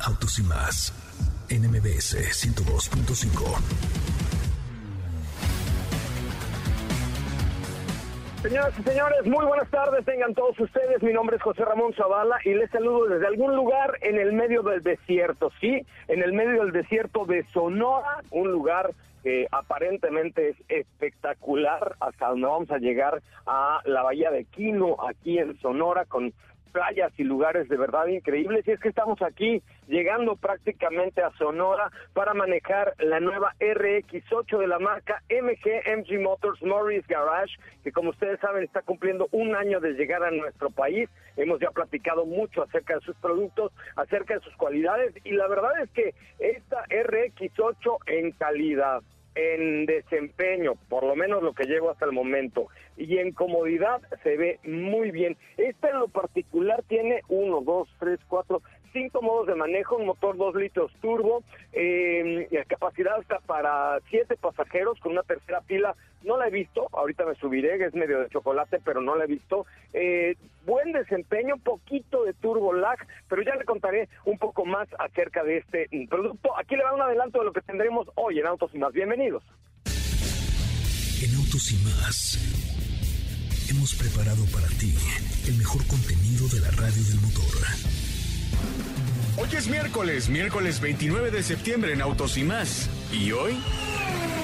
Autos 0.00 0.38
y 0.38 0.42
más. 0.42 0.92
NMBS 1.50 2.16
102.5. 2.16 4.04
Señoras 8.42 8.74
y 8.78 8.82
señores, 8.82 9.24
muy 9.24 9.46
buenas 9.46 9.70
tardes, 9.70 10.04
tengan 10.04 10.34
todos 10.34 10.60
ustedes. 10.60 11.02
Mi 11.02 11.14
nombre 11.14 11.36
es 11.36 11.42
José 11.42 11.64
Ramón 11.64 11.94
Zavala 11.94 12.36
y 12.44 12.52
les 12.52 12.70
saludo 12.70 13.06
desde 13.06 13.26
algún 13.26 13.56
lugar 13.56 13.96
en 14.02 14.18
el 14.18 14.34
medio 14.34 14.62
del 14.62 14.82
desierto, 14.82 15.50
sí, 15.60 15.86
en 16.08 16.22
el 16.22 16.34
medio 16.34 16.62
del 16.62 16.72
desierto 16.72 17.24
de 17.24 17.44
Sonora, 17.54 18.22
un 18.30 18.52
lugar 18.52 18.90
que 19.24 19.48
aparentemente 19.50 20.50
es 20.50 20.56
espectacular, 20.68 21.96
hasta 21.98 22.28
donde 22.28 22.46
vamos 22.46 22.70
a 22.70 22.76
llegar 22.76 23.22
a 23.46 23.80
la 23.86 24.02
bahía 24.02 24.30
de 24.30 24.44
Quino, 24.44 24.98
aquí 25.08 25.38
en 25.38 25.58
Sonora, 25.60 26.04
con 26.04 26.34
playas 26.74 27.12
y 27.16 27.24
lugares 27.24 27.68
de 27.68 27.76
verdad 27.76 28.06
increíbles. 28.08 28.66
Y 28.68 28.72
es 28.72 28.80
que 28.80 28.88
estamos 28.88 29.22
aquí 29.22 29.62
llegando 29.86 30.36
prácticamente 30.36 31.22
a 31.22 31.30
Sonora 31.38 31.90
para 32.12 32.34
manejar 32.34 32.94
la 32.98 33.20
nueva 33.20 33.54
RX8 33.60 34.58
de 34.58 34.66
la 34.66 34.78
marca 34.78 35.22
MG 35.30 35.96
MG 35.98 36.20
Motors 36.20 36.60
Morris 36.62 37.06
Garage, 37.06 37.54
que 37.82 37.92
como 37.92 38.10
ustedes 38.10 38.40
saben 38.40 38.64
está 38.64 38.82
cumpliendo 38.82 39.28
un 39.30 39.54
año 39.54 39.80
de 39.80 39.92
llegar 39.92 40.22
a 40.24 40.32
nuestro 40.32 40.68
país. 40.68 41.08
Hemos 41.36 41.60
ya 41.60 41.70
platicado 41.70 42.24
mucho 42.24 42.62
acerca 42.62 42.94
de 42.94 43.00
sus 43.00 43.16
productos, 43.16 43.72
acerca 43.96 44.34
de 44.34 44.40
sus 44.40 44.54
cualidades 44.56 45.14
y 45.24 45.32
la 45.32 45.48
verdad 45.48 45.72
es 45.82 45.90
que 45.90 46.14
esta 46.38 46.84
RX8 46.86 47.98
en 48.06 48.32
calidad, 48.32 49.02
en 49.34 49.86
desempeño, 49.86 50.74
por 50.88 51.04
lo 51.04 51.16
menos 51.16 51.42
lo 51.42 51.54
que 51.54 51.64
llevo 51.64 51.90
hasta 51.90 52.04
el 52.04 52.12
momento, 52.12 52.68
y 52.96 53.18
en 53.18 53.32
comodidad 53.32 54.00
se 54.22 54.36
ve 54.36 54.60
muy 54.64 55.10
bien. 55.10 55.36
Esta 55.56 55.90
en 55.90 55.98
lo 55.98 56.08
particular 56.08 56.82
tiene 56.86 57.22
uno, 57.28 57.60
dos, 57.62 57.88
tres, 57.98 58.20
cuatro, 58.28 58.62
cinco 58.94 59.20
modos 59.20 59.48
de 59.48 59.56
manejo, 59.56 59.96
un 59.96 60.06
motor 60.06 60.36
2 60.38 60.54
litros 60.54 60.90
turbo, 61.02 61.42
eh, 61.72 62.48
capacidad 62.68 63.18
hasta 63.18 63.40
para 63.40 63.98
siete 64.08 64.36
pasajeros 64.36 64.98
con 65.00 65.12
una 65.12 65.22
tercera 65.22 65.60
pila. 65.60 65.94
No 66.22 66.38
la 66.38 66.48
he 66.48 66.50
visto, 66.50 66.88
ahorita 66.92 67.26
me 67.26 67.34
subiré, 67.34 67.84
es 67.84 67.92
medio 67.92 68.20
de 68.20 68.30
chocolate, 68.30 68.80
pero 68.82 69.02
no 69.02 69.14
la 69.16 69.24
he 69.24 69.26
visto. 69.26 69.66
Eh, 69.92 70.36
buen 70.64 70.92
desempeño, 70.92 71.56
poquito 71.58 72.24
de 72.24 72.32
turbo 72.32 72.72
lag, 72.72 72.98
pero 73.28 73.42
ya 73.42 73.54
le 73.56 73.64
contaré 73.64 74.08
un 74.24 74.38
poco 74.38 74.64
más 74.64 74.88
acerca 74.98 75.42
de 75.42 75.58
este 75.58 75.88
producto. 76.08 76.56
Aquí 76.56 76.76
le 76.76 76.84
va 76.84 76.94
un 76.94 77.02
adelanto 77.02 77.40
de 77.40 77.44
lo 77.44 77.52
que 77.52 77.60
tendremos 77.60 78.08
hoy 78.14 78.38
en 78.38 78.46
Autos 78.46 78.70
y 78.74 78.78
Más. 78.78 78.92
Bienvenidos. 78.94 79.42
En 81.22 81.34
Autos 81.34 81.72
y 81.72 81.84
Más 81.84 82.38
hemos 83.70 83.94
preparado 83.96 84.44
para 84.52 84.68
ti 84.78 84.94
el 85.48 85.56
mejor 85.56 85.86
contenido 85.86 86.48
de 86.48 86.60
la 86.60 86.70
radio 86.70 87.02
del 87.04 87.20
motor. 87.20 88.03
Hoy 89.36 89.48
es 89.56 89.68
miércoles, 89.68 90.28
miércoles 90.28 90.80
29 90.80 91.30
de 91.30 91.42
septiembre 91.42 91.92
en 91.92 92.00
Autos 92.00 92.36
y 92.36 92.44
más. 92.44 92.88
Y 93.12 93.32
hoy 93.32 93.56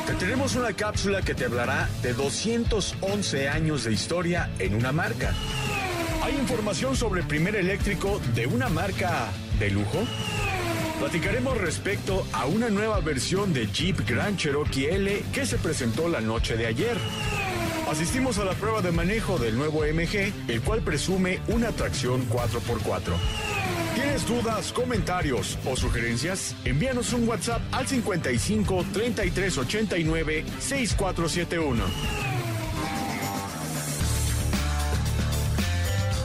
te 0.06 0.14
tenemos 0.14 0.56
una 0.56 0.72
cápsula 0.72 1.22
que 1.22 1.34
te 1.34 1.44
hablará 1.44 1.88
de 2.02 2.12
211 2.12 3.48
años 3.48 3.84
de 3.84 3.92
historia 3.92 4.50
en 4.58 4.74
una 4.74 4.92
marca. 4.92 5.32
Hay 6.22 6.34
información 6.36 6.96
sobre 6.96 7.20
el 7.20 7.26
primer 7.26 7.56
eléctrico 7.56 8.20
de 8.34 8.46
una 8.46 8.68
marca 8.68 9.28
de 9.58 9.70
lujo. 9.70 10.04
Platicaremos 10.98 11.56
respecto 11.56 12.26
a 12.32 12.46
una 12.46 12.68
nueva 12.68 13.00
versión 13.00 13.52
de 13.52 13.68
Jeep 13.68 14.06
Grand 14.06 14.36
Cherokee 14.36 14.86
L 14.86 15.22
que 15.32 15.46
se 15.46 15.56
presentó 15.56 16.08
la 16.08 16.20
noche 16.20 16.56
de 16.56 16.66
ayer. 16.66 16.98
Asistimos 17.90 18.38
a 18.38 18.44
la 18.44 18.52
prueba 18.52 18.82
de 18.82 18.92
manejo 18.92 19.38
del 19.38 19.56
nuevo 19.56 19.80
MG, 19.80 20.32
el 20.48 20.60
cual 20.60 20.80
presume 20.80 21.40
una 21.48 21.72
tracción 21.72 22.28
4x4. 22.28 23.59
¿Tienes 23.94 24.26
dudas, 24.26 24.72
comentarios 24.72 25.58
o 25.66 25.74
sugerencias? 25.76 26.54
Envíanos 26.64 27.12
un 27.12 27.28
WhatsApp 27.28 27.60
al 27.72 27.86
55 27.86 28.84
33 28.92 29.58
89 29.58 30.44
6471. 30.58 31.84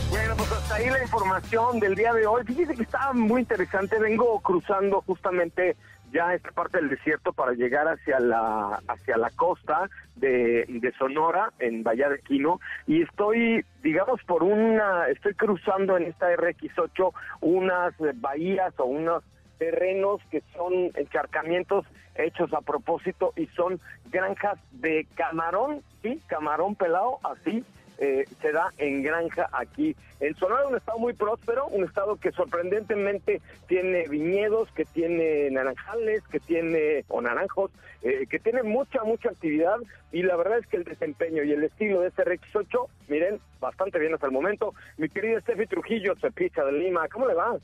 Bueno, 0.10 0.36
pues 0.38 0.52
hasta 0.52 0.76
ahí 0.76 0.90
la 0.90 1.02
información 1.02 1.80
del 1.80 1.96
día 1.96 2.14
de 2.14 2.28
hoy. 2.28 2.44
Fíjese 2.46 2.76
que 2.76 2.84
está 2.84 3.12
muy 3.14 3.42
interesante. 3.42 4.00
Vengo 4.00 4.40
cruzando 4.42 5.02
justamente 5.02 5.76
ya 6.16 6.34
esta 6.34 6.52
parte 6.52 6.78
del 6.78 6.90
desierto 6.90 7.34
para 7.34 7.52
llegar 7.52 7.88
hacia 7.90 8.20
la 8.22 8.82
hacia 8.88 9.18
la 9.18 9.30
costa 9.32 9.90
de, 10.16 10.66
de 10.68 10.92
Sonora 10.94 11.52
en 11.60 11.84
Bahía 11.84 12.08
de 12.08 12.20
Quino. 12.20 12.62
Y 12.88 13.02
estoy 13.02 13.66
digamos 13.84 14.24
por 14.24 14.42
una 14.42 15.10
estoy 15.10 15.34
cruzando 15.34 15.98
en 15.98 16.04
esta 16.04 16.34
RX8 16.34 17.12
unas 17.42 17.94
bahías 18.22 18.74
o 18.80 18.86
unos 18.86 19.24
terrenos 19.58 20.22
que 20.32 20.42
son 20.56 20.74
encharcamientos 20.96 21.86
hechos 22.16 22.54
a 22.54 22.62
propósito 22.62 23.34
y 23.36 23.48
son 23.48 23.82
granjas 24.10 24.58
de 24.72 25.06
camarón, 25.16 25.82
sí, 26.02 26.22
camarón 26.28 26.76
pelado, 26.76 27.20
así 27.24 27.66
eh, 27.98 28.26
se 28.42 28.52
da 28.52 28.72
en 28.78 29.04
granja 29.04 29.50
aquí 29.52 29.96
en 30.20 30.36
Sonora, 30.36 30.68
un 30.68 30.76
estado 30.76 30.98
muy 30.98 31.14
próspero, 31.14 31.68
un 31.68 31.84
estado 31.84 32.16
que 32.16 32.32
sorprendentemente 32.32 33.42
tiene 33.68 34.08
viñedos, 34.08 34.72
que 34.72 34.86
tiene 34.86 35.50
naranjales, 35.52 36.24
que 36.30 36.40
tiene, 36.40 37.04
o 37.10 37.22
naranjos, 37.22 37.72
eh, 38.02 38.26
que 38.30 38.40
tiene 38.40 38.64
mucha, 38.64 39.04
mucha 39.04 39.30
actividad 39.30 39.78
y 40.12 40.24
la 40.24 40.36
verdad 40.36 40.60
es 40.60 40.68
que 40.68 40.78
el 40.78 40.84
desempeño 40.84 41.44
y 41.44 41.52
el 41.52 41.64
estilo 41.64 42.02
de 42.02 42.08
este 42.10 42.24
RX8, 42.24 42.88
miren, 43.08 43.40
bastante 43.60 44.00
bien 44.00 44.14
hasta 44.14 44.28
el 44.28 44.32
momento. 44.32 44.74
Mi 44.98 45.10
querida 45.10 45.42
Steffi 45.42 45.68
Trujillo, 45.68 46.16
Cepicha 46.22 46.64
de 46.64 46.72
Lima, 46.72 47.08
¿cómo 47.10 47.28
le 47.28 47.34
va? 47.34 47.58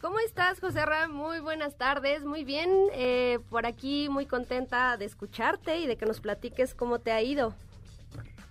¿Cómo 0.00 0.18
estás, 0.18 0.60
José 0.60 0.84
Ram? 0.84 1.12
Muy 1.12 1.40
buenas 1.40 1.76
tardes, 1.76 2.24
muy 2.24 2.44
bien. 2.44 2.70
Eh, 2.92 3.38
por 3.48 3.64
aquí 3.64 4.08
muy 4.10 4.26
contenta 4.26 4.96
de 4.98 5.06
escucharte 5.06 5.78
y 5.78 5.86
de 5.86 5.96
que 5.96 6.04
nos 6.04 6.20
platiques 6.20 6.74
cómo 6.74 6.98
te 6.98 7.10
ha 7.10 7.22
ido. 7.22 7.54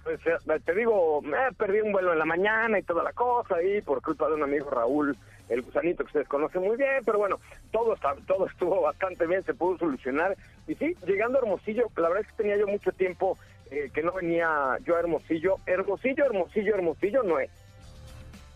Pues 0.04 0.20
eh, 0.26 0.60
te 0.66 0.76
digo, 0.76 1.22
perdí 1.58 1.80
un 1.80 1.94
vuelo 1.94 2.12
en 2.12 2.20
la 2.20 2.26
mañana 2.26 2.78
y 2.78 2.84
toda 2.84 3.04
la 3.04 3.14
cosa 3.14 3.56
ahí 3.56 3.82
por 3.82 4.02
culpa 4.02 4.28
de 4.28 4.36
un 4.36 4.44
amigo 4.44 4.70
Raúl, 4.70 5.18
el 5.48 5.62
gusanito 5.62 6.04
que 6.04 6.08
ustedes 6.08 6.28
conocen 6.28 6.62
muy 6.62 6.76
bien, 6.76 7.04
pero 7.06 7.20
bueno, 7.20 7.40
todo 7.72 7.94
está, 7.94 8.14
todo 8.28 8.48
estuvo 8.48 8.82
bastante 8.82 9.26
bien, 9.26 9.44
se 9.44 9.54
pudo 9.54 9.78
solucionar. 9.78 10.36
Y 10.68 10.76
sí, 10.76 10.96
llegando 11.06 11.38
a 11.38 11.42
Hermosillo, 11.42 11.88
la 11.96 12.10
verdad 12.10 12.26
es 12.26 12.28
que 12.32 12.44
tenía 12.44 12.58
yo 12.58 12.68
mucho 12.68 12.92
tiempo 12.92 13.38
eh, 13.72 13.90
que 13.94 14.04
no 14.04 14.12
venía 14.12 14.78
yo 14.86 14.96
a 14.96 15.00
Hermosillo. 15.00 15.56
Hermosillo, 15.66 16.26
Hermosillo, 16.26 16.76
Hermosillo 16.76 17.24
no 17.24 17.40
es. 17.40 17.52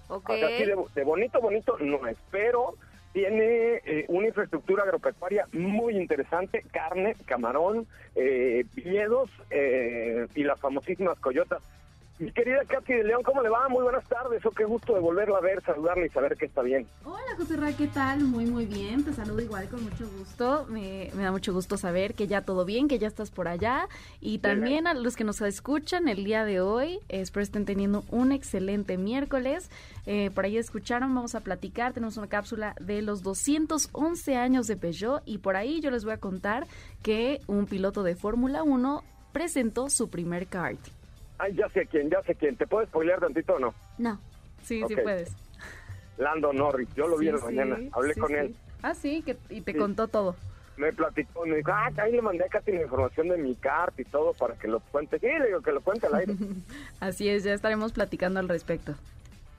Ok. 0.09 0.29
O 0.29 0.37
sea, 0.37 0.47
de, 0.49 0.75
de 0.95 1.03
bonito, 1.03 1.39
bonito 1.39 1.77
no 1.79 2.07
es, 2.07 2.17
pero 2.29 2.75
tiene 3.17 3.81
eh, 3.83 4.05
una 4.09 4.27
infraestructura 4.27 4.83
agropecuaria 4.83 5.47
muy 5.51 5.97
interesante, 5.97 6.63
carne, 6.71 7.15
camarón, 7.25 7.87
eh, 8.13 8.63
viñedos 8.75 9.31
eh, 9.49 10.27
y 10.35 10.43
las 10.43 10.59
famosísimas 10.59 11.17
coyotas. 11.17 11.63
Mi 12.19 12.31
querida 12.31 12.65
Katy 12.67 12.93
de 12.93 13.03
León, 13.03 13.21
¿cómo 13.23 13.43
le 13.43 13.49
va? 13.49 13.69
Muy 13.69 13.83
buenas 13.83 14.03
tardes. 14.05 14.43
Oh, 14.43 14.49
qué 14.49 14.65
gusto 14.65 14.95
de 14.95 14.99
volverla 14.99 15.37
a 15.37 15.41
ver, 15.41 15.61
saludarla 15.63 16.03
y 16.03 16.09
saber 16.09 16.35
que 16.35 16.47
está 16.47 16.63
bien. 16.63 16.87
Hola, 17.05 17.35
José 17.37 17.57
Ra, 17.57 17.71
¿qué 17.73 17.85
tal? 17.85 18.21
Muy, 18.23 18.47
muy 18.47 18.65
bien. 18.65 19.05
Te 19.05 19.13
saludo 19.13 19.39
igual 19.39 19.69
con 19.69 19.83
mucho 19.83 20.09
gusto. 20.17 20.65
Me, 20.67 21.11
me 21.13 21.21
da 21.21 21.31
mucho 21.31 21.53
gusto 21.53 21.77
saber 21.77 22.15
que 22.15 22.25
ya 22.25 22.41
todo 22.41 22.65
bien, 22.65 22.87
que 22.87 22.97
ya 22.97 23.07
estás 23.07 23.29
por 23.29 23.47
allá. 23.47 23.87
Y 24.19 24.39
también 24.39 24.87
a 24.87 24.95
los 24.95 25.15
que 25.15 25.23
nos 25.25 25.41
escuchan 25.41 26.07
el 26.07 26.23
día 26.23 26.43
de 26.43 26.59
hoy, 26.59 26.99
espero 27.07 27.43
estén 27.43 27.65
teniendo 27.65 28.03
un 28.09 28.31
excelente 28.31 28.97
miércoles. 28.97 29.69
Eh, 30.07 30.31
por 30.33 30.45
ahí 30.45 30.57
escucharon, 30.57 31.13
vamos 31.13 31.35
a 31.35 31.41
platicar. 31.41 31.93
Tenemos 31.93 32.17
una 32.17 32.27
cápsula 32.27 32.73
de 32.81 33.03
los 33.03 33.21
211 33.21 34.35
años 34.35 34.65
de 34.65 34.75
Peugeot. 34.75 35.21
Y 35.25 35.37
por 35.37 35.55
ahí 35.55 35.81
yo 35.81 35.91
les 35.91 36.03
voy 36.03 36.13
a 36.13 36.17
contar 36.17 36.65
que 37.03 37.41
un 37.45 37.67
piloto 37.67 38.01
de 38.01 38.15
Fórmula 38.15 38.63
1 38.63 39.03
presentó 39.33 39.91
su 39.91 40.09
primer 40.09 40.47
kart. 40.47 40.79
Ay, 41.39 41.53
ya 41.55 41.69
sé 41.69 41.85
quién, 41.85 42.09
ya 42.09 42.21
sé 42.23 42.35
quién. 42.35 42.55
¿Te 42.55 42.65
puedes 42.67 42.89
spoilear 42.89 43.19
tantito 43.19 43.55
o 43.55 43.59
no? 43.59 43.73
No. 43.97 44.19
Sí, 44.63 44.83
sí 44.87 44.95
puedes. 44.95 45.31
Lando 46.17 46.51
Norris, 46.51 46.89
yo 46.95 47.07
lo 47.07 47.17
vi 47.17 47.27
en 47.27 47.35
la 47.35 47.39
sí, 47.41 47.45
mañana, 47.45 47.77
hablé 47.91 48.13
sí, 48.15 48.19
con 48.19 48.29
sí. 48.29 48.33
él. 48.35 48.55
Ah, 48.81 48.93
sí, 48.95 49.21
que, 49.21 49.37
y 49.49 49.61
te 49.61 49.73
Sí. 49.73 49.77
contó 49.77 50.07
todo. 50.07 50.35
Me 50.77 50.93
platicó, 50.93 51.45
me 51.45 51.57
dijo, 51.57 51.71
ah, 51.71 51.89
ahí 51.97 52.11
le 52.11 52.21
mandé 52.21 52.43
a 52.45 52.49
Katy 52.49 52.71
la 52.71 52.83
información 52.83 53.29
de 53.29 53.37
mi 53.37 53.55
carta 53.55 53.99
y 54.01 54.05
todo 54.05 54.33
para 54.33 54.55
que 54.55 54.67
lo 54.67 54.79
cuente. 54.79 55.19
Sí, 55.19 55.27
le 55.27 55.47
digo 55.47 55.61
que 55.61 55.71
lo 55.71 55.81
cuente 55.81 56.05
al 56.07 56.15
aire. 56.15 56.33
Así 56.99 57.29
es, 57.29 57.43
ya 57.43 57.53
estaremos 57.53 57.93
platicando 57.93 58.39
al 58.39 58.47
respecto. 58.49 58.93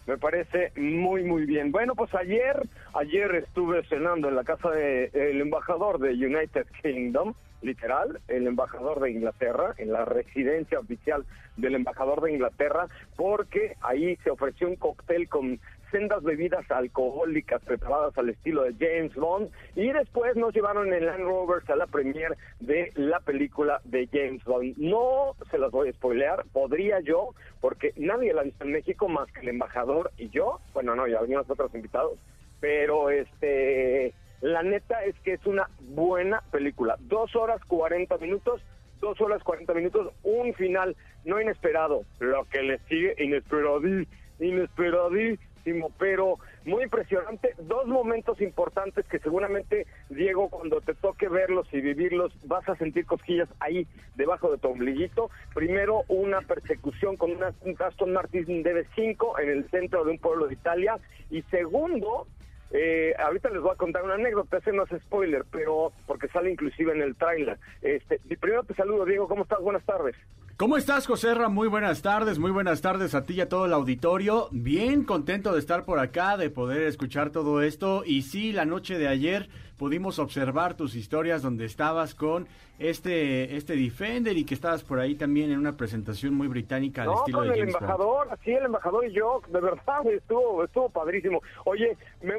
Me 0.07 0.17
parece 0.17 0.73
muy, 0.77 1.23
muy 1.25 1.45
bien. 1.45 1.71
Bueno, 1.71 1.95
pues 1.95 2.15
ayer, 2.15 2.63
ayer 2.95 3.35
estuve 3.35 3.85
cenando 3.89 4.29
en 4.29 4.37
la 4.37 4.45
casa 4.45 4.71
del 4.71 5.41
embajador 5.41 5.99
de 5.99 6.11
United 6.13 6.67
Kingdom, 6.83 7.35
literal, 7.63 8.21
el 8.29 8.47
embajador 8.47 9.01
de 9.01 9.11
Inglaterra, 9.11 9.75
en 9.79 9.93
la 9.93 10.05
residencia 10.05 10.79
oficial 10.79 11.25
del 11.57 11.75
embajador 11.75 12.23
de 12.23 12.33
Inglaterra, 12.33 12.87
porque 13.17 13.77
ahí 13.81 14.17
se 14.25 14.31
ofreció 14.31 14.69
un 14.69 14.77
cóctel 14.77 15.29
con 15.29 15.61
sendas 15.91 16.23
bebidas 16.23 16.71
alcohólicas 16.71 17.63
preparadas 17.63 18.17
al 18.19 18.29
estilo 18.29 18.65
de 18.65 18.75
James 18.79 19.15
Bond 19.15 19.51
y 19.75 19.91
después 19.91 20.37
nos 20.37 20.55
llevaron 20.55 20.93
en 20.93 21.07
Land 21.07 21.25
Rovers 21.25 21.69
a 21.71 21.77
la 21.77 21.87
premier 21.87 22.37
de 22.61 22.93
la 22.95 23.21
película 23.21 23.81
de 23.85 24.09
James 24.13 24.45
Bond. 24.45 24.77
No 24.77 25.35
se 25.51 25.59
las 25.59 25.71
voy 25.71 25.89
a 25.89 25.93
spoilear, 25.93 26.45
podría 26.53 27.01
yo, 27.01 27.35
porque 27.61 27.93
nadie 27.97 28.35
la 28.35 28.43
ha 28.43 28.45
visto 28.45 28.65
en 28.65 28.73
México 28.73 29.09
más 29.09 29.31
que 29.33 29.41
el 29.41 29.49
embajador 29.49 30.13
y 30.19 30.29
yo. 30.29 30.61
Bueno, 30.75 30.95
no, 30.95 31.05
venían 31.05 31.39
los 31.39 31.51
otros 31.51 31.75
invitados, 31.75 32.19
pero 32.61 33.11
este, 33.11 34.13
la 34.41 34.63
neta 34.63 35.05
es 35.05 35.19
que 35.21 35.35
es 35.35 35.47
una 35.47 35.69
buena 35.81 36.43
película. 36.51 36.97
Dos 37.01 37.35
horas 37.35 37.61
40 37.65 38.19
minutos, 38.19 38.63
dos 39.01 39.21
horas 39.21 39.43
40 39.43 39.75
minutos, 39.75 40.13
un 40.23 40.55
final 40.55 40.97
no 41.25 41.41
inesperado, 41.41 42.05
lo 42.21 42.45
que 42.45 42.63
le 42.63 42.79
sigue 42.89 43.15
inesperadí, 43.19 44.07
inesperadísimo, 44.39 45.93
pero 45.99 46.39
muy 46.65 46.85
impresionante. 46.85 47.55
Dos 47.59 47.87
momentos 47.87 48.41
importantes 48.41 49.07
que 49.07 49.19
seguramente, 49.19 49.87
Diego, 50.09 50.49
cuando 50.49 50.81
te 50.81 50.95
toque 50.95 51.29
verlos 51.29 51.67
y 51.73 51.81
vivirlos, 51.81 52.33
vas 52.45 52.69
a 52.69 52.77
sentir 52.77 53.07
cosquillas 53.07 53.49
ahí 53.61 53.87
debajo 54.15 54.51
de 54.51 54.59
tu 54.59 54.69
ombliguito. 54.69 55.31
Primero, 55.55 56.05
una 56.09 56.41
persecución 56.43 57.17
con 57.17 57.33
una, 57.33 57.53
un 57.63 57.77
Aston 57.79 58.13
Martin 58.13 58.63
DB5 58.63 59.41
en 59.43 59.51
el 59.51 59.71
centro 59.71 60.05
de 60.05 60.13
un 60.13 60.19
pueblo 60.19 60.47
de 60.47 60.55
Italia. 60.55 60.99
Y 61.31 61.43
segundo, 61.43 62.27
eh, 62.71 63.15
ahorita 63.19 63.51
les 63.51 63.63
voy 63.63 63.73
a 63.73 63.77
contar 63.77 64.05
una 64.05 64.15
anécdota, 64.15 64.59
ese 64.59 64.73
no 64.73 64.85
es 64.85 65.03
spoiler, 65.03 65.45
pero 65.51 65.93
porque 66.07 66.29
sale 66.29 66.51
inclusive 66.51 66.93
en 66.93 67.03
el 67.03 67.17
tráiler. 67.17 67.59
Este, 67.83 68.21
primero 68.41 68.65
te 68.65 68.75
saludo, 68.75 69.05
Diego, 69.05 69.29
¿cómo 69.29 69.43
estás? 69.43 69.61
Buenas 69.61 69.85
tardes. 69.85 70.17
¿Cómo 70.59 70.77
estás, 70.77 71.07
Joserra? 71.07 71.49
Muy 71.49 71.69
buenas 71.69 72.03
tardes, 72.03 72.41
muy 72.41 72.51
buenas 72.51 72.81
tardes 72.81 73.15
a 73.15 73.25
ti 73.25 73.35
y 73.35 73.41
a 73.41 73.49
todo 73.49 73.67
el 73.67 73.73
auditorio. 73.73 74.49
Bien 74.51 75.05
contento 75.05 75.53
de 75.53 75.61
estar 75.61 75.85
por 75.85 76.01
acá, 76.01 76.37
de 76.37 76.51
poder 76.51 76.83
escuchar 76.83 77.31
todo 77.31 77.63
esto. 77.63 78.03
Y 78.05 78.23
sí, 78.23 78.51
la 78.51 78.65
noche 78.65 78.99
de 78.99 79.07
ayer 79.07 79.49
pudimos 79.79 80.19
observar 80.19 80.75
tus 80.77 80.95
historias 80.97 81.41
donde 81.41 81.65
estabas 81.65 82.15
con 82.15 82.47
este, 82.79 83.57
este 83.57 83.77
Defender 83.77 84.37
y 84.37 84.45
que 84.45 84.55
estabas 84.55 84.83
por 84.85 84.99
ahí 85.01 85.15
también 85.15 85.51
en 85.51 85.59
una 85.59 85.77
presentación 85.77 86.35
muy 86.35 86.49
británica 86.49 87.03
al 87.03 87.09
No, 87.09 87.15
estilo 87.21 87.39
con 87.39 87.49
de 87.49 87.55
el 87.55 87.61
James 87.61 87.75
Bond. 87.75 87.83
embajador, 87.85 88.29
así 88.31 88.51
el 88.53 88.65
embajador 88.65 89.07
y 89.07 89.13
yo, 89.13 89.41
de 89.49 89.61
verdad, 89.61 90.07
estuvo, 90.13 90.65
estuvo 90.65 90.91
padrísimo. 90.91 91.41
Oye, 91.65 91.97
me- 92.23 92.35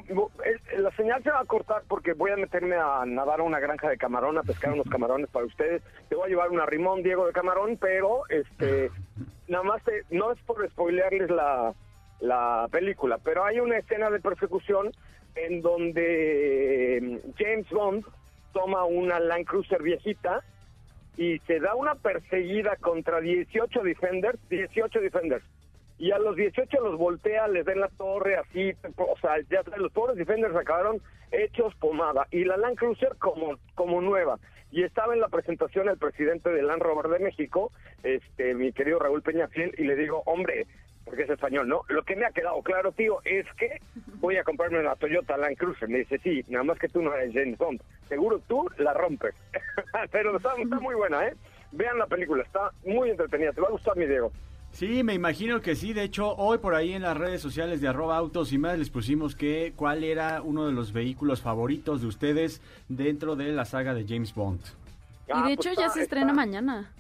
el- 0.76 0.84
la 0.84 0.92
señal 0.92 1.24
se 1.24 1.32
va 1.32 1.40
a 1.42 1.46
cortar 1.46 1.84
porque 1.88 2.14
voy 2.14 2.32
a 2.32 2.38
meterme 2.38 2.76
a 2.76 3.04
nadar 3.06 3.40
a 3.40 3.44
una 3.44 3.60
granja 3.60 3.90
de 3.90 3.98
camarón, 3.98 4.38
a 4.38 4.44
pescar 4.44 4.74
unos 4.74 4.88
camarones 4.90 5.30
para 5.30 5.46
ustedes. 5.46 5.82
Te 6.10 6.16
voy 6.16 6.26
a 6.26 6.30
llevar 6.30 6.50
una 6.52 6.66
rimón, 6.66 7.04
Diego, 7.04 7.26
de 7.26 7.34
camarón, 7.34 7.78
pero 7.80 8.24
este, 8.30 8.92
nada 9.48 9.64
más, 9.64 9.82
te- 9.84 10.04
no 10.12 10.32
es 10.32 10.40
por 10.42 10.68
spoilearles 10.70 11.30
la, 11.30 11.74
la 12.22 12.68
película, 12.72 13.18
pero 13.24 13.44
hay 13.46 13.60
una 13.60 13.78
escena 13.78 14.10
de 14.10 14.20
persecución 14.20 14.92
en 15.36 15.62
donde 15.62 16.99
James 17.60 17.70
Bond 17.72 18.06
toma 18.54 18.86
una 18.86 19.20
Land 19.20 19.46
Cruiser 19.46 19.82
viejita 19.82 20.42
y 21.18 21.40
se 21.40 21.60
da 21.60 21.76
una 21.76 21.96
perseguida 21.96 22.78
contra 22.78 23.20
18 23.20 23.82
defenders, 23.84 24.40
18 24.50 25.02
defenders. 25.02 25.44
Y 25.98 26.12
a 26.12 26.20
los 26.20 26.38
18 26.38 26.80
los 26.80 26.98
voltea, 26.98 27.50
les 27.50 27.66
da 27.66 27.74
en 27.74 27.82
la 27.82 27.90
torre, 27.90 28.38
así, 28.38 28.72
o 28.96 29.18
sea, 29.20 29.32
ya 29.50 29.62
los 29.76 29.92
pobres 29.92 30.16
defenders 30.16 30.56
acabaron 30.56 31.02
hechos 31.32 31.76
pomada. 31.76 32.26
Y 32.32 32.46
la 32.46 32.56
Land 32.56 32.78
Cruiser 32.78 33.18
como, 33.20 33.58
como 33.76 34.00
nueva. 34.00 34.40
Y 34.72 34.84
estaba 34.84 35.14
en 35.14 35.20
la 35.20 35.28
presentación 35.28 35.90
el 35.90 35.98
presidente 35.98 36.50
de 36.52 36.64
Land 36.64 36.82
Rover 36.82 37.10
de 37.10 37.20
México, 37.20 37.74
este, 38.04 38.54
mi 38.54 38.72
querido 38.72 39.00
Raúl 39.00 39.22
Peñafiel, 39.22 39.76
y 39.78 39.84
le 39.84 39.98
digo, 39.98 40.24
hombre, 40.26 40.68
porque 41.10 41.24
es 41.24 41.30
español, 41.32 41.68
¿no? 41.68 41.82
Lo 41.90 42.04
que 42.04 42.16
me 42.16 42.26
ha 42.26 42.32
quedado 42.32 42.62
claro, 42.62 42.92
tío, 42.92 43.18
es 43.26 43.46
que 43.58 43.82
voy 44.20 44.38
a 44.38 44.44
comprarme 44.44 44.80
una 44.80 44.96
Toyota 44.96 45.38
Land 45.38 45.58
Cruiser. 45.58 45.90
Me 45.90 46.00
dice, 46.00 46.20
sí, 46.20 46.46
nada 46.48 46.64
más 46.64 46.78
que 46.78 46.88
tú 46.88 47.02
no 47.02 47.12
eres 47.16 47.34
James 47.34 47.58
Bond. 47.58 47.82
Seguro 48.08 48.40
tú 48.48 48.70
la 48.78 48.94
rompes. 48.94 49.34
Pero 50.12 50.38
está, 50.38 50.54
está 50.56 50.80
muy 50.80 50.94
buena, 50.94 51.26
¿eh? 51.28 51.34
Vean 51.72 51.98
la 51.98 52.06
película, 52.06 52.44
está 52.44 52.72
muy 52.86 53.10
entretenida. 53.10 53.52
Te 53.54 53.62
va 53.62 53.68
a 53.70 53.72
gustar, 53.72 53.98
mi 53.98 54.06
Diego. 54.06 54.32
Sí, 54.72 55.04
me 55.04 55.16
imagino 55.16 55.62
que 55.62 55.76
sí. 55.76 55.94
De 55.94 56.04
hecho, 56.04 56.36
hoy 56.36 56.60
por 56.60 56.76
ahí 56.76 56.94
en 56.94 57.02
las 57.02 57.18
redes 57.18 57.42
sociales 57.42 57.82
de 57.82 57.88
arroba 57.88 58.16
autos 58.18 58.54
y 58.54 58.60
más 58.60 58.78
les 58.78 58.92
pusimos 58.92 59.36
que 59.36 59.74
cuál 59.76 60.04
era 60.04 60.44
uno 60.44 60.68
de 60.68 60.74
los 60.74 60.94
vehículos 60.94 61.42
favoritos 61.42 62.02
de 62.02 62.08
ustedes 62.08 62.62
dentro 62.88 63.36
de 63.36 63.46
la 63.52 63.66
saga 63.66 63.96
de 63.96 64.06
James 64.08 64.34
Bond. 64.36 64.62
y 65.28 65.32
Ah, 65.32 65.48
de 65.48 65.56
pues 65.56 65.66
hecho 65.68 65.80
ya 65.80 65.88
está- 65.88 65.94
se 65.96 66.02
estrena 66.04 66.28
está- 66.28 66.36
mañana. 66.36 66.92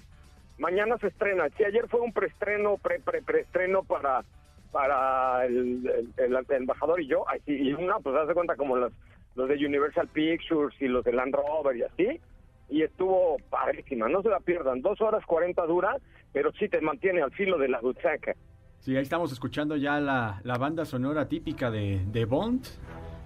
Mañana 0.59 0.97
se 0.99 1.07
estrena. 1.07 1.47
Sí, 1.57 1.63
ayer 1.63 1.87
fue 1.89 2.01
un 2.01 2.13
preestreno, 2.13 2.77
pre, 2.77 2.99
pre, 2.99 3.21
preestreno 3.21 3.83
para 3.83 4.23
para 4.71 5.45
el, 5.47 5.81
el- 6.17 6.35
el 6.37 6.45
embajador 6.51 7.01
y 7.01 7.07
yo. 7.07 7.27
Ay, 7.27 7.39
sí, 7.45 7.55
y 7.59 7.73
una, 7.73 7.97
pues 7.99 8.15
haz 8.15 8.27
de 8.27 8.35
cuenta 8.35 8.55
como 8.55 8.75
los, 8.75 8.93
los 9.35 9.49
de 9.49 9.55
Universal 9.65 10.07
Pictures 10.09 10.75
y 10.79 10.87
los 10.87 11.03
de 11.03 11.11
Land 11.13 11.33
Rover 11.33 11.75
y 11.77 11.81
así. 11.83 12.21
Y 12.69 12.83
estuvo 12.83 13.37
padrísima. 13.49 14.07
No 14.09 14.21
se 14.21 14.29
la 14.29 14.39
pierdan. 14.39 14.81
Dos 14.81 15.01
horas 15.01 15.25
cuarenta 15.25 15.65
dura, 15.65 15.97
pero 16.33 16.51
sí 16.51 16.69
te 16.69 16.81
mantiene 16.81 17.23
al 17.23 17.31
filo 17.31 17.57
de 17.57 17.67
la 17.67 17.79
butaca. 17.79 18.35
Sí, 18.77 18.95
ahí 18.95 19.01
estamos 19.01 19.31
escuchando 19.31 19.75
ya 19.75 19.99
la, 19.99 20.39
la 20.43 20.57
banda 20.59 20.85
sonora 20.85 21.27
típica 21.27 21.71
de, 21.71 22.01
de 22.05 22.25
Bond. 22.25 22.63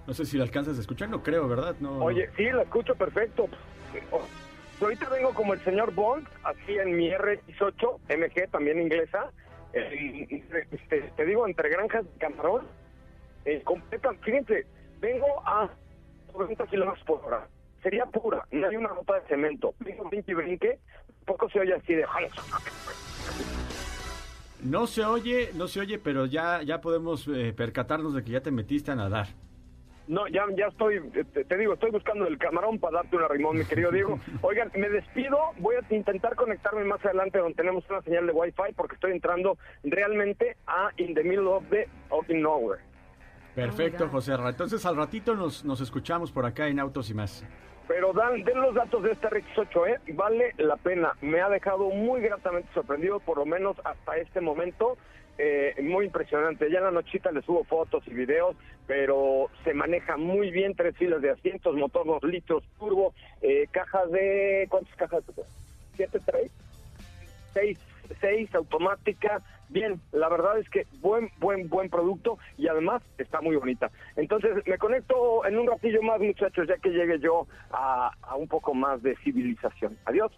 No 0.08 0.14
sé 0.14 0.26
si 0.26 0.38
la 0.38 0.44
alcanzas 0.46 0.78
a 0.78 0.82
escuchar, 0.82 1.10
no 1.10 1.24
creo, 1.24 1.48
¿verdad? 1.50 1.76
No, 1.82 1.98
no. 1.98 2.06
Oye, 2.06 2.30
sí, 2.38 2.44
la 2.52 2.62
escucho 2.64 2.96
perfecto. 2.96 3.48
Oh, 4.12 4.22
Ahorita 4.84 5.08
vengo 5.10 5.34
como 5.34 5.54
el 5.54 5.64
señor 5.64 5.94
Bond, 5.94 6.28
así 6.44 6.78
en 6.78 6.98
mi 6.98 7.10
RX8 7.10 8.00
MG, 8.10 8.50
también 8.52 8.82
inglesa. 8.82 9.32
eh, 9.72 10.44
este, 10.72 11.02
te 11.16 11.26
digo, 11.26 11.48
entre 11.48 11.70
granjas 11.70 12.04
de 12.04 12.20
camarón. 12.20 12.68
Eh, 13.46 13.62
completa, 13.64 14.14
fíjense, 14.22 14.66
vengo 15.00 15.42
a 15.46 15.70
90 16.34 16.68
kilómetros 16.68 17.04
por 17.06 17.26
hora. 17.26 17.48
Sería 17.82 18.06
pura, 18.06 18.46
no 18.52 18.68
hay 18.68 18.76
una 18.76 18.90
nota 18.90 19.20
de 19.20 19.28
cemento. 19.28 19.74
Vengo 19.80 20.10
brinque 20.10 20.32
y 20.32 20.36
brinque, 20.36 20.80
poco 21.26 21.50
se 21.50 21.60
oye 21.60 21.74
así 21.74 21.94
de... 21.94 22.06
No 24.64 24.88
se 24.88 25.04
oye, 25.04 25.50
no 25.56 25.68
se 25.68 25.82
oye, 25.82 25.98
pero 25.98 26.26
ya, 26.26 26.62
ya 26.62 26.80
podemos 26.82 27.28
eh, 27.28 27.54
percatarnos 27.56 28.14
de 28.14 28.24
que 28.24 28.32
ya 28.32 28.42
te 28.42 28.52
metiste 28.52 28.92
a 28.92 28.96
nadar. 28.96 29.28
No, 30.08 30.28
ya, 30.28 30.46
ya 30.56 30.68
estoy, 30.68 30.98
eh, 30.98 31.24
te, 31.34 31.46
te 31.46 31.58
digo, 31.58 31.74
estoy 31.74 31.92
buscando 31.92 32.28
el 32.28 32.38
camarón 32.38 32.78
para 32.80 32.98
darte 32.98 33.16
una 33.16 33.28
rimón, 33.30 33.58
mi 33.58 33.66
querido 33.66 33.92
Diego. 33.92 34.20
Oigan, 34.42 34.70
me 34.76 34.90
despido, 34.90 35.38
voy 35.60 35.76
a 35.76 35.96
intentar 35.96 36.36
conectarme 36.36 36.84
más 36.84 37.04
adelante 37.06 37.40
donde 37.40 37.56
tenemos 37.56 37.90
una 37.90 38.02
señal 38.02 38.28
de 38.28 38.34
Wi-Fi 38.34 38.74
porque 38.76 38.96
estoy 38.96 39.12
entrando 39.12 39.58
realmente 39.84 40.58
a 40.68 40.90
In 40.98 41.14
the 41.14 41.24
Middle 41.24 41.48
of 41.48 41.64
the 41.70 41.88
of 42.10 42.28
the 42.28 42.34
Nowhere. 42.34 42.82
Perfecto, 43.56 44.06
God. 44.06 44.12
José. 44.12 44.34
Entonces 44.34 44.86
al 44.86 44.98
ratito 44.98 45.36
nos, 45.36 45.64
nos 45.64 45.80
escuchamos 45.80 46.32
por 46.32 46.46
acá 46.46 46.68
en 46.68 46.80
Autos 46.80 47.10
y 47.10 47.14
más. 47.14 47.46
Pero 47.88 48.14
dan, 48.14 48.44
den 48.44 48.62
los 48.62 48.74
datos 48.74 49.04
de 49.04 49.12
este 49.12 49.28
RX8, 49.30 49.88
¿eh? 49.88 50.14
Vale 50.14 50.54
la 50.58 50.78
pena. 50.78 51.14
Me 51.22 51.42
ha 51.42 51.50
dejado 51.50 51.90
muy 51.90 52.22
gratamente 52.22 52.70
sorprendido, 52.74 53.20
por 53.20 53.38
lo 53.38 53.46
menos 53.46 53.76
hasta 53.84 54.18
este 54.18 54.42
momento. 54.42 54.98
Eh, 55.38 55.76
muy 55.82 56.06
impresionante. 56.06 56.70
Ya 56.70 56.78
en 56.80 56.86
la 56.86 56.92
nochita 56.92 57.32
le 57.32 57.42
subo 57.42 57.64
fotos 57.64 58.04
y 58.08 58.14
videos, 58.14 58.56
pero 58.86 59.50
se 59.64 59.74
maneja 59.74 60.18
muy 60.18 60.52
bien. 60.52 60.76
Tres 60.76 60.96
filas 60.98 61.22
de 61.22 61.32
asientos, 61.32 61.76
motor 61.76 62.06
2 62.06 62.24
litros, 62.24 62.64
turbo, 62.78 63.14
eh, 63.42 63.68
cajas 63.72 64.12
de... 64.12 64.68
¿Cuántas 64.70 64.96
cajas? 64.96 65.24
¿Siete, 65.96 66.20
tres? 66.26 66.52
Seis, 67.54 67.80
seis, 68.20 68.54
automática, 68.56 69.40
bien, 69.70 70.02
la 70.12 70.28
verdad 70.28 70.58
es 70.58 70.68
que 70.70 70.88
buen, 71.02 71.30
buen, 71.40 71.70
buen 71.70 71.90
producto 71.90 72.40
y 72.58 72.68
además 72.68 73.04
está 73.20 73.42
muy 73.42 73.56
bonita. 73.56 73.92
Entonces 74.16 74.66
me 74.66 74.78
conecto 74.80 75.46
en 75.46 75.60
un 75.60 75.68
ratillo 75.68 76.02
más, 76.02 76.20
muchachos, 76.20 76.68
ya 76.68 76.78
que 76.78 76.90
llegue 76.90 77.20
yo 77.20 77.46
a 77.72 78.36
un 78.36 78.48
poco 78.48 78.74
más 78.74 79.04
de 79.04 79.16
civilización. 79.18 79.96
Adiós. 80.06 80.32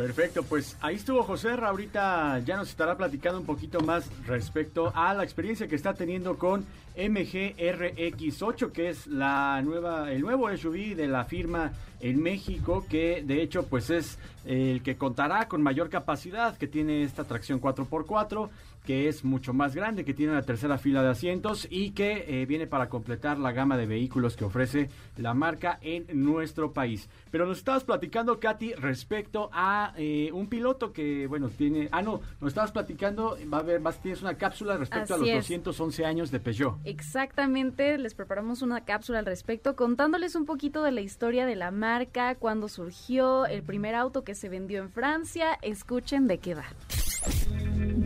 Perfecto, 0.00 0.42
pues 0.44 0.78
ahí 0.80 0.96
estuvo 0.96 1.22
José 1.24 1.50
ahorita 1.50 2.38
ya 2.38 2.56
nos 2.56 2.70
estará 2.70 2.96
platicando 2.96 3.38
un 3.38 3.44
poquito 3.44 3.80
más 3.80 4.08
respecto 4.26 4.90
a 4.94 5.12
la 5.12 5.24
experiencia 5.24 5.68
que 5.68 5.76
está 5.76 5.92
teniendo 5.92 6.38
con 6.38 6.64
MGRX8, 6.96 8.72
que 8.72 8.88
es 8.88 9.06
la 9.06 9.60
nueva, 9.60 10.10
el 10.10 10.22
nuevo 10.22 10.48
SUV 10.56 10.96
de 10.96 11.06
la 11.06 11.26
firma 11.26 11.72
en 12.00 12.22
México, 12.22 12.86
que 12.88 13.22
de 13.22 13.42
hecho 13.42 13.66
pues 13.66 13.90
es 13.90 14.18
el 14.46 14.82
que 14.82 14.96
contará 14.96 15.48
con 15.48 15.62
mayor 15.62 15.90
capacidad, 15.90 16.56
que 16.56 16.66
tiene 16.66 17.02
esta 17.02 17.24
tracción 17.24 17.60
4x4 17.60 18.48
que 18.84 19.08
es 19.08 19.24
mucho 19.24 19.52
más 19.52 19.74
grande, 19.74 20.04
que 20.04 20.14
tiene 20.14 20.32
una 20.32 20.42
tercera 20.42 20.78
fila 20.78 21.02
de 21.02 21.10
asientos 21.10 21.66
y 21.70 21.90
que 21.90 22.24
eh, 22.26 22.46
viene 22.46 22.66
para 22.66 22.88
completar 22.88 23.38
la 23.38 23.52
gama 23.52 23.76
de 23.76 23.86
vehículos 23.86 24.36
que 24.36 24.44
ofrece 24.44 24.90
la 25.16 25.34
marca 25.34 25.78
en 25.82 26.06
nuestro 26.12 26.72
país. 26.72 27.08
Pero 27.30 27.46
nos 27.46 27.58
estabas 27.58 27.84
platicando, 27.84 28.40
Katy, 28.40 28.74
respecto 28.74 29.50
a 29.52 29.92
eh, 29.96 30.30
un 30.32 30.48
piloto 30.48 30.92
que, 30.92 31.26
bueno, 31.26 31.48
tiene... 31.48 31.88
Ah, 31.92 32.02
no, 32.02 32.20
nos 32.40 32.48
estabas 32.48 32.72
platicando, 32.72 33.36
va 33.52 33.58
a 33.58 33.60
haber, 33.60 33.80
más 33.80 34.00
tienes 34.00 34.22
una 34.22 34.34
cápsula 34.34 34.76
respecto 34.76 35.14
a 35.14 35.18
los 35.18 35.30
211 35.30 36.04
años 36.04 36.30
de 36.30 36.40
Peugeot. 36.40 36.78
Exactamente, 36.84 37.98
les 37.98 38.14
preparamos 38.14 38.62
una 38.62 38.84
cápsula 38.84 39.20
al 39.20 39.26
respecto, 39.26 39.76
contándoles 39.76 40.34
un 40.34 40.46
poquito 40.46 40.82
de 40.82 40.92
la 40.92 41.00
historia 41.00 41.46
de 41.46 41.56
la 41.56 41.70
marca, 41.70 42.34
cuándo 42.34 42.68
surgió, 42.68 43.46
el 43.46 43.62
primer 43.62 43.94
auto 43.94 44.24
que 44.24 44.34
se 44.34 44.48
vendió 44.48 44.80
en 44.82 44.90
Francia. 44.90 45.58
Escuchen 45.62 46.26
de 46.26 46.38
qué 46.38 46.54
va. 46.54 46.64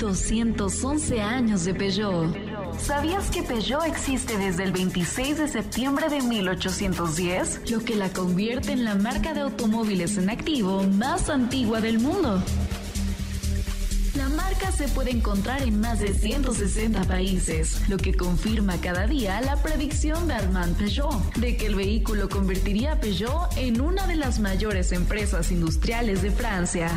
211 0.04 1.23
años 1.23 1.64
de 1.64 1.73
Peugeot. 1.73 2.37
¿Sabías 2.78 3.30
que 3.30 3.42
Peugeot 3.42 3.87
existe 3.87 4.37
desde 4.37 4.64
el 4.64 4.73
26 4.73 5.38
de 5.38 5.49
septiembre 5.49 6.11
de 6.11 6.20
1810? 6.20 7.70
Lo 7.70 7.82
que 7.82 7.96
la 7.96 8.11
convierte 8.11 8.73
en 8.73 8.84
la 8.84 8.96
marca 8.96 9.32
de 9.32 9.40
automóviles 9.40 10.18
en 10.18 10.28
activo 10.28 10.82
más 10.82 11.30
antigua 11.30 11.80
del 11.80 12.00
mundo. 12.00 12.42
La 14.14 14.28
marca 14.28 14.70
se 14.73 14.88
puede 14.88 15.11
encontrar 15.11 15.62
en 15.62 15.80
más 15.80 16.00
de 16.00 16.12
160 16.12 17.04
países, 17.04 17.88
lo 17.88 17.96
que 17.96 18.14
confirma 18.14 18.76
cada 18.82 19.06
día 19.06 19.40
la 19.40 19.56
predicción 19.56 20.28
de 20.28 20.34
Armand 20.34 20.76
Peugeot 20.76 21.34
de 21.37 21.56
que 21.56 21.66
el 21.66 21.76
vehículo 21.76 22.28
convertiría 22.28 22.92
a 22.92 23.00
Peugeot 23.00 23.56
en 23.56 23.80
una 23.80 24.06
de 24.06 24.16
las 24.16 24.38
mayores 24.38 24.92
empresas 24.92 25.50
industriales 25.50 26.20
de 26.20 26.30
Francia. 26.30 26.90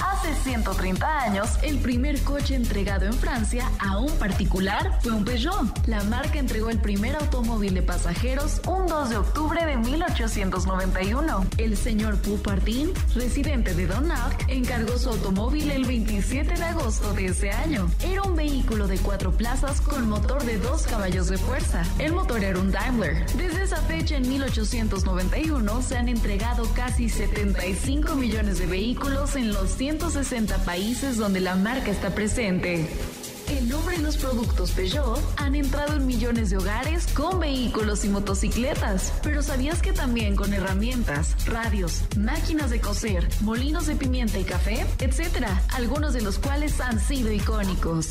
Hace 0.00 0.32
130 0.34 1.20
años, 1.22 1.48
el 1.62 1.78
primer 1.78 2.20
coche 2.22 2.54
entregado 2.54 3.06
en 3.06 3.12
Francia 3.12 3.68
a 3.80 3.98
un 3.98 4.10
particular 4.18 4.98
fue 5.02 5.12
un 5.12 5.24
Peugeot. 5.24 5.86
La 5.86 6.04
marca 6.04 6.38
entregó 6.38 6.70
el 6.70 6.78
primer 6.78 7.16
automóvil 7.16 7.74
de 7.74 7.82
pasajeros 7.82 8.60
un 8.66 8.86
2 8.86 9.10
de 9.10 9.16
octubre 9.16 9.64
de 9.66 9.76
1891. 9.76 11.46
El 11.58 11.76
señor 11.76 12.16
Poupardin, 12.18 12.92
residente 13.14 13.74
de 13.74 13.86
Donarc, 13.86 14.44
encargó 14.48 14.96
su 14.98 15.10
automóvil 15.10 15.70
el 15.70 15.84
27 15.84 16.54
de 16.54 16.64
agosto 16.64 17.12
de 17.14 17.26
ese 17.26 17.50
año. 17.50 17.90
Era 18.02 18.22
un 18.22 18.36
vehículo 18.36 18.86
de 18.86 18.98
cuatro 18.98 19.32
plazas 19.32 19.80
con 19.80 20.08
motor 20.08 20.44
de 20.44 20.58
dos 20.58 20.82
caballos 20.86 21.28
de 21.28 21.38
fuerza. 21.38 21.82
El 21.98 22.12
motor 22.12 22.44
era 22.44 22.58
un 22.58 22.70
Daimler. 22.70 23.26
Desde 23.36 23.64
esa 23.64 23.78
fecha, 23.82 24.16
en 24.16 24.28
1891, 24.28 25.82
se 25.82 25.96
han 25.96 26.08
entregado 26.08 26.64
casi 26.74 27.08
75 27.08 28.14
millones 28.14 28.58
de 28.58 28.66
vehículos 28.66 29.34
en 29.34 29.52
los 29.52 29.70
100 29.70 29.87
160 29.88 30.58
países 30.66 31.16
donde 31.16 31.40
la 31.40 31.54
marca 31.54 31.90
está 31.90 32.14
presente. 32.14 32.86
El 33.48 33.70
nombre 33.70 33.96
y 33.96 34.02
los 34.02 34.18
productos 34.18 34.72
Peugeot 34.72 35.18
han 35.38 35.54
entrado 35.54 35.96
en 35.96 36.06
millones 36.06 36.50
de 36.50 36.58
hogares 36.58 37.06
con 37.06 37.40
vehículos 37.40 38.04
y 38.04 38.10
motocicletas. 38.10 39.14
Pero 39.22 39.42
¿sabías 39.42 39.80
que 39.80 39.94
también 39.94 40.36
con 40.36 40.52
herramientas, 40.52 41.46
radios, 41.46 42.02
máquinas 42.18 42.68
de 42.68 42.82
coser, 42.82 43.26
molinos 43.40 43.86
de 43.86 43.96
pimienta 43.96 44.38
y 44.38 44.44
café, 44.44 44.84
etcétera, 44.98 45.62
algunos 45.72 46.12
de 46.12 46.20
los 46.20 46.38
cuales 46.38 46.78
han 46.82 47.00
sido 47.00 47.32
icónicos? 47.32 48.10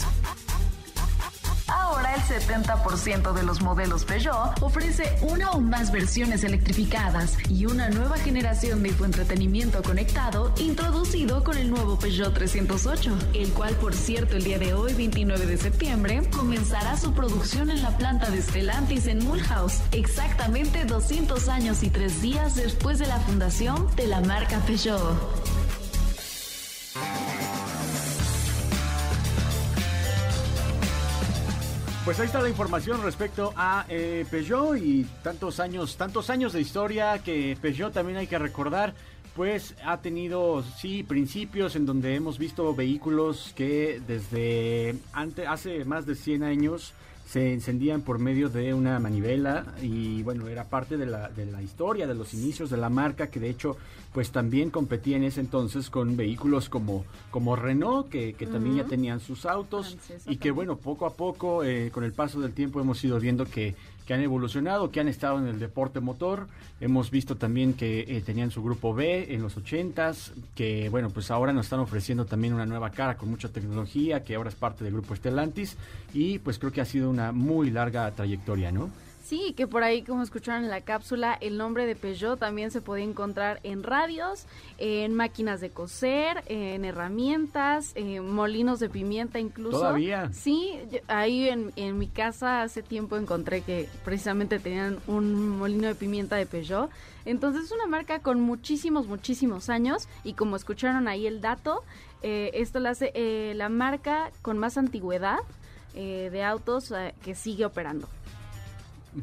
El 2.17 2.23
70% 2.23 3.31
de 3.33 3.43
los 3.43 3.61
modelos 3.61 4.03
Peugeot 4.03 4.59
ofrece 4.61 5.15
una 5.21 5.51
o 5.51 5.61
más 5.61 5.91
versiones 5.91 6.43
electrificadas 6.43 7.37
y 7.47 7.67
una 7.67 7.89
nueva 7.89 8.17
generación 8.17 8.81
de 8.81 8.89
infoentretenimiento 8.89 9.83
conectado 9.83 10.51
introducido 10.57 11.43
con 11.43 11.57
el 11.57 11.69
nuevo 11.69 11.99
Peugeot 11.99 12.33
308, 12.33 13.15
el 13.35 13.53
cual 13.53 13.75
por 13.75 13.93
cierto 13.93 14.35
el 14.35 14.43
día 14.43 14.57
de 14.57 14.73
hoy 14.73 14.93
29 14.95 15.45
de 15.45 15.57
septiembre 15.57 16.27
comenzará 16.35 16.97
su 16.97 17.13
producción 17.13 17.69
en 17.69 17.83
la 17.83 17.95
planta 17.97 18.31
de 18.31 18.41
Stellantis 18.41 19.05
en 19.05 19.23
Mulhouse, 19.23 19.83
exactamente 19.91 20.85
200 20.85 21.47
años 21.49 21.83
y 21.83 21.91
3 21.91 22.21
días 22.23 22.55
después 22.55 22.97
de 22.97 23.05
la 23.05 23.19
fundación 23.19 23.95
de 23.95 24.07
la 24.07 24.21
marca 24.21 24.57
Peugeot. 24.65 25.56
Pues 32.07 32.21
ahí 32.21 32.27
está 32.27 32.41
la 32.41 32.47
información 32.47 33.03
respecto 33.03 33.51
a 33.57 33.85
eh, 33.89 34.25
Peugeot 34.31 34.77
y 34.77 35.03
tantos 35.23 35.59
años, 35.59 35.97
tantos 35.97 36.29
años 36.29 36.53
de 36.53 36.61
historia 36.61 37.19
que 37.19 37.57
Peugeot 37.61 37.91
también 37.91 38.17
hay 38.17 38.27
que 38.27 38.39
recordar, 38.39 38.93
pues 39.35 39.75
ha 39.83 39.97
tenido 39.97 40.63
sí 40.63 41.03
principios 41.03 41.75
en 41.75 41.85
donde 41.85 42.15
hemos 42.15 42.37
visto 42.37 42.73
vehículos 42.73 43.51
que 43.57 44.01
desde 44.07 44.95
antes, 45.11 45.49
hace 45.49 45.83
más 45.83 46.05
de 46.05 46.15
100 46.15 46.43
años 46.43 46.93
se 47.27 47.53
encendían 47.53 48.01
por 48.01 48.19
medio 48.19 48.47
de 48.47 48.73
una 48.73 48.99
manivela 48.99 49.65
y 49.81 50.23
bueno, 50.23 50.47
era 50.47 50.63
parte 50.63 50.95
de 50.95 51.05
la, 51.05 51.29
de 51.29 51.45
la 51.45 51.61
historia, 51.61 52.07
de 52.07 52.15
los 52.15 52.33
inicios 52.33 52.69
de 52.69 52.77
la 52.77 52.89
marca 52.89 53.27
que 53.27 53.41
de 53.41 53.49
hecho 53.49 53.75
pues 54.13 54.31
también 54.31 54.69
competía 54.69 55.17
en 55.17 55.25
ese 55.25 55.41
entonces 55.41 55.89
con 55.89 56.15
vehículos 56.15 56.69
como, 56.69 57.05
como 57.29 57.57
Renault 57.57 58.09
que, 58.09 58.33
también 58.49 58.77
ya 58.77 58.85
tenían 58.85 59.19
sus 59.19 59.45
autos 59.45 59.97
y 60.25 60.37
que 60.37 60.51
bueno, 60.51 60.77
poco 60.77 61.05
a 61.05 61.13
poco 61.15 61.65
eh, 61.65 61.91
con 61.91 62.05
el 62.05 62.13
paso 62.13 62.39
del 62.39 62.53
tiempo 62.53 62.79
hemos 62.79 63.03
ido 63.03 63.19
viendo 63.19 63.45
que 63.45 63.75
que 64.07 64.13
han 64.13 64.21
evolucionado, 64.21 64.89
que 64.89 65.01
han 65.01 65.09
estado 65.09 65.37
en 65.37 65.47
el 65.47 65.59
deporte 65.59 65.99
motor. 65.99 66.47
Hemos 66.79 67.11
visto 67.11 67.35
también 67.35 67.73
que 67.73 67.99
eh, 68.07 68.23
tenían 68.25 68.51
su 68.51 68.63
grupo 68.63 68.93
B 68.93 69.33
en 69.33 69.41
los 69.41 69.57
80s, 69.57 70.31
que 70.55 70.87
bueno, 70.89 71.09
pues 71.09 71.29
ahora 71.29 71.51
nos 71.51 71.65
están 71.65 71.81
ofreciendo 71.81 72.25
también 72.25 72.53
una 72.53 72.65
nueva 72.65 72.89
cara 72.91 73.17
con 73.17 73.29
mucha 73.29 73.49
tecnología, 73.49 74.23
que 74.23 74.35
ahora 74.35 74.49
es 74.49 74.55
parte 74.55 74.85
del 74.85 74.93
grupo 74.93 75.13
Stellantis 75.13 75.75
y 76.13 76.39
pues 76.39 76.57
creo 76.57 76.71
que 76.71 76.79
ha 76.79 76.85
sido 76.85 77.09
una 77.09 77.33
muy 77.33 77.69
larga 77.69 78.09
trayectoria, 78.11 78.71
¿no? 78.71 78.89
Sí, 79.27 79.53
que 79.57 79.67
por 79.67 79.83
ahí, 79.83 80.03
como 80.03 80.23
escucharon 80.23 80.63
en 80.63 80.69
la 80.69 80.79
cápsula, 80.79 81.37
el 81.41 81.57
nombre 81.57 81.85
de 81.85 81.97
Peugeot 81.97 82.39
también 82.39 82.71
se 82.71 82.79
puede 82.79 83.03
encontrar 83.03 83.59
en 83.63 83.83
radios, 83.83 84.45
en 84.77 85.13
máquinas 85.13 85.59
de 85.59 85.69
coser, 85.69 86.45
en 86.45 86.85
herramientas, 86.85 87.91
en 87.95 88.33
molinos 88.33 88.79
de 88.79 88.89
pimienta 88.89 89.37
incluso. 89.37 89.79
¿Todavía? 89.79 90.31
Sí, 90.31 90.79
ahí 91.09 91.49
en, 91.49 91.73
en 91.75 91.97
mi 91.97 92.07
casa 92.07 92.61
hace 92.61 92.81
tiempo 92.81 93.17
encontré 93.17 93.63
que 93.63 93.89
precisamente 94.05 94.59
tenían 94.59 94.97
un 95.07 95.57
molino 95.59 95.89
de 95.89 95.95
pimienta 95.95 96.37
de 96.37 96.45
Peugeot. 96.45 96.89
Entonces 97.25 97.65
es 97.65 97.71
una 97.73 97.85
marca 97.85 98.19
con 98.19 98.39
muchísimos, 98.39 99.07
muchísimos 99.07 99.69
años 99.69 100.07
y 100.23 100.35
como 100.35 100.55
escucharon 100.55 101.09
ahí 101.09 101.27
el 101.27 101.41
dato, 101.41 101.83
eh, 102.21 102.51
esto 102.53 102.79
lo 102.79 102.87
hace 102.87 103.11
eh, 103.13 103.51
la 103.57 103.67
marca 103.67 104.31
con 104.41 104.57
más 104.57 104.77
antigüedad 104.77 105.39
eh, 105.95 106.29
de 106.31 106.43
autos 106.45 106.93
que 107.21 107.35
sigue 107.35 107.65
operando. 107.65 108.07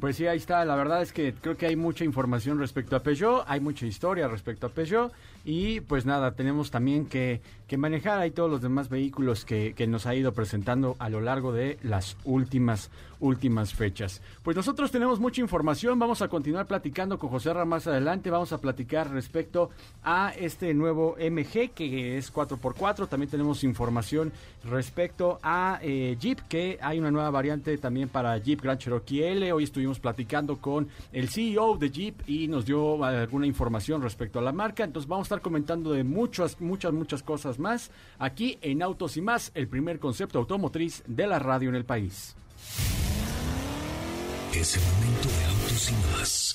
Pues 0.00 0.16
sí, 0.16 0.26
ahí 0.26 0.38
está. 0.38 0.64
La 0.64 0.74
verdad 0.74 1.02
es 1.02 1.12
que 1.12 1.34
creo 1.34 1.56
que 1.56 1.66
hay 1.66 1.76
mucha 1.76 2.04
información 2.04 2.58
respecto 2.58 2.96
a 2.96 3.00
Peugeot, 3.00 3.44
hay 3.46 3.60
mucha 3.60 3.86
historia 3.86 4.26
respecto 4.28 4.66
a 4.66 4.70
Peugeot 4.70 5.12
y 5.44 5.80
pues 5.80 6.06
nada, 6.06 6.32
tenemos 6.32 6.70
también 6.70 7.06
que, 7.06 7.40
que 7.74 7.78
manejar 7.78 8.20
ahí 8.20 8.30
todos 8.30 8.48
los 8.48 8.62
demás 8.62 8.88
vehículos 8.88 9.44
que, 9.44 9.74
nos 9.88 10.06
ha 10.06 10.14
ido 10.14 10.32
presentando 10.32 10.94
a 11.00 11.08
lo 11.08 11.20
largo 11.20 11.52
de 11.52 11.76
las 11.82 12.16
últimas, 12.22 12.88
últimas 13.18 13.74
fechas. 13.74 14.22
Pues 14.44 14.56
nosotros 14.56 14.92
tenemos 14.92 15.18
mucha 15.18 15.40
información, 15.40 15.98
vamos 15.98 16.22
a 16.22 16.28
continuar 16.28 16.66
platicando 16.66 17.18
con 17.18 17.30
José 17.30 17.52
Ramón 17.52 17.70
más 17.70 17.88
adelante, 17.88 18.30
vamos 18.30 18.52
a 18.52 18.58
platicar 18.58 19.10
respecto 19.10 19.70
a 20.04 20.32
este 20.38 20.72
nuevo 20.72 21.16
MG 21.18 21.70
que 21.74 22.16
es 22.16 22.32
4x4, 22.32 23.08
también 23.08 23.28
tenemos 23.28 23.64
información 23.64 24.32
respecto 24.62 25.40
a 25.42 25.80
eh, 25.82 26.16
Jeep, 26.20 26.42
que 26.48 26.78
hay 26.80 27.00
una 27.00 27.10
nueva 27.10 27.30
variante 27.30 27.76
también 27.78 28.08
para 28.08 28.38
Jeep 28.38 28.62
Grand 28.62 28.78
Cherokee 28.78 29.24
L, 29.24 29.52
hoy 29.52 29.64
estuvimos 29.64 29.98
platicando 29.98 30.58
con 30.58 30.86
el 31.12 31.28
CEO 31.28 31.76
de 31.76 31.90
Jeep 31.90 32.28
y 32.28 32.46
nos 32.46 32.66
dio 32.66 33.02
alguna 33.04 33.48
información 33.48 34.00
respecto 34.00 34.38
a 34.38 34.42
la 34.42 34.52
marca, 34.52 34.84
entonces 34.84 35.08
vamos 35.08 35.24
a 35.24 35.26
estar 35.26 35.40
comentando 35.40 35.90
de 35.90 36.04
muchas, 36.04 36.60
muchas, 36.60 36.92
muchas 36.92 37.24
cosas 37.24 37.58
más 37.58 37.63
aquí 38.18 38.58
en 38.62 38.82
Autos 38.82 39.16
y 39.16 39.22
más, 39.22 39.50
el 39.54 39.68
primer 39.68 39.98
concepto 39.98 40.38
automotriz 40.38 41.02
de 41.06 41.26
la 41.26 41.38
radio 41.38 41.68
en 41.68 41.74
el 41.74 41.84
país. 41.84 42.36
Es 44.52 44.76
el 44.76 44.82
momento 44.82 45.28
de 45.28 45.44
Autos 45.46 45.90
y 45.90 46.16
más. 46.16 46.54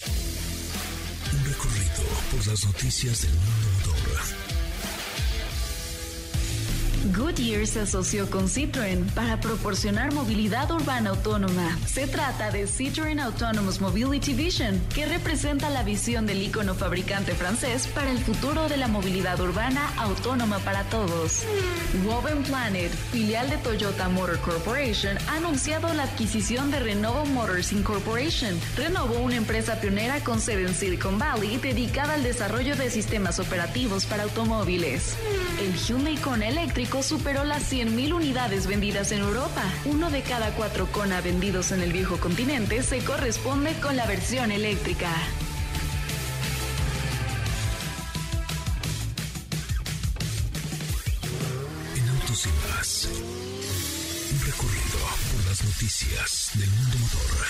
Un 1.34 1.46
recorrido 1.46 2.04
por 2.32 2.48
las 2.48 2.66
noticias 2.66 3.22
del 3.24 3.34
mundo 3.34 3.69
Goodyear 7.20 7.68
se 7.68 7.82
asoció 7.82 8.30
con 8.30 8.48
Citroën 8.48 9.06
para 9.12 9.42
proporcionar 9.42 10.14
movilidad 10.14 10.72
urbana 10.72 11.10
autónoma. 11.10 11.78
Se 11.86 12.08
trata 12.08 12.50
de 12.50 12.66
Citroën 12.66 13.20
Autonomous 13.20 13.82
Mobility 13.82 14.34
Vision, 14.34 14.82
que 14.96 15.06
representa 15.06 15.70
la 15.70 15.84
visión 15.84 16.26
del 16.26 16.42
ícono 16.42 16.76
fabricante 16.76 17.34
francés 17.34 17.88
para 17.88 18.10
el 18.10 18.20
futuro 18.20 18.70
de 18.70 18.78
la 18.78 18.88
movilidad 18.88 19.38
urbana 19.42 19.92
autónoma 19.98 20.60
para 20.60 20.86
todos. 20.86 21.44
Woven 22.06 22.42
Planet, 22.44 22.90
filial 23.12 23.50
de 23.50 23.58
Toyota 23.58 24.08
Motor 24.08 24.40
Corporation, 24.40 25.18
ha 25.28 25.36
anunciado 25.36 25.94
la 25.94 26.04
adquisición 26.04 26.72
de 26.72 26.80
Renovo 26.80 27.26
Motors 27.26 27.74
Incorporation. 27.74 28.58
Renovo, 28.78 29.20
una 29.20 29.36
empresa 29.36 29.82
pionera 29.82 30.24
con 30.24 30.40
sede 30.40 30.62
en 30.66 30.74
Silicon 30.74 31.20
Valley 31.20 31.58
dedicada 31.58 32.14
al 32.14 32.24
desarrollo 32.24 32.78
de 32.78 32.90
sistemas 32.90 33.40
operativos 33.40 34.06
para 34.06 34.24
automóviles. 34.24 35.18
El 35.60 35.76
Hyundai 35.76 36.16
Kona 36.16 36.48
eléctrico 36.48 37.04
superó 37.10 37.44
las 37.44 37.74
100.000 37.74 38.14
unidades 38.14 38.68
vendidas 38.68 39.12
en 39.12 39.22
Europa. 39.22 39.64
Uno 39.86 40.12
de 40.12 40.22
cada 40.22 40.52
cuatro 40.52 40.86
Kona 40.92 41.22
vendidos 41.22 41.72
en 41.72 41.82
el 41.82 41.92
viejo 41.92 42.18
continente 42.18 42.84
se 42.84 43.00
corresponde 43.00 43.74
con 43.80 43.96
la 43.96 44.06
versión 44.06 44.52
eléctrica. 44.52 45.10
En 51.96 52.10
Autos 52.10 52.46
y 52.46 52.50
Más. 52.70 53.10
Un 54.32 54.46
recorrido 54.46 55.00
por 55.32 55.46
las 55.50 55.64
noticias 55.64 56.52
del 56.54 56.70
mundo 56.70 56.98
motor. 57.00 57.48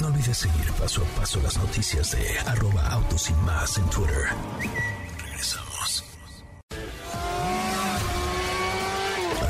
No 0.00 0.06
olvides 0.08 0.36
seguir 0.36 0.72
paso 0.72 1.02
a 1.04 1.20
paso 1.20 1.40
las 1.42 1.56
noticias 1.58 2.10
de 2.10 2.40
arroba 2.40 2.88
autos 2.88 3.30
en 3.30 3.90
Twitter. 3.90 4.99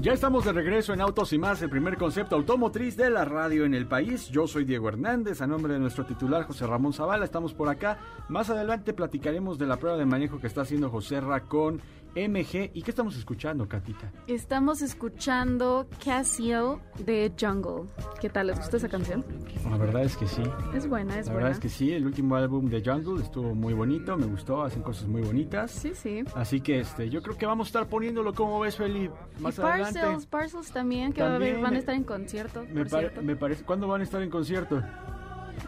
Ya 0.00 0.12
estamos 0.12 0.44
de 0.44 0.52
regreso 0.52 0.92
en 0.92 1.00
Autos 1.00 1.32
y 1.32 1.38
más, 1.38 1.62
el 1.62 1.70
primer 1.70 1.96
concepto 1.96 2.34
automotriz 2.34 2.96
de 2.96 3.08
la 3.10 3.24
radio 3.24 3.64
en 3.64 3.74
el 3.74 3.86
país. 3.86 4.28
Yo 4.30 4.48
soy 4.48 4.64
Diego 4.64 4.88
Hernández, 4.88 5.40
a 5.42 5.46
nombre 5.46 5.74
de 5.74 5.78
nuestro 5.78 6.04
titular 6.04 6.44
José 6.44 6.66
Ramón 6.66 6.92
Zavala, 6.92 7.24
estamos 7.24 7.54
por 7.54 7.68
acá. 7.68 7.98
Más 8.28 8.50
adelante 8.50 8.94
platicaremos 8.94 9.58
de 9.58 9.66
la 9.66 9.76
prueba 9.76 9.96
de 9.96 10.06
manejo 10.06 10.40
que 10.40 10.48
está 10.48 10.62
haciendo 10.62 10.90
José 10.90 11.20
Ra 11.20 11.42
con 11.44 11.80
MG. 12.14 12.70
¿Y 12.74 12.82
qué 12.82 12.90
estamos 12.90 13.16
escuchando, 13.16 13.66
Catita? 13.68 14.10
Estamos 14.26 14.82
escuchando 14.82 15.86
Casio 16.04 16.80
de 16.98 17.32
Jungle. 17.40 17.88
¿Qué 18.20 18.28
tal? 18.28 18.48
¿Les 18.48 18.58
gusta 18.58 18.76
esa 18.78 18.88
canción? 18.88 19.24
La 19.70 19.78
verdad 19.78 20.02
es 20.02 20.16
que 20.18 20.26
sí. 20.26 20.42
Es 20.74 20.86
buena, 20.88 21.18
es 21.18 21.26
La 21.26 21.32
buena. 21.32 21.46
verdad 21.48 21.52
es 21.52 21.58
que 21.60 21.68
sí, 21.70 21.92
el 21.92 22.04
último 22.04 22.34
álbum 22.36 22.68
de 22.68 22.82
Jungle 22.84 23.22
estuvo 23.22 23.54
muy 23.54 23.72
bonito, 23.72 24.16
me 24.18 24.26
gustó, 24.26 24.62
hacen 24.62 24.82
cosas 24.82 25.06
muy 25.08 25.22
bonitas. 25.22 25.70
Sí, 25.70 25.92
sí. 25.94 26.22
Así 26.34 26.60
que 26.60 26.80
este, 26.80 27.08
yo 27.08 27.22
creo 27.22 27.38
que 27.38 27.46
vamos 27.46 27.68
a 27.68 27.68
estar 27.68 27.86
poniéndolo 27.88 28.34
como 28.34 28.60
ves, 28.60 28.76
Feli, 28.76 29.08
más 29.40 29.58
adelante. 29.58 29.81
Parcels, 29.84 30.26
Parcels 30.26 30.70
también, 30.72 31.12
que 31.12 31.22
va 31.22 31.32
a 31.32 31.34
haber- 31.36 31.60
van 31.60 31.74
a 31.74 31.78
estar 31.78 31.94
en 31.94 32.04
concierto, 32.04 32.62
Me, 32.62 32.82
por 32.82 32.90
pare- 32.90 33.02
cierto. 33.08 33.22
me 33.22 33.36
parece, 33.36 33.64
¿cuándo 33.64 33.88
van 33.88 34.00
a 34.00 34.04
estar 34.04 34.22
en 34.22 34.30
concierto? 34.30 34.82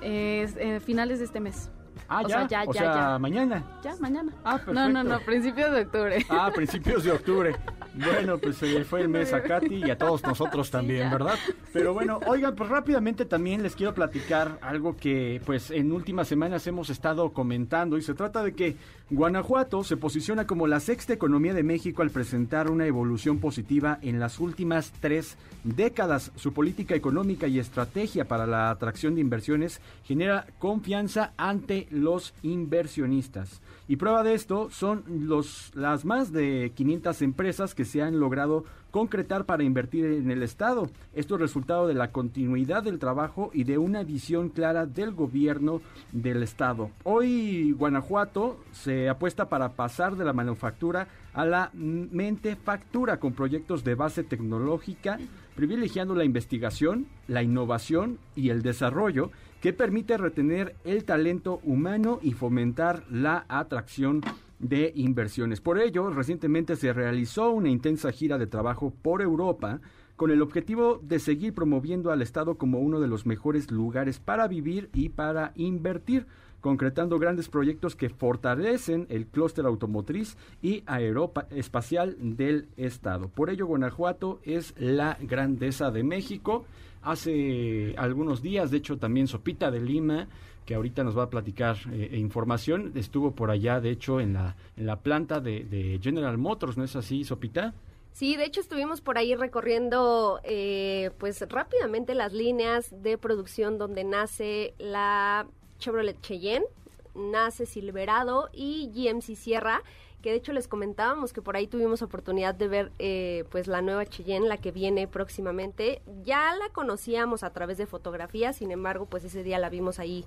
Es, 0.01 0.57
eh, 0.57 0.81
finales 0.81 1.19
de 1.19 1.25
este 1.27 1.41
mes. 1.41 1.71
Ah, 2.09 2.23
O 2.25 2.29
ya, 2.29 2.39
sea, 2.41 2.49
ya, 2.49 2.65
o 2.69 2.73
ya, 2.73 2.81
sea, 2.81 2.95
ya. 2.95 3.19
mañana. 3.19 3.65
Ya, 3.83 3.95
mañana. 4.01 4.33
Ah, 4.45 4.61
No, 4.67 4.89
no, 4.89 5.05
no, 5.05 5.21
principios 5.21 5.71
de 5.73 5.83
octubre. 5.83 6.27
Ah, 6.29 6.51
principios 6.55 7.05
de 7.05 7.13
octubre. 7.13 7.55
Bueno, 7.95 8.39
pues 8.39 8.57
se 8.57 8.67
le 8.67 8.85
fue 8.85 9.03
el 9.03 9.09
mes 9.09 9.33
a 9.33 9.43
Katy 9.43 9.85
y 9.87 9.91
a 9.91 9.97
todos 9.97 10.23
nosotros 10.23 10.71
también. 10.73 11.11
¿verdad? 11.11 11.39
Pero 11.73 11.95
bueno, 11.95 12.21
oigan, 12.27 12.55
pues 12.55 12.69
rápidamente 12.69 13.25
también 13.25 13.63
les 13.63 13.77
quiero 13.77 13.95
platicar 13.95 14.59
algo 14.63 14.97
que 14.97 15.41
pues 15.45 15.71
en 15.71 15.93
últimas 15.93 16.29
semanas 16.29 16.67
hemos 16.67 16.91
estado 16.91 17.33
comentando 17.33 17.97
y 17.97 18.03
se 18.03 18.15
trata 18.15 18.43
de 18.43 18.55
que 18.55 18.77
Guanajuato 19.11 19.85
se 19.85 19.97
posiciona 19.97 20.47
como 20.47 20.67
la 20.67 20.81
sexta 20.81 21.13
economía 21.13 21.55
de 21.55 21.63
México 21.63 22.03
al 22.03 22.11
presentar 22.11 22.71
una 22.71 22.87
evolución 22.87 23.39
positiva 23.39 23.99
en 24.03 24.19
las 24.19 24.41
últimas 24.41 24.93
tres 25.01 25.37
décadas. 25.63 26.33
Su 26.37 26.53
política 26.53 26.95
económica 26.95 27.47
y 27.47 27.59
estrategia 27.59 28.27
para 28.27 28.47
la 28.47 28.71
atracción 28.71 29.15
de 29.15 29.21
inversiones 29.21 29.81
genera 30.05 30.47
confianza 30.59 31.33
ante 31.37 31.87
los 31.91 32.35
inversionistas. 32.43 33.61
Y 33.87 33.97
prueba 33.97 34.23
de 34.23 34.35
esto 34.35 34.71
son 34.71 35.05
los, 35.07 35.71
las 35.75 36.05
más 36.05 36.33
de 36.33 36.73
500 36.75 37.21
empresas 37.23 37.75
que 37.75 37.85
se 37.85 38.01
han 38.01 38.19
logrado 38.19 38.65
concretar 38.91 39.45
para 39.45 39.65
invertir 39.65 40.07
en 40.07 40.31
el 40.31 40.43
Estado. 40.43 40.89
Esto 41.15 41.35
es 41.35 41.41
resultado 41.41 41.87
de 41.87 41.95
la 41.95 42.13
continuidad 42.13 42.83
del 42.83 42.99
trabajo 42.99 43.51
y 43.53 43.65
de 43.65 43.77
una 43.77 44.05
visión 44.05 44.49
clara 44.49 44.87
del 44.87 45.13
gobierno 45.13 45.83
del 46.13 46.43
Estado. 46.43 46.91
Hoy 47.03 47.73
Guanajuato 47.73 48.61
se 48.73 49.09
apuesta 49.09 49.49
para 49.49 49.71
pasar 49.71 50.17
de 50.17 50.25
la 50.25 50.33
manufactura 50.33 51.09
a 51.35 51.45
la 51.45 51.71
mentefactura 51.75 53.19
con 53.19 53.33
proyectos 53.33 53.83
de 53.83 53.97
base 53.97 54.23
tecnológica, 54.23 55.19
privilegiando 55.55 56.15
la 56.15 56.25
investigación, 56.25 57.07
la 57.29 57.43
innovación 57.43 58.19
y 58.35 58.51
el 58.51 58.63
desarrollo 58.63 59.31
que 59.61 59.73
permite 59.73 60.19
retener 60.19 60.75
el 60.85 61.05
talento 61.05 61.61
humano 61.65 62.19
y 62.23 62.33
fomentar 62.33 63.05
la 63.11 63.47
atracción 63.49 64.21
de 64.59 64.93
inversiones. 64.95 65.61
Por 65.61 65.79
ello, 65.79 66.11
recientemente 66.11 66.77
se 66.77 66.93
realizó 66.93 67.51
una 67.51 67.69
intensa 67.69 68.13
gira 68.13 68.39
de 68.39 68.47
trabajo 68.47 68.93
por 69.03 69.23
Europa 69.23 69.81
con 70.17 70.31
el 70.31 70.43
objetivo 70.43 71.01
de 71.03 71.19
seguir 71.19 71.55
promoviendo 71.55 72.13
al 72.13 72.23
Estado 72.23 72.57
como 72.57 72.79
uno 72.79 73.01
de 73.01 73.09
los 73.09 73.27
mejores 73.27 73.71
lugares 73.71 74.21
para 74.21 74.47
vivir 74.47 74.91
y 74.93 75.09
para 75.09 75.53
invertir, 75.57 76.27
concretando 76.65 77.19
grandes 77.19 77.51
proyectos 77.51 77.95
que 77.95 78.09
fortalecen 78.09 79.07
el 79.11 79.27
clúster 79.27 79.67
automotriz 79.67 80.39
y 80.63 80.83
aeroespacial 80.87 82.17
del 82.19 82.69
Estado. 82.79 83.29
Por 83.29 83.51
ello, 83.51 83.67
Guanajuato 83.67 84.41
es 84.45 84.73
la 84.79 85.19
grandeza 85.21 85.91
de 85.91 86.03
México. 86.03 86.65
Hace 87.03 87.95
algunos 87.99 88.41
días, 88.41 88.71
de 88.71 88.79
hecho, 88.79 88.97
también 88.97 89.27
Sopita 89.27 89.71
de 89.71 89.81
Lima, 89.81 90.27
que 90.65 90.75
ahorita 90.75 91.05
nos 91.05 91.19
va 91.19 91.25
a 91.25 91.29
platicar 91.29 91.77
eh, 91.93 92.17
información, 92.17 92.93
estuvo 92.95 93.33
por 93.33 93.51
allá, 93.51 93.83
de 93.83 93.91
hecho, 93.91 94.19
en 94.19 94.33
la, 94.33 94.57
en 94.79 94.87
la 94.87 95.01
planta 95.01 95.41
de, 95.41 95.65
de 95.65 96.01
General 96.03 96.39
Motors, 96.39 96.79
¿no 96.79 96.85
es 96.85 96.97
así, 96.97 97.25
Sopita? 97.25 97.75
Sí, 98.13 98.37
de 98.37 98.47
hecho 98.47 98.63
estuvimos 98.63 99.03
por 99.03 99.19
ahí 99.19 99.35
recorriendo 99.35 100.41
eh, 100.45 101.11
pues 101.19 101.47
rápidamente 101.47 102.15
las 102.15 102.33
líneas 102.33 103.03
de 103.03 103.19
producción 103.19 103.77
donde 103.77 104.05
nace 104.05 104.73
la 104.79 105.47
Chevrolet 105.79 106.21
Cheyenne, 106.21 106.67
nace 107.15 107.67
Silverado 107.67 108.49
y 108.53 108.91
GMC 108.95 109.37
Sierra, 109.37 109.83
que 110.23 110.31
de 110.31 110.37
hecho 110.37 110.53
les 110.53 110.69
comentábamos 110.69 111.33
que 111.33 111.43
por 111.43 111.57
ahí 111.57 111.67
tuvimos 111.67 112.01
oportunidad 112.01 112.55
de 112.55 112.69
ver 112.69 112.93
eh, 112.99 113.45
pues 113.51 113.67
la 113.67 113.83
nueva 113.83 114.07
Cheyenne, 114.07 114.49
la 114.49 114.57
que 114.57 114.73
viene 114.73 115.07
próximamente. 115.07 116.01
Ya 116.25 116.55
la 116.55 116.71
conocíamos 116.71 117.43
a 117.43 117.51
través 117.51 117.77
de 117.77 117.87
fotografías, 117.87 118.57
sin 118.57 118.71
embargo 118.71 119.07
pues 119.07 119.25
ese 119.25 119.43
día 119.43 119.59
la 119.59 119.69
vimos 119.69 119.99
ahí 119.99 120.25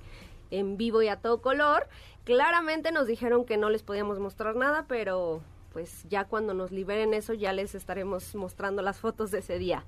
en 0.51 0.77
vivo 0.77 1.01
y 1.01 1.07
a 1.07 1.17
todo 1.17 1.41
color. 1.41 1.87
Claramente 2.25 2.91
nos 2.91 3.07
dijeron 3.07 3.43
que 3.43 3.57
no 3.57 3.69
les 3.69 3.83
podíamos 3.83 4.19
mostrar 4.19 4.55
nada, 4.55 4.85
pero 4.87 5.41
pues 5.73 6.05
ya 6.09 6.25
cuando 6.25 6.53
nos 6.53 6.71
liberen 6.71 7.13
eso 7.13 7.33
ya 7.33 7.53
les 7.53 7.75
estaremos 7.75 8.35
mostrando 8.35 8.81
las 8.81 8.99
fotos 8.99 9.31
de 9.31 9.39
ese 9.39 9.57
día. 9.59 9.83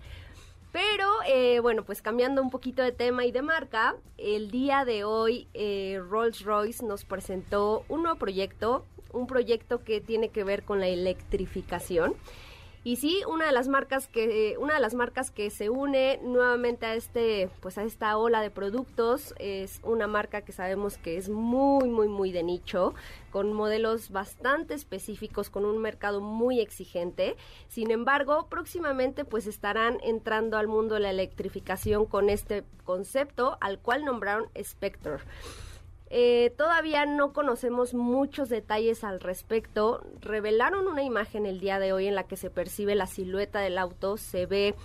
Pero 0.71 1.05
eh, 1.27 1.59
bueno, 1.61 1.83
pues 1.83 2.01
cambiando 2.01 2.41
un 2.41 2.51
poquito 2.51 2.83
de 2.83 2.91
tema 2.91 3.25
y 3.25 3.31
de 3.31 3.41
marca, 3.41 3.95
el 4.17 4.51
día 4.51 4.85
de 4.85 5.03
hoy 5.03 5.47
eh, 5.55 5.99
Rolls 6.09 6.43
Royce 6.43 6.85
nos 6.85 7.05
presentó 7.05 7.83
un 7.89 8.03
nuevo 8.03 8.19
proyecto, 8.19 8.85
un 9.11 9.25
proyecto 9.25 9.83
que 9.83 9.99
tiene 9.99 10.29
que 10.29 10.43
ver 10.43 10.63
con 10.63 10.79
la 10.79 10.87
electrificación. 10.87 12.13
Y 12.83 12.95
sí, 12.95 13.21
una 13.27 13.45
de 13.45 13.51
las 13.51 13.67
marcas 13.67 14.07
que 14.07 14.55
una 14.57 14.75
de 14.75 14.79
las 14.79 14.93
marcas 14.93 15.31
que 15.31 15.49
se 15.49 15.69
une 15.69 16.19
nuevamente 16.23 16.85
a 16.85 16.95
este 16.95 17.49
pues 17.59 17.77
a 17.77 17.83
esta 17.83 18.17
ola 18.17 18.41
de 18.41 18.51
productos 18.51 19.35
es 19.37 19.81
una 19.83 20.07
marca 20.07 20.41
que 20.41 20.53
sabemos 20.53 20.97
que 20.97 21.17
es 21.17 21.27
muy 21.27 21.89
muy 21.89 22.07
muy 22.07 22.31
de 22.31 22.41
nicho, 22.41 22.93
con 23.31 23.51
modelos 23.51 24.11
bastante 24.11 24.75
específicos, 24.75 25.49
con 25.49 25.65
un 25.65 25.77
mercado 25.79 26.21
muy 26.21 26.61
exigente. 26.61 27.35
Sin 27.67 27.91
embargo, 27.91 28.47
próximamente 28.49 29.25
pues 29.25 29.45
estarán 29.45 29.97
entrando 30.01 30.57
al 30.57 30.67
mundo 30.67 30.95
de 30.95 31.01
la 31.01 31.09
electrificación 31.09 32.05
con 32.05 32.29
este 32.29 32.63
concepto 32.85 33.57
al 33.59 33.79
cual 33.79 34.05
nombraron 34.05 34.49
Spectre. 34.63 35.17
Eh, 36.11 36.53
todavía 36.57 37.05
no 37.05 37.33
conocemos 37.33 37.93
muchos 37.93 38.49
detalles 38.49 39.03
al 39.03 39.19
respecto. 39.19 40.01
Revelaron 40.21 40.87
una 40.87 41.03
imagen 41.03 41.45
el 41.45 41.59
día 41.59 41.79
de 41.79 41.93
hoy 41.93 42.07
en 42.07 42.15
la 42.15 42.23
que 42.23 42.37
se 42.37 42.49
percibe 42.49 42.95
la 42.95 43.05
silueta 43.05 43.59
del 43.59 43.77
auto, 43.77 44.17
se 44.17 44.45
ve 44.45 44.75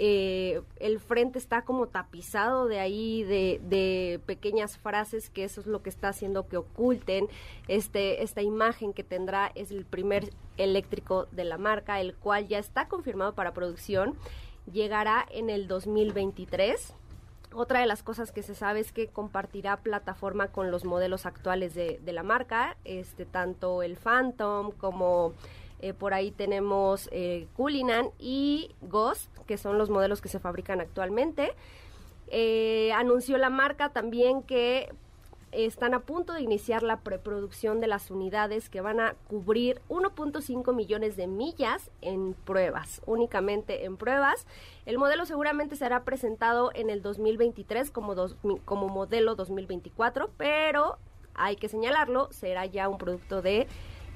eh, 0.00 0.62
el 0.76 1.00
frente 1.00 1.40
está 1.40 1.62
como 1.62 1.88
tapizado 1.88 2.68
de 2.68 2.78
ahí 2.78 3.24
de, 3.24 3.60
de, 3.64 4.20
pequeñas 4.26 4.78
frases 4.78 5.28
que 5.28 5.42
eso 5.42 5.60
es 5.60 5.66
lo 5.66 5.82
que 5.82 5.90
está 5.90 6.10
haciendo 6.10 6.46
que 6.46 6.56
oculten 6.56 7.26
este 7.66 8.22
esta 8.22 8.40
imagen 8.40 8.92
que 8.92 9.02
tendrá. 9.02 9.50
Es 9.56 9.72
el 9.72 9.84
primer 9.84 10.30
eléctrico 10.56 11.26
de 11.32 11.42
la 11.42 11.58
marca 11.58 12.00
el 12.00 12.14
cual 12.14 12.46
ya 12.46 12.60
está 12.60 12.86
confirmado 12.86 13.34
para 13.34 13.52
producción. 13.52 14.14
Llegará 14.70 15.26
en 15.32 15.50
el 15.50 15.66
2023 15.66 16.94
otra 17.52 17.80
de 17.80 17.86
las 17.86 18.02
cosas 18.02 18.32
que 18.32 18.42
se 18.42 18.54
sabe 18.54 18.80
es 18.80 18.92
que 18.92 19.08
compartirá 19.08 19.78
plataforma 19.78 20.48
con 20.48 20.70
los 20.70 20.84
modelos 20.84 21.26
actuales 21.26 21.74
de, 21.74 22.00
la 22.04 22.22
marca, 22.22 22.76
este 22.84 23.24
tanto 23.24 23.82
el 23.82 23.96
Phantom 23.96 24.72
como 24.72 25.32
eh, 25.80 25.94
por 25.94 26.14
ahí 26.14 26.30
tenemos 26.30 27.08
eh, 27.12 27.46
Cullinan 27.54 28.10
y 28.18 28.74
Ghost, 28.82 29.36
que 29.46 29.56
son 29.56 29.78
los 29.78 29.90
modelos 29.90 30.20
que 30.20 30.28
se 30.28 30.40
fabrican 30.40 30.80
actualmente. 30.80 31.54
Eh, 32.28 32.92
anunció 32.92 33.38
la 33.38 33.50
marca 33.50 33.90
también 33.90 34.42
que 34.42 34.92
están 35.52 35.94
a 35.94 36.00
punto 36.00 36.32
de 36.32 36.42
iniciar 36.42 36.82
la 36.82 37.00
preproducción 37.00 37.80
de 37.80 37.86
las 37.86 38.10
unidades 38.10 38.68
que 38.68 38.80
van 38.80 39.00
a 39.00 39.14
cubrir 39.28 39.80
1.5 39.88 40.74
millones 40.74 41.16
de 41.16 41.26
millas 41.26 41.90
en 42.00 42.34
pruebas, 42.34 43.02
únicamente 43.06 43.84
en 43.84 43.96
pruebas. 43.96 44.46
El 44.86 44.98
modelo 44.98 45.26
seguramente 45.26 45.76
será 45.76 46.04
presentado 46.04 46.70
en 46.74 46.90
el 46.90 47.02
2023 47.02 47.90
como, 47.90 48.14
como 48.64 48.88
modelo 48.88 49.34
2024, 49.34 50.30
pero 50.36 50.98
hay 51.34 51.56
que 51.56 51.68
señalarlo, 51.68 52.28
será 52.32 52.66
ya 52.66 52.88
un 52.88 52.98
producto 52.98 53.42
de 53.42 53.66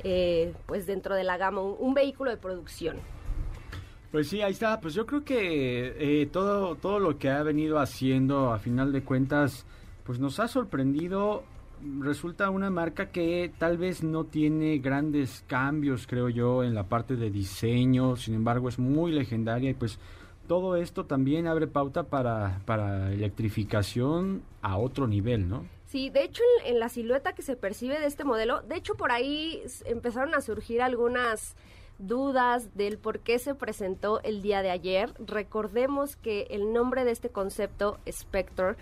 eh, 0.04 0.52
pues 0.66 0.86
dentro 0.86 1.14
de 1.14 1.24
la 1.24 1.36
gama, 1.36 1.62
un, 1.62 1.94
vehículo 1.94 2.30
de 2.30 2.36
producción. 2.36 2.96
Pues 4.10 4.28
sí, 4.28 4.42
ahí 4.42 4.52
está. 4.52 4.80
Pues 4.80 4.94
yo 4.94 5.06
creo 5.06 5.24
que 5.24 5.94
eh, 6.22 6.26
todo, 6.26 6.74
todo 6.74 6.98
lo 6.98 7.18
que 7.18 7.30
ha 7.30 7.42
venido 7.42 7.78
haciendo, 7.78 8.52
a 8.52 8.58
final 8.58 8.92
de 8.92 9.02
cuentas, 9.04 9.64
pues 10.04 10.18
nos 10.18 10.40
ha 10.40 10.48
sorprendido. 10.48 11.44
Resulta 12.00 12.50
una 12.50 12.70
marca 12.70 13.10
que 13.10 13.52
tal 13.58 13.76
vez 13.76 14.04
no 14.04 14.24
tiene 14.24 14.78
grandes 14.78 15.44
cambios, 15.48 16.06
creo 16.06 16.28
yo, 16.28 16.62
en 16.62 16.74
la 16.74 16.84
parte 16.84 17.16
de 17.16 17.30
diseño. 17.30 18.16
Sin 18.16 18.34
embargo, 18.34 18.68
es 18.68 18.78
muy 18.78 19.10
legendaria 19.10 19.70
y 19.70 19.74
pues 19.74 19.98
todo 20.46 20.76
esto 20.76 21.06
también 21.06 21.46
abre 21.46 21.66
pauta 21.66 22.04
para, 22.04 22.60
para 22.66 23.12
electrificación 23.12 24.42
a 24.60 24.76
otro 24.76 25.06
nivel, 25.06 25.48
¿no? 25.48 25.64
Sí, 25.86 26.08
de 26.08 26.24
hecho 26.24 26.42
en, 26.64 26.80
la 26.80 26.88
silueta 26.88 27.34
que 27.34 27.42
se 27.42 27.54
percibe 27.54 27.98
de 27.98 28.06
este 28.06 28.24
modelo, 28.24 28.62
de 28.62 28.76
hecho 28.76 28.94
por 28.94 29.12
ahí 29.12 29.62
empezaron 29.84 30.34
a 30.34 30.40
surgir 30.40 30.80
algunas 30.80 31.54
dudas 31.98 32.74
del 32.74 32.98
por 32.98 33.20
qué 33.20 33.38
se 33.38 33.54
presentó 33.54 34.22
el 34.22 34.40
día 34.40 34.62
de 34.62 34.70
ayer. 34.70 35.12
Recordemos 35.18 36.16
que 36.16 36.46
el 36.50 36.72
nombre 36.72 37.04
de 37.04 37.10
este 37.10 37.28
concepto, 37.28 37.98
Spectre, 38.10 38.76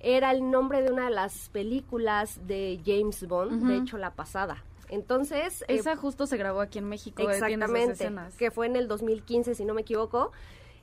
era 0.00 0.30
el 0.30 0.50
nombre 0.50 0.82
de 0.82 0.92
una 0.92 1.06
de 1.06 1.14
las 1.14 1.48
películas 1.48 2.46
de 2.46 2.80
James 2.84 3.26
Bond, 3.26 3.66
de 3.66 3.76
hecho 3.76 3.98
la 3.98 4.12
pasada. 4.12 4.64
Entonces... 4.88 5.62
Eh, 5.62 5.76
Esa 5.76 5.96
justo 5.96 6.26
se 6.26 6.36
grabó 6.36 6.60
aquí 6.60 6.78
en 6.78 6.88
México. 6.88 7.28
Exactamente, 7.28 8.10
que 8.38 8.50
fue 8.50 8.66
en 8.66 8.76
el 8.76 8.88
2015, 8.88 9.54
si 9.54 9.64
no 9.64 9.74
me 9.74 9.82
equivoco. 9.82 10.32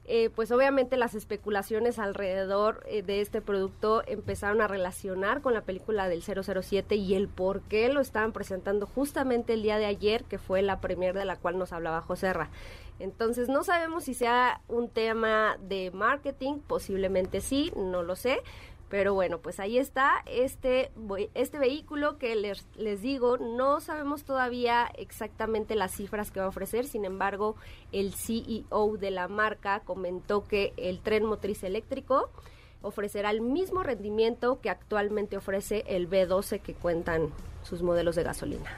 Eh, 0.08 0.30
pues 0.30 0.52
obviamente 0.52 0.98
las 0.98 1.16
especulaciones 1.16 1.98
alrededor 1.98 2.84
eh, 2.86 3.02
de 3.02 3.22
este 3.22 3.42
producto 3.42 4.04
empezaron 4.06 4.62
a 4.62 4.68
relacionar 4.68 5.42
con 5.42 5.56
la 5.56 5.62
película 5.62 6.08
del 6.08 6.22
007 6.22 6.96
y 6.96 7.16
el 7.16 7.28
por 7.28 7.62
qué 7.62 7.90
lo 7.90 8.02
estaban 8.02 8.32
presentando 8.32 8.86
justamente 8.86 9.54
el 9.54 9.64
día 9.64 9.80
de 9.80 9.88
ayer, 9.88 10.24
que 10.26 10.38
fue 10.38 10.62
la 10.62 10.80
premier 10.80 11.16
de 11.16 11.26
la 11.26 11.38
cual 11.38 11.58
nos 11.58 11.74
hablaba 11.74 12.02
José 12.02 12.34
Ra. 12.34 12.52
Entonces 13.00 13.50
no 13.50 13.64
sabemos 13.64 14.04
si 14.04 14.14
sea 14.14 14.62
un 14.68 14.90
tema 14.90 15.58
de 15.60 15.90
marketing, 15.90 16.60
posiblemente 16.60 17.42
sí, 17.42 17.74
no 17.76 18.04
lo 18.04 18.16
sé, 18.16 18.44
pero 18.90 19.14
bueno, 19.14 19.40
pues 19.40 19.60
ahí 19.60 19.78
está 19.78 20.24
este, 20.26 20.92
este 21.34 21.58
vehículo 21.58 22.18
que 22.18 22.36
les, 22.36 22.68
les 22.76 23.02
digo, 23.02 23.38
no 23.38 23.82
sabemos 23.82 24.24
todavía 24.24 24.88
exactamente 24.98 25.76
las 25.76 25.92
cifras 25.92 26.32
que 26.32 26.40
va 26.40 26.46
a 26.46 26.50
ofrecer, 26.50 26.86
sin 26.86 27.04
embargo, 27.04 27.56
el 27.92 28.14
CEO 28.14 28.98
de 28.98 29.12
la 29.12 29.28
marca 29.28 29.82
comentó 29.82 30.44
que 30.44 30.74
el 30.78 31.00
tren 31.00 31.26
motriz 31.26 31.64
eléctrico 31.64 32.30
ofrecerá 32.84 33.32
el 33.32 33.42
mismo 33.42 33.82
rendimiento 33.82 34.62
que 34.62 34.70
actualmente 34.70 35.38
ofrece 35.38 35.84
el 35.88 36.08
B12 36.08 36.62
que 36.62 36.76
cuentan 36.76 37.30
sus 37.64 37.82
modelos 37.82 38.16
de 38.16 38.24
gasolina. 38.24 38.70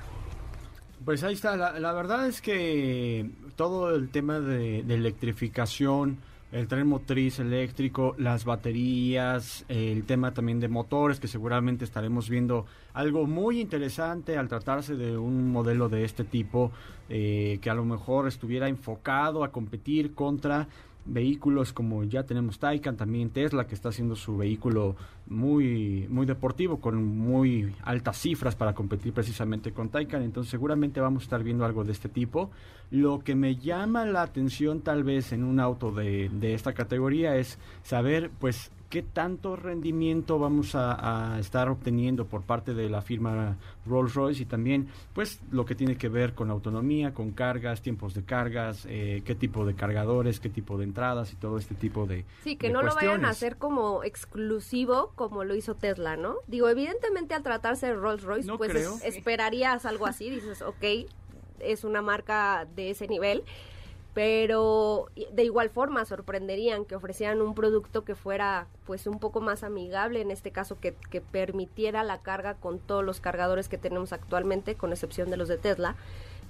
Pues 1.04 1.24
ahí 1.24 1.34
está, 1.34 1.56
la, 1.56 1.94
verdad 1.94 2.28
es 2.28 2.42
que 2.42 3.30
todo 3.56 3.94
el 3.94 4.10
tema 4.10 4.40
de, 4.40 4.84
de 4.84 4.94
electrificación, 4.94 6.20
el 6.52 6.68
tren 6.68 6.88
motriz 6.88 7.40
eléctrico, 7.40 8.16
las 8.18 8.46
baterías, 8.46 9.66
el 9.68 10.06
tema 10.06 10.34
también 10.34 10.60
de 10.60 10.70
motores, 10.70 11.20
que 11.20 11.28
seguramente 11.28 11.84
estaremos 11.84 12.30
viendo 12.30 12.66
algo 12.94 13.28
muy 13.28 13.60
interesante 13.60 14.38
al 14.38 14.48
tratarse 14.48 14.96
de 14.96 15.18
un 15.18 15.52
modelo 15.52 15.90
de 15.90 16.06
este 16.06 16.24
tipo, 16.24 16.72
eh, 17.10 17.60
que 17.62 17.70
a 17.70 17.74
lo 17.74 17.84
mejor 17.84 18.28
estuviera 18.28 18.70
enfocado 18.70 19.44
a 19.44 19.52
competir 19.52 20.14
contra 20.14 20.68
vehículos 21.08 21.74
como 21.74 22.04
ya 22.04 22.24
tenemos 22.24 22.60
Taycan, 22.60 22.98
también 22.98 23.30
Tesla 23.30 23.66
que 23.66 23.76
está 23.76 23.90
haciendo 23.90 24.16
su 24.16 24.38
vehículo 24.38 24.96
muy 25.28 26.08
muy 26.10 26.26
deportivo 26.26 26.80
con 26.80 27.04
muy 27.04 27.74
altas 27.84 28.18
cifras 28.18 28.56
para 28.56 28.74
competir 28.74 29.14
precisamente 29.14 29.72
con 29.72 29.90
Taycan, 29.90 30.22
entonces 30.22 30.52
seguramente 30.52 31.00
vamos 31.00 31.24
a 31.24 31.26
estar 31.26 31.44
viendo 31.44 31.66
algo 31.66 31.84
de 31.84 31.92
este 31.92 32.10
tipo. 32.10 32.52
Lo 32.92 33.20
que 33.20 33.36
me 33.36 33.56
llama 33.56 34.06
la 34.06 34.22
atención 34.22 34.82
tal 34.82 35.04
vez 35.04 35.32
en 35.34 35.44
un 35.44 35.60
auto 35.60 35.92
de, 35.92 36.30
de 36.30 36.54
esta 36.54 36.74
categoría 36.74 37.36
es 37.36 37.60
saber 37.84 38.32
pues 38.40 38.72
qué 38.90 39.02
tanto 39.02 39.56
rendimiento 39.56 40.40
vamos 40.40 40.72
a, 40.74 41.38
estar 41.40 41.70
obteniendo 41.70 42.26
por 42.26 42.44
parte 42.44 42.74
de 42.74 42.90
la 42.90 43.02
firma 43.02 43.58
Rolls 43.86 44.14
Royce 44.14 44.44
y 44.44 44.46
también 44.46 44.88
pues 45.14 45.40
lo 45.52 45.66
que 45.66 45.76
tiene 45.76 45.98
que 45.98 46.10
ver 46.10 46.34
con 46.34 46.52
autonomía, 46.52 47.14
con 47.14 47.32
cargas, 47.32 47.82
tiempos 47.82 48.14
de 48.14 48.24
cargas, 48.24 48.86
eh, 48.90 49.22
qué 49.26 49.36
tipo 49.36 49.66
de 49.66 49.76
cargadores, 49.76 50.40
qué 50.40 50.50
tipo 50.50 50.78
de 50.78 50.86
entradas 50.86 51.34
y 51.34 51.36
todo 51.36 51.58
este 51.58 51.76
tipo 51.76 52.06
de 52.06 52.26
Sí, 52.44 52.56
que 52.56 52.70
no 52.70 52.82
lo 52.82 52.96
vayan 52.96 53.26
a 53.26 53.30
hacer 53.30 53.58
como 53.58 54.04
exclusivo 54.04 55.12
como 55.16 55.44
lo 55.44 55.56
hizo 55.56 55.76
Tesla, 55.76 56.16
¿no? 56.18 56.38
Digo, 56.48 56.70
evidentemente 56.70 57.34
al 57.34 57.44
tratarse 57.44 57.88
de 57.88 57.96
Rolls 57.96 58.24
Royce 58.24 58.52
pues 58.58 59.04
esperarías 59.04 59.86
algo 59.86 60.06
así, 60.06 60.30
dices, 60.30 60.62
ok, 60.62 60.84
es 61.60 61.84
una 61.84 62.02
marca 62.02 62.68
de 62.76 62.92
ese 62.92 63.08
nivel 63.08 63.44
pero 64.18 65.10
de 65.32 65.44
igual 65.44 65.70
forma 65.70 66.04
sorprenderían 66.04 66.86
que 66.86 66.96
ofrecieran 66.96 67.40
un 67.40 67.54
producto 67.54 68.04
que 68.04 68.16
fuera 68.16 68.66
pues 68.88 69.06
un 69.06 69.20
poco 69.20 69.42
más 69.42 69.62
amigable, 69.62 70.22
en 70.22 70.32
este 70.32 70.50
caso 70.50 70.80
que, 70.80 70.96
que 71.12 71.22
permitiera 71.22 72.04
la 72.04 72.24
carga 72.24 72.56
con 72.56 72.80
todos 72.80 73.06
los 73.06 73.22
cargadores 73.22 73.70
que 73.70 73.78
tenemos 73.78 74.14
actualmente, 74.14 74.74
con 74.74 74.92
excepción 74.92 75.30
de 75.30 75.38
los 75.38 75.48
de 75.50 75.60
Tesla. 75.60 75.96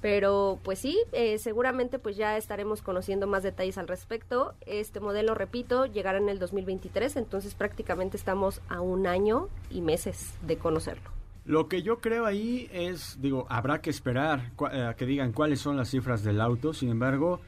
Pero 0.02 0.60
pues 0.64 0.80
sí, 0.80 0.98
eh, 1.12 1.40
seguramente 1.40 2.00
pues 2.00 2.16
ya 2.16 2.38
estaremos 2.38 2.82
conociendo 2.82 3.28
más 3.28 3.44
detalles 3.44 3.78
al 3.78 3.90
respecto. 3.90 4.54
Este 4.66 5.02
modelo, 5.02 5.36
repito, 5.36 5.88
llegará 5.88 6.20
en 6.20 6.30
el 6.30 6.40
2023, 6.40 7.18
entonces 7.18 7.54
prácticamente 7.54 8.16
estamos 8.16 8.62
a 8.70 8.80
un 8.80 9.08
año 9.08 9.50
y 9.70 9.82
meses 9.82 10.36
de 10.44 10.58
conocerlo. 10.58 11.10
Lo 11.44 11.68
que 11.68 11.82
yo 11.82 12.00
creo 12.00 12.26
ahí 12.26 12.70
es, 12.72 13.18
digo, 13.20 13.46
habrá 13.50 13.82
que 13.82 13.90
esperar 13.90 14.54
a 14.58 14.94
que 14.94 15.06
digan 15.06 15.34
cuáles 15.34 15.60
son 15.60 15.76
las 15.76 15.90
cifras 15.90 16.24
del 16.24 16.40
auto, 16.40 16.74
sin 16.74 16.92
embargo, 16.92 17.42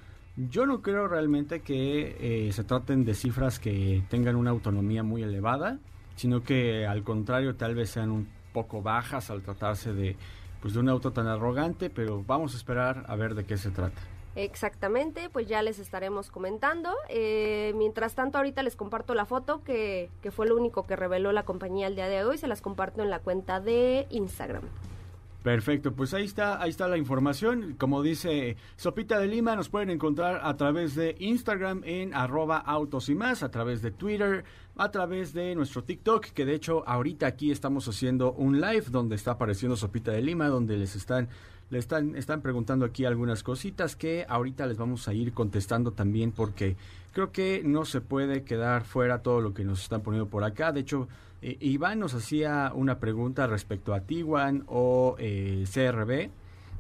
yo 0.48 0.66
no 0.66 0.82
creo 0.82 1.08
realmente 1.08 1.62
que 1.62 2.48
eh, 2.48 2.52
se 2.54 2.64
traten 2.64 3.04
de 3.04 3.14
cifras 3.14 3.60
que 3.60 4.04
tengan 4.10 4.36
una 4.36 4.52
autonomía 4.52 5.04
muy 5.04 5.24
elevada, 5.24 5.80
sino 6.16 6.44
que 6.44 6.86
al 6.86 7.04
contrario 7.04 7.56
tal 7.56 7.76
vez 7.76 7.90
sean 7.90 8.10
un 8.10 8.30
poco 8.54 8.82
bajas 8.82 9.30
al 9.30 9.42
tratarse 9.42 9.94
de 9.94 10.16
pues 10.62 10.74
de 10.74 10.80
un 10.82 10.90
auto 10.90 11.12
tan 11.12 11.28
arrogante, 11.28 11.90
pero 11.90 12.24
vamos 12.26 12.54
a 12.54 12.58
esperar 12.58 13.06
a 13.08 13.16
ver 13.16 13.34
de 13.34 13.46
qué 13.46 13.58
se 13.58 13.72
trata. 13.72 14.00
Exactamente, 14.36 15.30
pues 15.30 15.48
ya 15.48 15.62
les 15.62 15.80
estaremos 15.80 16.30
comentando. 16.30 16.94
Eh, 17.08 17.74
mientras 17.76 18.14
tanto, 18.14 18.38
ahorita 18.38 18.62
les 18.64 18.76
comparto 18.76 19.14
la 19.14 19.26
foto 19.26 19.64
que, 19.64 20.10
que 20.22 20.32
fue 20.32 20.48
lo 20.48 20.56
único 20.56 20.86
que 20.86 20.96
reveló 20.96 21.32
la 21.32 21.44
compañía 21.44 21.88
el 21.88 21.96
día 21.96 22.08
de 22.08 22.24
hoy. 22.26 22.38
Se 22.38 22.48
las 22.48 22.62
comparto 22.62 23.02
en 23.02 23.10
la 23.10 23.20
cuenta 23.20 23.60
de 23.60 24.06
Instagram. 24.10 24.64
Perfecto, 25.44 25.94
pues 25.94 26.14
ahí 26.14 26.26
está, 26.26 26.62
ahí 26.62 26.70
está 26.70 26.90
la 26.90 26.98
información. 26.98 27.76
Como 27.78 28.04
dice 28.04 28.58
Sopita 28.76 29.20
de 29.20 29.28
Lima, 29.28 29.56
nos 29.56 29.70
pueden 29.70 29.90
encontrar 29.90 30.42
a 30.44 30.58
través 30.58 30.96
de 30.96 31.16
Instagram 31.20 31.82
en 31.86 32.14
arroba 32.14 32.58
autos 32.58 33.08
y 33.08 33.16
más, 33.16 33.42
a 33.42 33.50
través 33.50 33.82
de 33.82 33.92
Twitter, 33.92 34.44
a 34.76 34.92
través 34.92 35.34
de 35.34 35.56
nuestro 35.56 35.84
TikTok, 35.84 36.26
que 36.28 36.46
de 36.46 36.56
hecho 36.56 36.84
ahorita 36.86 37.26
aquí 37.28 37.52
estamos 37.52 37.88
haciendo 37.88 38.34
un 38.34 38.60
live 38.60 38.86
donde 38.92 39.16
está 39.16 39.32
apareciendo 39.32 39.78
Sopita 39.78 40.12
de 40.12 40.22
Lima, 40.22 40.50
donde 40.50 40.78
les 40.78 40.98
están 40.98 41.30
le 41.70 41.78
están, 41.78 42.16
están 42.16 42.42
preguntando 42.42 42.84
aquí 42.84 43.06
algunas 43.06 43.44
cositas 43.44 43.96
que 43.96 44.26
ahorita 44.28 44.66
les 44.66 44.78
vamos 44.78 45.08
a 45.08 45.14
ir 45.14 45.34
contestando 45.34 45.92
también 45.92 46.32
porque 46.32 46.76
creo 47.14 47.32
que 47.32 47.62
no 47.64 47.86
se 47.86 48.02
puede 48.02 48.44
quedar 48.44 48.84
fuera 48.86 49.22
todo 49.22 49.40
lo 49.40 49.54
que 49.54 49.64
nos 49.64 49.84
están 49.84 50.02
poniendo 50.02 50.30
por 50.30 50.44
acá. 50.44 50.72
De 50.72 50.80
hecho, 50.80 51.08
eh, 51.42 51.58
Iván 51.60 52.00
nos 52.00 52.14
hacía 52.14 52.72
una 52.74 53.00
pregunta 53.00 53.48
respecto 53.48 53.94
a 53.94 54.02
Tiguan 54.02 54.64
o 54.68 55.16
eh, 55.20 55.66
CRB. 55.72 56.30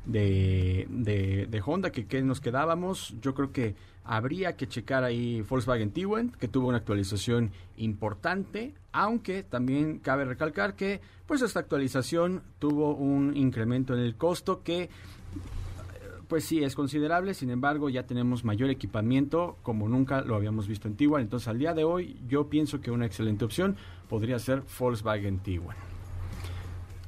de, 0.06 1.62
Honda, 1.66 1.92
que, 1.92 2.08
que 2.08 2.22
nos 2.22 2.42
quedábamos. 2.42 3.16
Yo 3.22 3.34
creo 3.34 3.52
que 3.52 3.76
habría 4.10 4.58
que 4.58 4.68
checar 4.68 5.04
ahí 5.04 5.42
Volkswagen 5.42 5.92
Tiguan, 5.92 6.32
que 6.32 6.48
tuvo 6.48 6.68
una 6.70 6.78
actualización 6.78 7.52
importante, 7.78 8.74
aunque 8.92 9.44
también 9.44 10.00
cabe 10.00 10.26
recalcar 10.26 10.76
que 10.76 11.00
pues 11.28 11.44
esta 11.44 11.60
actualización 11.60 12.42
tuvo 12.58 12.96
un 12.96 13.38
incremento 13.38 13.94
en 13.94 14.00
el 14.00 14.16
costo 14.16 14.64
que 14.64 14.90
pues 16.30 16.46
sí, 16.46 16.64
es 16.64 16.76
considerable, 16.76 17.34
sin 17.34 17.50
embargo 17.50 17.90
ya 17.90 18.04
tenemos 18.04 18.46
mayor 18.46 18.70
equipamiento 18.70 19.58
como 19.64 19.90
nunca 19.90 20.22
lo 20.22 20.36
habíamos 20.36 20.68
visto 20.68 20.88
en 20.88 20.96
Tiguan, 20.96 21.24
entonces 21.24 21.48
al 21.48 21.58
día 21.58 21.74
de 21.74 21.84
hoy 21.84 22.18
yo 22.28 22.50
pienso 22.50 22.80
que 22.80 22.92
una 22.92 23.08
excelente 23.08 23.44
opción 23.44 23.76
podría 24.08 24.38
ser 24.38 24.62
Volkswagen 24.80 25.40
Tiguan. 25.40 25.76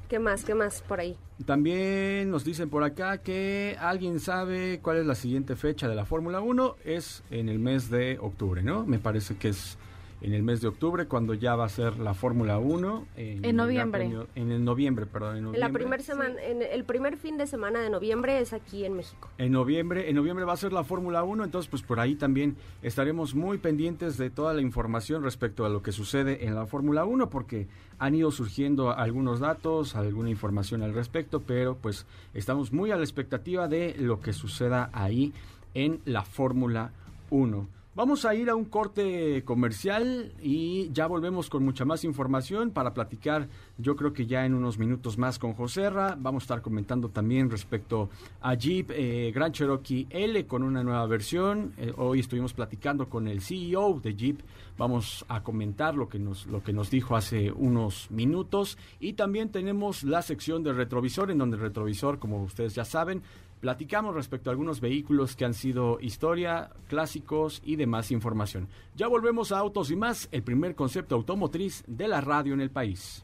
¿Qué 0.09 0.17
más? 0.17 0.43
¿Qué 0.43 0.55
más 0.55 0.81
por 0.81 0.99
ahí? 0.99 1.15
También 1.45 2.31
nos 2.31 2.43
dicen 2.43 2.69
por 2.69 2.83
acá 2.83 3.19
que 3.19 3.77
alguien 3.79 4.19
sabe 4.19 4.79
cuál 4.81 4.97
es 4.97 5.05
la 5.05 5.15
siguiente 5.15 5.55
fecha 5.55 5.87
de 5.87 5.95
la 5.95 6.03
Fórmula 6.03 6.41
1, 6.41 6.77
es 6.83 7.23
en 7.29 7.47
el 7.47 7.59
mes 7.59 7.91
de 7.91 8.17
octubre, 8.19 8.63
¿no? 8.63 8.85
Me 8.87 8.97
parece 8.97 9.37
que 9.37 9.49
es 9.49 9.77
en 10.21 10.33
el 10.33 10.43
mes 10.43 10.61
de 10.61 10.67
octubre, 10.67 11.07
cuando 11.07 11.33
ya 11.33 11.55
va 11.55 11.65
a 11.65 11.69
ser 11.69 11.97
la 11.97 12.13
Fórmula 12.13 12.59
1. 12.59 13.07
En, 13.17 13.55
noviembre. 13.55 14.11
en 14.35 14.51
el 14.51 14.63
noviembre, 14.63 15.07
perdón. 15.07 15.37
En 15.37 15.59
La 15.59 15.69
primer 15.69 16.03
semana, 16.03 16.41
en 16.43 16.61
el 16.61 16.83
primer 16.83 17.17
fin 17.17 17.37
de 17.37 17.47
semana 17.47 17.81
de 17.81 17.89
noviembre 17.89 18.39
es 18.39 18.53
aquí 18.53 18.85
en 18.85 18.93
México. 18.93 19.29
En 19.39 19.51
noviembre, 19.51 20.09
en 20.09 20.15
noviembre 20.15 20.45
va 20.45 20.53
a 20.53 20.57
ser 20.57 20.73
la 20.73 20.83
Fórmula 20.83 21.23
1, 21.23 21.43
entonces 21.43 21.69
pues 21.69 21.81
por 21.81 21.99
ahí 21.99 22.15
también 22.15 22.55
estaremos 22.83 23.33
muy 23.33 23.57
pendientes 23.57 24.17
de 24.17 24.29
toda 24.29 24.53
la 24.53 24.61
información 24.61 25.23
respecto 25.23 25.65
a 25.65 25.69
lo 25.69 25.81
que 25.81 25.91
sucede 25.91 26.45
en 26.45 26.53
la 26.53 26.67
Fórmula 26.67 27.03
1, 27.03 27.29
porque 27.29 27.67
han 27.97 28.13
ido 28.13 28.31
surgiendo 28.31 28.91
algunos 28.91 29.39
datos, 29.39 29.95
alguna 29.95 30.29
información 30.29 30.83
al 30.83 30.93
respecto, 30.93 31.41
pero 31.41 31.75
pues 31.75 32.05
estamos 32.33 32.71
muy 32.71 32.91
a 32.91 32.95
la 32.95 33.03
expectativa 33.03 33.67
de 33.67 33.95
lo 33.97 34.19
que 34.19 34.33
suceda 34.33 34.89
ahí 34.93 35.33
en 35.73 35.99
la 36.05 36.23
Fórmula 36.23 36.91
1. 37.31 37.80
Vamos 37.93 38.23
a 38.23 38.33
ir 38.33 38.49
a 38.49 38.55
un 38.55 38.63
corte 38.63 39.43
comercial 39.43 40.31
y 40.41 40.89
ya 40.93 41.07
volvemos 41.07 41.49
con 41.49 41.65
mucha 41.65 41.83
más 41.83 42.05
información 42.05 42.71
para 42.71 42.93
platicar, 42.93 43.49
yo 43.77 43.97
creo 43.97 44.13
que 44.13 44.25
ya 44.25 44.45
en 44.45 44.53
unos 44.53 44.77
minutos 44.77 45.17
más 45.17 45.37
con 45.37 45.55
Joserra. 45.55 46.15
Vamos 46.17 46.43
a 46.43 46.45
estar 46.45 46.61
comentando 46.61 47.09
también 47.09 47.49
respecto 47.49 48.09
a 48.39 48.53
Jeep 48.53 48.91
eh, 48.91 49.33
Grand 49.35 49.53
Cherokee 49.53 50.07
L 50.09 50.47
con 50.47 50.63
una 50.63 50.85
nueva 50.85 51.05
versión. 51.05 51.73
Eh, 51.75 51.91
hoy 51.97 52.21
estuvimos 52.21 52.53
platicando 52.53 53.09
con 53.09 53.27
el 53.27 53.41
CEO 53.41 53.99
de 54.01 54.15
Jeep. 54.15 54.39
Vamos 54.77 55.25
a 55.27 55.43
comentar 55.43 55.93
lo 55.93 56.07
que, 56.07 56.17
nos, 56.17 56.45
lo 56.45 56.63
que 56.63 56.71
nos 56.71 56.89
dijo 56.89 57.17
hace 57.17 57.51
unos 57.51 58.09
minutos. 58.09 58.77
Y 59.01 59.13
también 59.13 59.49
tenemos 59.49 60.03
la 60.03 60.21
sección 60.21 60.63
de 60.63 60.71
retrovisor, 60.71 61.29
en 61.29 61.39
donde 61.39 61.57
el 61.57 61.63
retrovisor, 61.63 62.19
como 62.19 62.41
ustedes 62.41 62.73
ya 62.73 62.85
saben, 62.85 63.21
Platicamos 63.61 64.15
respecto 64.15 64.49
a 64.49 64.53
algunos 64.53 64.81
vehículos 64.81 65.35
que 65.35 65.45
han 65.45 65.53
sido 65.53 65.99
historia, 66.01 66.71
clásicos 66.87 67.61
y 67.63 67.75
demás 67.75 68.09
información. 68.09 68.67
Ya 68.95 69.07
volvemos 69.07 69.51
a 69.51 69.59
Autos 69.59 69.91
y 69.91 69.95
más, 69.95 70.27
el 70.31 70.41
primer 70.41 70.73
concepto 70.73 71.13
automotriz 71.13 71.83
de 71.85 72.07
la 72.07 72.21
radio 72.21 72.55
en 72.55 72.61
el 72.61 72.71
país. 72.71 73.23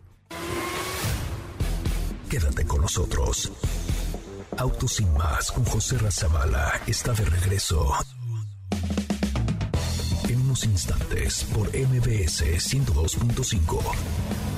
Quédate 2.29 2.67
con 2.67 2.81
nosotros. 2.81 3.51
Autos 4.57 4.99
y 4.99 5.05
más 5.05 5.51
con 5.51 5.65
José 5.65 5.97
Razabala 5.97 6.81
está 6.85 7.13
de 7.13 7.25
regreso. 7.25 7.93
En 10.29 10.41
unos 10.41 10.63
instantes 10.65 11.45
por 11.45 11.67
MBS 11.69 12.43
102.5. 12.43 14.56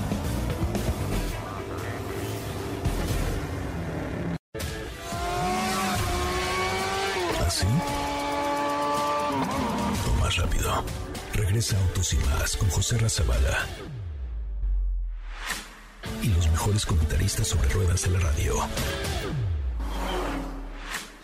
Regresa 11.33 11.77
Autos 11.79 12.13
y 12.13 12.17
Más 12.17 12.57
con 12.57 12.69
José 12.69 12.97
Razabala. 12.97 13.67
Y 16.21 16.27
los 16.29 16.49
mejores 16.49 16.85
comentaristas 16.85 17.47
sobre 17.47 17.69
ruedas 17.69 18.03
de 18.03 18.11
la 18.11 18.19
radio. 18.19 18.55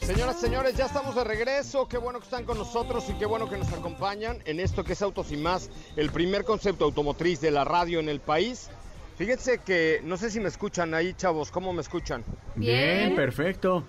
Señoras 0.02 0.38
y 0.38 0.42
señores, 0.42 0.76
ya 0.76 0.86
estamos 0.86 1.16
de 1.16 1.24
regreso. 1.24 1.88
Qué 1.88 1.98
bueno 1.98 2.20
que 2.20 2.26
están 2.26 2.46
con 2.46 2.60
nosotros 2.60 3.04
y 3.10 3.14
qué 3.14 3.26
bueno 3.26 3.50
que 3.50 3.58
nos 3.58 3.74
acompañan 3.74 4.38
en 4.46 4.60
esto 4.60 4.84
que 4.84 4.94
es 4.94 5.02
Autos 5.02 5.32
y 5.32 5.38
Más, 5.38 5.72
el 5.96 6.12
primer 6.12 6.46
concepto 6.46 6.86
automotriz 6.86 7.42
de 7.42 7.50
la 7.50 7.64
radio 7.66 8.00
en 8.00 8.10
el 8.10 8.20
país. 8.20 8.70
Fíjense 9.18 9.60
que 9.60 10.02
no 10.04 10.18
sé 10.18 10.30
si 10.30 10.40
me 10.40 10.50
escuchan 10.50 10.94
ahí, 10.94 11.14
chavos. 11.16 11.50
¿Cómo 11.50 11.74
me 11.74 11.82
escuchan? 11.82 12.24
Bien, 12.56 13.16
perfecto. 13.16 13.84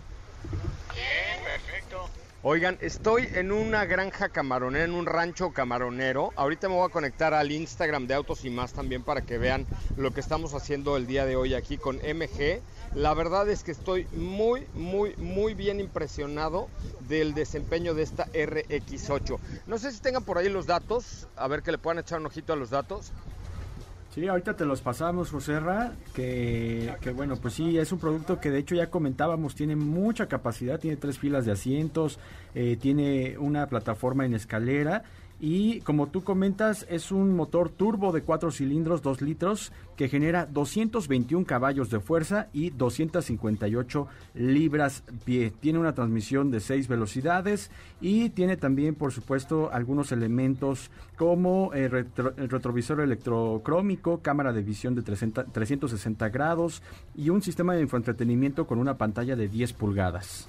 Oigan, 2.48 2.78
estoy 2.80 3.28
en 3.34 3.50
una 3.50 3.86
granja 3.86 4.28
camaronera, 4.28 4.84
en 4.84 4.94
un 4.94 5.04
rancho 5.04 5.50
camaronero. 5.50 6.32
Ahorita 6.36 6.68
me 6.68 6.76
voy 6.76 6.86
a 6.86 6.92
conectar 6.92 7.34
al 7.34 7.50
Instagram 7.50 8.06
de 8.06 8.14
Autos 8.14 8.44
y 8.44 8.50
más 8.50 8.72
también 8.72 9.02
para 9.02 9.22
que 9.22 9.36
vean 9.36 9.66
lo 9.96 10.12
que 10.12 10.20
estamos 10.20 10.54
haciendo 10.54 10.96
el 10.96 11.08
día 11.08 11.26
de 11.26 11.34
hoy 11.34 11.54
aquí 11.54 11.76
con 11.76 11.96
MG. 11.96 12.60
La 12.94 13.14
verdad 13.14 13.50
es 13.50 13.64
que 13.64 13.72
estoy 13.72 14.06
muy, 14.12 14.64
muy, 14.74 15.16
muy 15.16 15.54
bien 15.54 15.80
impresionado 15.80 16.68
del 17.08 17.34
desempeño 17.34 17.94
de 17.94 18.04
esta 18.04 18.26
RX8. 18.32 19.40
No 19.66 19.78
sé 19.78 19.90
si 19.90 19.98
tengan 19.98 20.22
por 20.22 20.38
ahí 20.38 20.48
los 20.48 20.66
datos, 20.66 21.26
a 21.34 21.48
ver 21.48 21.64
que 21.64 21.72
le 21.72 21.78
puedan 21.78 21.98
echar 21.98 22.20
un 22.20 22.26
ojito 22.26 22.52
a 22.52 22.56
los 22.56 22.70
datos. 22.70 23.10
Sí, 24.16 24.26
ahorita 24.26 24.56
te 24.56 24.64
los 24.64 24.80
pasamos, 24.80 25.30
Joserra, 25.30 25.92
que, 26.14 26.90
que 27.02 27.10
bueno, 27.10 27.36
pues 27.36 27.52
sí, 27.52 27.76
es 27.76 27.92
un 27.92 27.98
producto 27.98 28.40
que 28.40 28.50
de 28.50 28.60
hecho 28.60 28.74
ya 28.74 28.88
comentábamos, 28.88 29.54
tiene 29.54 29.76
mucha 29.76 30.26
capacidad, 30.26 30.80
tiene 30.80 30.96
tres 30.96 31.18
filas 31.18 31.44
de 31.44 31.52
asientos, 31.52 32.18
eh, 32.54 32.78
tiene 32.80 33.36
una 33.36 33.66
plataforma 33.66 34.24
en 34.24 34.32
escalera 34.32 35.02
y 35.38 35.80
como 35.80 36.06
tú 36.06 36.24
comentas, 36.24 36.86
es 36.88 37.12
un 37.12 37.36
motor 37.36 37.68
turbo 37.68 38.10
de 38.10 38.22
4 38.22 38.50
cilindros, 38.50 39.02
2 39.02 39.20
litros, 39.20 39.72
que 39.96 40.08
genera 40.08 40.46
221 40.46 41.44
caballos 41.44 41.90
de 41.90 42.00
fuerza 42.00 42.48
y 42.54 42.70
258 42.70 44.06
libras 44.34 45.02
pie. 45.24 45.52
Tiene 45.60 45.78
una 45.78 45.94
transmisión 45.94 46.50
de 46.50 46.60
6 46.60 46.88
velocidades 46.88 47.70
y 48.00 48.30
tiene 48.30 48.56
también, 48.56 48.94
por 48.94 49.12
supuesto, 49.12 49.70
algunos 49.72 50.10
elementos 50.10 50.90
como 51.16 51.72
el, 51.74 51.90
retrovisor 51.90 53.00
electrocrómico, 53.00 54.20
cámara 54.22 54.54
de 54.54 54.62
visión 54.62 54.94
de 54.94 55.02
360 55.02 56.28
grados 56.30 56.82
y 57.14 57.28
un 57.28 57.42
sistema 57.42 57.74
de 57.74 57.82
infoentretenimiento 57.82 58.66
con 58.66 58.78
una 58.78 58.96
pantalla 58.96 59.36
de 59.36 59.48
10 59.48 59.74
pulgadas. 59.74 60.48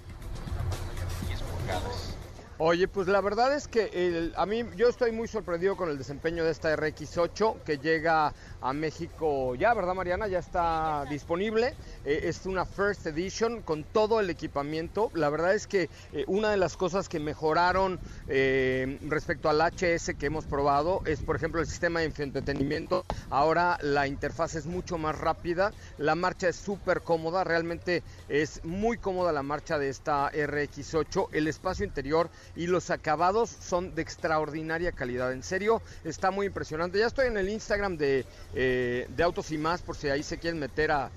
10 2.57 2.65
pulgadas. 2.65 2.77
Oye, 2.77 2.87
pues 2.87 3.07
la 3.07 3.21
verdad 3.21 3.53
es 3.55 3.67
que 3.67 4.31
a 4.35 4.45
mí 4.45 4.63
yo 4.75 4.87
estoy 4.87 5.11
muy 5.11 5.27
sorprendido 5.27 5.77
con 5.77 5.89
el 5.89 5.97
desempeño 5.97 6.43
de 6.43 6.51
esta 6.51 6.75
RX8 6.75 7.61
que 7.63 7.77
llega 7.77 8.33
a 8.61 8.73
México 8.73 9.53
ya, 9.55 9.73
¿verdad 9.73 9.93
Mariana? 9.93 10.27
Ya 10.27 10.39
está 10.39 11.05
disponible. 11.09 11.75
Eh, 12.03 12.21
es 12.23 12.45
una 12.45 12.65
First 12.65 13.05
Edition 13.05 13.61
con 13.61 13.83
todo 13.83 14.19
el 14.19 14.29
equipamiento. 14.29 15.11
La 15.13 15.29
verdad 15.29 15.53
es 15.53 15.67
que 15.67 15.89
eh, 16.13 16.23
una 16.27 16.49
de 16.49 16.57
las 16.57 16.77
cosas 16.77 17.07
que 17.09 17.19
mejoraron 17.19 17.99
eh, 18.27 18.97
respecto 19.07 19.49
al 19.49 19.61
HS 19.61 20.15
que 20.17 20.25
hemos 20.25 20.45
probado 20.45 21.01
es, 21.05 21.21
por 21.21 21.35
ejemplo, 21.35 21.61
el 21.61 21.67
sistema 21.67 21.99
de 21.99 22.11
entretenimiento. 22.17 23.05
Ahora 23.29 23.77
la 23.81 24.07
interfaz 24.07 24.55
es 24.55 24.65
mucho 24.65 24.97
más 24.97 25.17
rápida. 25.19 25.73
La 25.97 26.15
marcha 26.15 26.49
es 26.49 26.55
súper 26.55 27.01
cómoda. 27.01 27.43
Realmente 27.43 28.03
es 28.29 28.63
muy 28.63 28.97
cómoda 28.97 29.31
la 29.31 29.43
marcha 29.43 29.77
de 29.77 29.89
esta 29.89 30.31
RX8. 30.31 31.29
El 31.33 31.47
espacio 31.47 31.85
interior 31.85 32.29
y 32.55 32.67
los 32.67 32.89
acabados 32.89 33.49
son 33.49 33.95
de 33.95 34.01
extraordinaria 34.01 34.91
calidad. 34.91 35.31
En 35.31 35.43
serio, 35.43 35.81
está 36.03 36.31
muy 36.31 36.47
impresionante. 36.47 36.99
Ya 36.99 37.07
estoy 37.07 37.27
en 37.27 37.37
el 37.37 37.49
Instagram 37.49 37.97
de 37.97 38.25
eh, 38.53 39.07
de 39.15 39.23
Autos 39.23 39.51
y 39.51 39.57
más, 39.57 39.81
por 39.81 39.95
si 39.95 40.09
ahí 40.09 40.23
se 40.23 40.37
quieren 40.37 40.59
meter 40.59 40.91
a, 40.91 41.11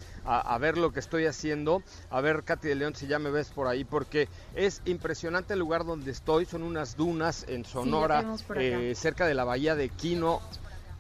ver 0.58 0.76
lo 0.76 0.92
que 0.92 1.00
estoy 1.00 1.26
haciendo. 1.26 1.82
A 2.10 2.20
ver, 2.20 2.42
Katy 2.44 2.68
de 2.68 2.74
León, 2.74 2.94
si 2.94 3.06
ya 3.06 3.18
me 3.18 3.30
ves 3.30 3.48
por 3.48 3.66
ahí, 3.66 3.84
porque 3.84 4.28
es 4.54 4.82
impresionante 4.84 5.54
el 5.54 5.58
lugar 5.60 5.84
donde 5.84 6.10
estoy. 6.10 6.44
Son 6.44 6.62
unas 6.62 6.96
dunas 6.96 7.44
en 7.48 7.64
Sonora, 7.64 8.24
eh, 8.56 8.92
cerca 8.96 9.26
de 9.26 9.34
la 9.34 9.44
bahía 9.44 9.74
de 9.74 9.88
Quino 9.88 10.40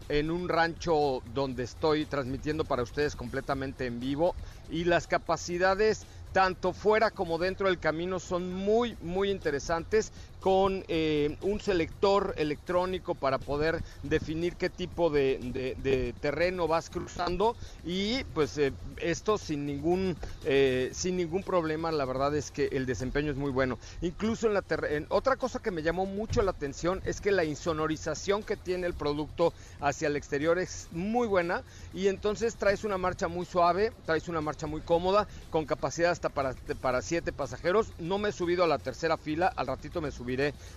en 0.08 0.30
un 0.30 0.48
rancho 0.48 1.22
donde 1.34 1.62
estoy 1.62 2.04
transmitiendo 2.04 2.64
para 2.64 2.82
ustedes 2.82 3.14
completamente 3.14 3.86
en 3.86 4.00
vivo 4.00 4.34
y 4.68 4.84
las 4.84 5.06
capacidades 5.06 6.04
tanto 6.32 6.72
fuera 6.72 7.10
como 7.10 7.38
dentro 7.38 7.66
del 7.68 7.78
camino 7.78 8.20
son 8.20 8.52
muy 8.52 8.96
muy 9.00 9.30
interesantes 9.30 10.12
con 10.40 10.84
eh, 10.88 11.36
un 11.42 11.60
selector 11.60 12.34
electrónico 12.36 13.14
para 13.14 13.38
poder 13.38 13.82
definir 14.02 14.56
qué 14.56 14.70
tipo 14.70 15.10
de, 15.10 16.14
terreno 16.20 16.66
vas 16.66 16.90
cruzando. 16.90 17.56
Y 17.84 18.24
pues 18.34 18.56
eh, 18.58 18.72
esto 18.98 19.38
sin 19.38 19.66
ningún 19.66 20.16
eh, 20.44 20.90
sin 20.92 21.16
ningún 21.16 21.42
problema 21.42 21.92
la 21.92 22.04
verdad 22.04 22.34
es 22.34 22.50
que 22.50 22.68
el 22.72 22.86
desempeño 22.86 23.30
es 23.30 23.36
muy 23.36 23.50
bueno. 23.50 23.78
Incluso 24.00 24.46
en 24.46 24.54
la 24.54 24.64
en, 24.88 25.06
otra 25.10 25.36
cosa 25.36 25.60
que 25.60 25.70
me 25.70 25.82
llamó 25.82 26.06
mucho 26.06 26.42
la 26.42 26.52
atención 26.52 27.02
es 27.04 27.20
que 27.20 27.32
la 27.32 27.44
insonorización 27.44 28.42
que 28.42 28.56
tiene 28.56 28.86
el 28.86 28.94
producto 28.94 29.52
hacia 29.80 30.08
el 30.08 30.16
exterior 30.16 30.58
es 30.58 30.88
muy 30.92 31.26
buena. 31.26 31.62
Y 31.92 32.08
entonces 32.08 32.56
traes 32.56 32.84
una 32.84 32.98
marcha 32.98 33.28
muy 33.28 33.44
suave 33.44 33.92
traes 34.06 34.28
una 34.28 34.40
marcha 34.40 34.66
muy 34.66 34.80
cómoda 34.80 35.26
con 35.50 35.66
capacidad 35.66 36.10
hasta 36.10 36.30
para 36.30 36.54
para 36.80 37.02
siete 37.02 37.32
pasajeros. 37.32 37.92
No 37.98 38.18
me 38.18 38.30
he 38.30 38.32
subido 38.32 38.64
a 38.64 38.66
la 38.66 38.78
tercera 38.78 39.16
fila 39.16 39.52
al 39.56 39.66
ratito 39.66 40.00
me 40.00 40.10
subí 40.10 40.29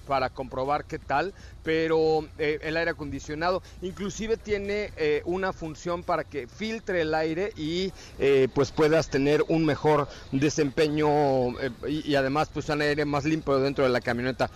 para 0.07 0.29
comprobar 0.29 0.85
qué 0.85 0.99
tal, 0.99 1.33
pero 1.63 2.27
eh, 2.37 2.59
el 2.61 2.77
aire 2.77 2.91
acondicionado 2.91 3.61
inclusive 3.81 4.37
tiene 4.37 4.91
eh, 4.97 5.21
una 5.25 5.53
función 5.53 6.03
para 6.03 6.23
que 6.23 6.47
filtre 6.47 7.01
el 7.01 7.13
aire 7.13 7.51
y 7.55 7.91
eh, 8.19 8.47
pues 8.53 8.71
puedas 8.71 9.09
tener 9.09 9.43
un 9.47 9.65
mejor 9.65 10.07
desempeño 10.31 11.51
y, 11.87 12.11
y, 12.11 12.15
además 12.15 12.49
pues 12.53 12.69
un 12.69 12.81
aire 12.81 13.05
más 13.05 13.25
limpio 13.25 13.59
dentro 13.59 13.83
de 13.83 13.89
la 13.89 14.01
camioneta. 14.01 14.49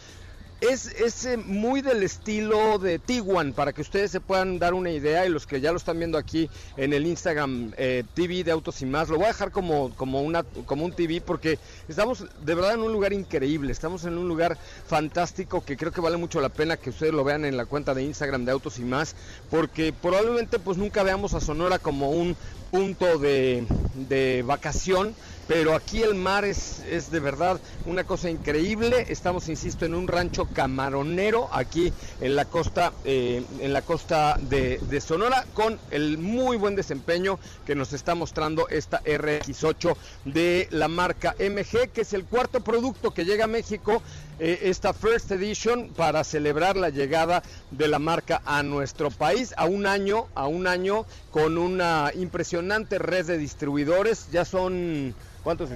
Es, 0.59 0.87
es, 0.87 1.37
muy 1.45 1.81
del 1.81 2.01
estilo 2.01 2.79
de 2.79 2.97
Tiguan, 2.97 3.53
para 3.53 3.73
que 3.73 3.81
ustedes 3.81 4.09
se 4.09 4.19
puedan 4.19 4.57
dar 4.57 4.73
una 4.73 4.89
idea 4.89 5.23
y 5.23 5.29
los 5.29 5.45
que 5.45 5.61
ya 5.61 5.71
lo 5.71 5.77
están 5.77 5.99
viendo 5.99 6.17
aquí 6.17 6.49
en 6.77 6.93
el 6.93 7.05
Instagram 7.05 7.73
eh, 7.77 8.03
TV 8.15 8.43
de 8.43 8.51
Autos 8.53 8.81
y 8.81 8.87
Más, 8.87 9.07
lo 9.09 9.17
voy 9.17 9.25
a 9.25 9.27
dejar 9.27 9.51
como, 9.51 9.91
como, 9.95 10.23
una, 10.23 10.41
como 10.65 10.83
un 10.83 10.93
TV 10.93 11.21
porque 11.21 11.59
estamos 11.87 12.25
de 12.43 12.55
verdad 12.55 12.73
en 12.73 12.81
un 12.81 12.91
lugar 12.91 13.13
increíble, 13.13 13.71
estamos 13.71 14.05
en 14.05 14.17
un 14.17 14.27
lugar 14.27 14.57
fantástico 14.87 15.63
que 15.63 15.77
creo 15.77 15.91
que 15.91 16.01
vale 16.01 16.17
mucho 16.17 16.41
la 16.41 16.49
pena 16.49 16.75
que 16.75 16.89
ustedes 16.89 17.13
lo 17.13 17.23
vean 17.23 17.45
en 17.45 17.55
la 17.55 17.67
cuenta 17.67 17.93
de 17.93 18.01
Instagram 18.01 18.43
de 18.43 18.51
Autos 18.51 18.79
y 18.79 18.83
Más, 18.83 19.15
porque 19.51 19.93
probablemente 19.93 20.57
pues 20.57 20.79
nunca 20.79 21.03
veamos 21.03 21.35
a 21.35 21.39
Sonora 21.39 21.77
como 21.77 22.09
un 22.09 22.35
punto 22.71 23.19
de, 23.19 23.63
de 24.09 24.43
vacación, 24.43 25.13
pero 25.47 25.73
aquí 25.73 26.03
el 26.03 26.15
mar 26.15 26.45
es, 26.45 26.81
es 26.89 27.09
de 27.09 27.19
verdad 27.19 27.59
una 27.85 28.03
cosa 28.03 28.29
increíble. 28.29 29.05
Estamos, 29.09 29.47
insisto, 29.49 29.85
en 29.85 29.95
un 29.95 30.07
rancho 30.07 30.45
camaronero 30.45 31.49
aquí 31.51 31.93
en 32.21 32.35
la 32.35 32.45
costa, 32.45 32.91
eh, 33.05 33.43
en 33.59 33.73
la 33.73 33.81
costa 33.81 34.37
de, 34.41 34.79
de, 34.89 35.01
Sonora, 35.01 35.45
con 35.53 35.79
el 35.91 36.17
muy 36.17 36.57
buen 36.57 36.75
desempeño 36.75 37.39
que 37.65 37.75
nos 37.75 37.93
está 37.93 38.13
mostrando 38.13 38.67
esta 38.69 39.01
RX8 39.03 39.95
de 40.25 40.67
la 40.71 40.87
marca 40.87 41.35
MG, 41.39 41.89
que 41.93 42.01
es 42.01 42.13
el 42.13 42.25
cuarto 42.25 42.61
producto 42.61 43.11
que 43.11 43.25
llega 43.25 43.45
a 43.45 43.47
México 43.47 44.01
eh, 44.39 44.59
esta 44.63 44.93
First 44.93 45.31
Edition 45.31 45.89
para 45.89 46.23
celebrar 46.23 46.77
la 46.77 46.89
llegada 46.89 47.43
de 47.71 47.87
la 47.87 47.99
marca 47.99 48.41
a 48.45 48.63
nuestro 48.63 49.09
país 49.09 49.53
a 49.57 49.65
un 49.65 49.85
año, 49.85 50.27
a 50.35 50.47
un 50.47 50.67
año 50.67 51.05
con 51.31 51.57
una 51.57 52.11
impresionante 52.13 52.99
red 52.99 53.25
de 53.25 53.37
distribuidores. 53.37 54.29
Ya 54.31 54.45
son 54.45 55.15
¿Cuántos? 55.47 55.69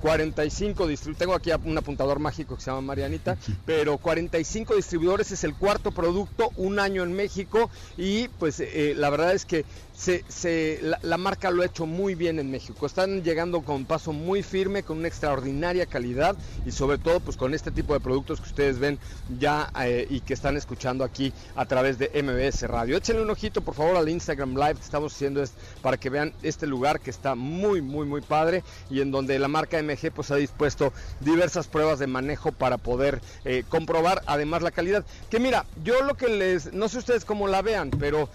45. 0.00 0.86
distribuidores. 0.86 1.18
Tengo 1.18 1.34
aquí 1.34 1.50
un 1.62 1.76
apuntador 1.76 2.18
mágico 2.18 2.56
que 2.56 2.62
se 2.62 2.70
llama 2.70 2.80
Marianita, 2.80 3.36
pero 3.66 3.98
45 3.98 4.74
distribuidores 4.74 5.30
es 5.32 5.44
el 5.44 5.54
cuarto 5.54 5.92
producto, 5.92 6.50
un 6.56 6.78
año 6.78 7.02
en 7.02 7.12
México 7.12 7.68
y 7.98 8.28
pues 8.28 8.58
eh, 8.60 8.94
la 8.96 9.10
verdad 9.10 9.34
es 9.34 9.44
que 9.44 9.66
se, 9.92 10.80
la, 11.02 11.18
marca 11.18 11.50
lo 11.50 11.62
ha 11.62 11.66
hecho 11.66 11.84
muy 11.84 12.14
bien 12.14 12.38
en 12.38 12.50
México. 12.50 12.86
Están 12.86 13.22
llegando 13.22 13.62
con 13.62 13.84
paso 13.84 14.12
muy 14.12 14.42
firme, 14.42 14.82
con 14.82 14.98
una 14.98 15.08
extraordinaria 15.08 15.86
calidad 15.86 16.36
y 16.64 16.70
sobre 16.70 16.98
todo 16.98 17.20
pues 17.20 17.36
con 17.36 17.52
este 17.52 17.70
tipo 17.70 17.94
de 17.94 18.00
productos 18.08 18.40
que 18.40 18.48
ustedes 18.48 18.78
ven 18.78 18.98
ya 19.38 19.70
eh, 19.82 20.06
y 20.08 20.20
que 20.20 20.32
están 20.32 20.56
escuchando 20.56 21.04
aquí 21.04 21.30
a 21.54 21.66
través 21.66 21.98
de 21.98 22.08
MBS 22.22 22.62
Radio. 22.62 22.96
Échenle 22.96 23.20
un 23.20 23.28
ojito 23.28 23.60
por 23.60 23.74
favor 23.74 23.96
al 23.96 24.08
Instagram 24.08 24.54
Live 24.54 24.76
que 24.76 24.80
estamos 24.80 25.12
haciendo 25.14 25.42
es 25.42 25.52
para 25.82 25.98
que 25.98 26.08
vean 26.08 26.32
este 26.42 26.66
lugar 26.66 27.00
que 27.00 27.10
está 27.10 27.34
muy 27.34 27.82
muy 27.82 28.06
muy 28.06 28.22
padre 28.22 28.64
y 28.88 29.02
en 29.02 29.10
donde 29.10 29.38
la 29.38 29.48
marca 29.48 29.82
MG 29.82 30.10
pues 30.10 30.30
ha 30.30 30.36
dispuesto 30.36 30.90
diversas 31.20 31.66
pruebas 31.66 31.98
de 31.98 32.06
manejo 32.06 32.50
para 32.50 32.78
poder 32.78 33.20
eh, 33.44 33.62
comprobar 33.68 34.22
además 34.24 34.62
la 34.62 34.70
calidad. 34.70 35.04
Que 35.28 35.38
mira, 35.38 35.66
yo 35.84 36.00
lo 36.00 36.14
que 36.14 36.28
les, 36.28 36.72
no 36.72 36.88
sé 36.88 36.96
ustedes 36.96 37.26
cómo 37.26 37.46
la 37.46 37.60
vean, 37.60 37.90
pero 37.90 38.30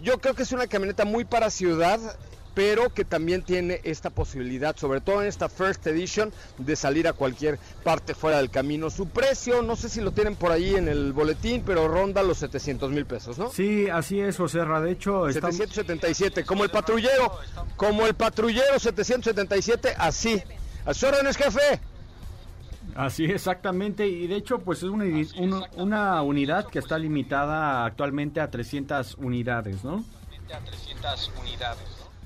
yo 0.00 0.20
creo 0.20 0.34
que 0.34 0.44
es 0.44 0.52
una 0.52 0.68
camioneta 0.68 1.04
muy 1.04 1.24
para 1.24 1.50
ciudad, 1.50 1.98
pero 2.58 2.92
que 2.92 3.04
también 3.04 3.42
tiene 3.42 3.80
esta 3.84 4.10
posibilidad, 4.10 4.74
sobre 4.74 5.00
todo 5.00 5.22
en 5.22 5.28
esta 5.28 5.48
First 5.48 5.86
Edition, 5.86 6.32
de 6.58 6.74
salir 6.74 7.06
a 7.06 7.12
cualquier 7.12 7.56
parte 7.84 8.16
fuera 8.16 8.38
del 8.38 8.50
camino. 8.50 8.90
Su 8.90 9.08
precio, 9.10 9.62
no 9.62 9.76
sé 9.76 9.88
si 9.88 10.00
lo 10.00 10.10
tienen 10.10 10.34
por 10.34 10.50
ahí 10.50 10.74
en 10.74 10.88
el 10.88 11.12
boletín, 11.12 11.62
pero 11.64 11.86
ronda 11.86 12.20
los 12.24 12.38
700 12.38 12.90
mil 12.90 13.06
pesos, 13.06 13.38
¿no? 13.38 13.52
Sí, 13.52 13.88
así 13.88 14.18
es, 14.18 14.36
José 14.36 14.64
Ra. 14.64 14.80
De 14.80 14.90
hecho, 14.90 15.30
777, 15.30 16.44
como 16.44 16.64
el 16.64 16.70
patrullero, 16.70 17.38
como 17.76 18.08
el 18.08 18.14
patrullero 18.14 18.76
777, 18.80 19.94
así. 19.96 20.42
A 20.84 20.94
sus 20.94 21.04
órdenes, 21.04 21.36
jefe. 21.36 21.80
Así 22.96 23.24
exactamente, 23.26 24.08
y 24.08 24.26
de 24.26 24.34
hecho 24.34 24.58
pues 24.58 24.78
es 24.78 24.88
una, 24.88 25.04
una, 25.76 26.22
unidad 26.22 26.66
que 26.66 26.80
está 26.80 26.98
limitada 26.98 27.84
actualmente 27.84 28.40
a 28.40 28.50
300 28.50 29.14
unidades, 29.18 29.84
¿no? 29.84 30.04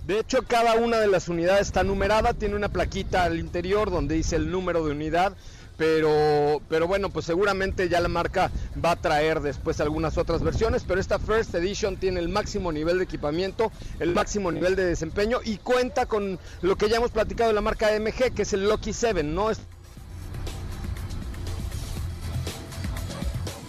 De 0.07 0.19
hecho, 0.19 0.43
cada 0.43 0.75
una 0.75 0.99
de 0.99 1.07
las 1.07 1.29
unidades 1.29 1.69
está 1.69 1.85
numerada, 1.85 2.35
tiene 2.35 2.57
una 2.57 2.69
plaquita 2.69 3.23
al 3.23 3.39
interior 3.39 3.91
donde 3.91 4.17
dice 4.17 4.35
el 4.35 4.51
número 4.51 4.85
de 4.85 4.91
unidad, 4.91 5.35
pero, 5.77 6.61
pero 6.69 6.89
bueno, 6.89 7.11
pues 7.11 7.25
seguramente 7.27 7.89
ya 7.89 8.01
la 8.01 8.09
marca 8.09 8.51
va 8.85 8.93
a 8.93 8.97
traer 8.97 9.41
después 9.41 9.81
algunas 9.81 10.19
otras 10.19 10.43
versiones, 10.43 10.85
pero 10.87 11.01
esta 11.01 11.21
First 11.21 11.55
Edition 11.55 11.97
tiene 11.97 12.19
el 12.19 12.29
máximo 12.29 12.73
nivel 12.73 12.99
de 12.99 13.05
equipamiento, 13.05 13.71
el 14.01 14.13
máximo 14.13 14.51
nivel 14.51 14.75
de 14.75 14.85
desempeño 14.85 15.39
y 15.45 15.59
cuenta 15.59 16.07
con 16.07 16.39
lo 16.63 16.77
que 16.77 16.89
ya 16.89 16.97
hemos 16.97 17.13
platicado 17.13 17.49
de 17.49 17.55
la 17.55 17.61
marca 17.61 17.89
MG, 17.99 18.35
que 18.35 18.43
es 18.43 18.53
el 18.53 18.69
Lucky 18.69 18.93
7, 18.93 19.23
¿no? 19.23 19.51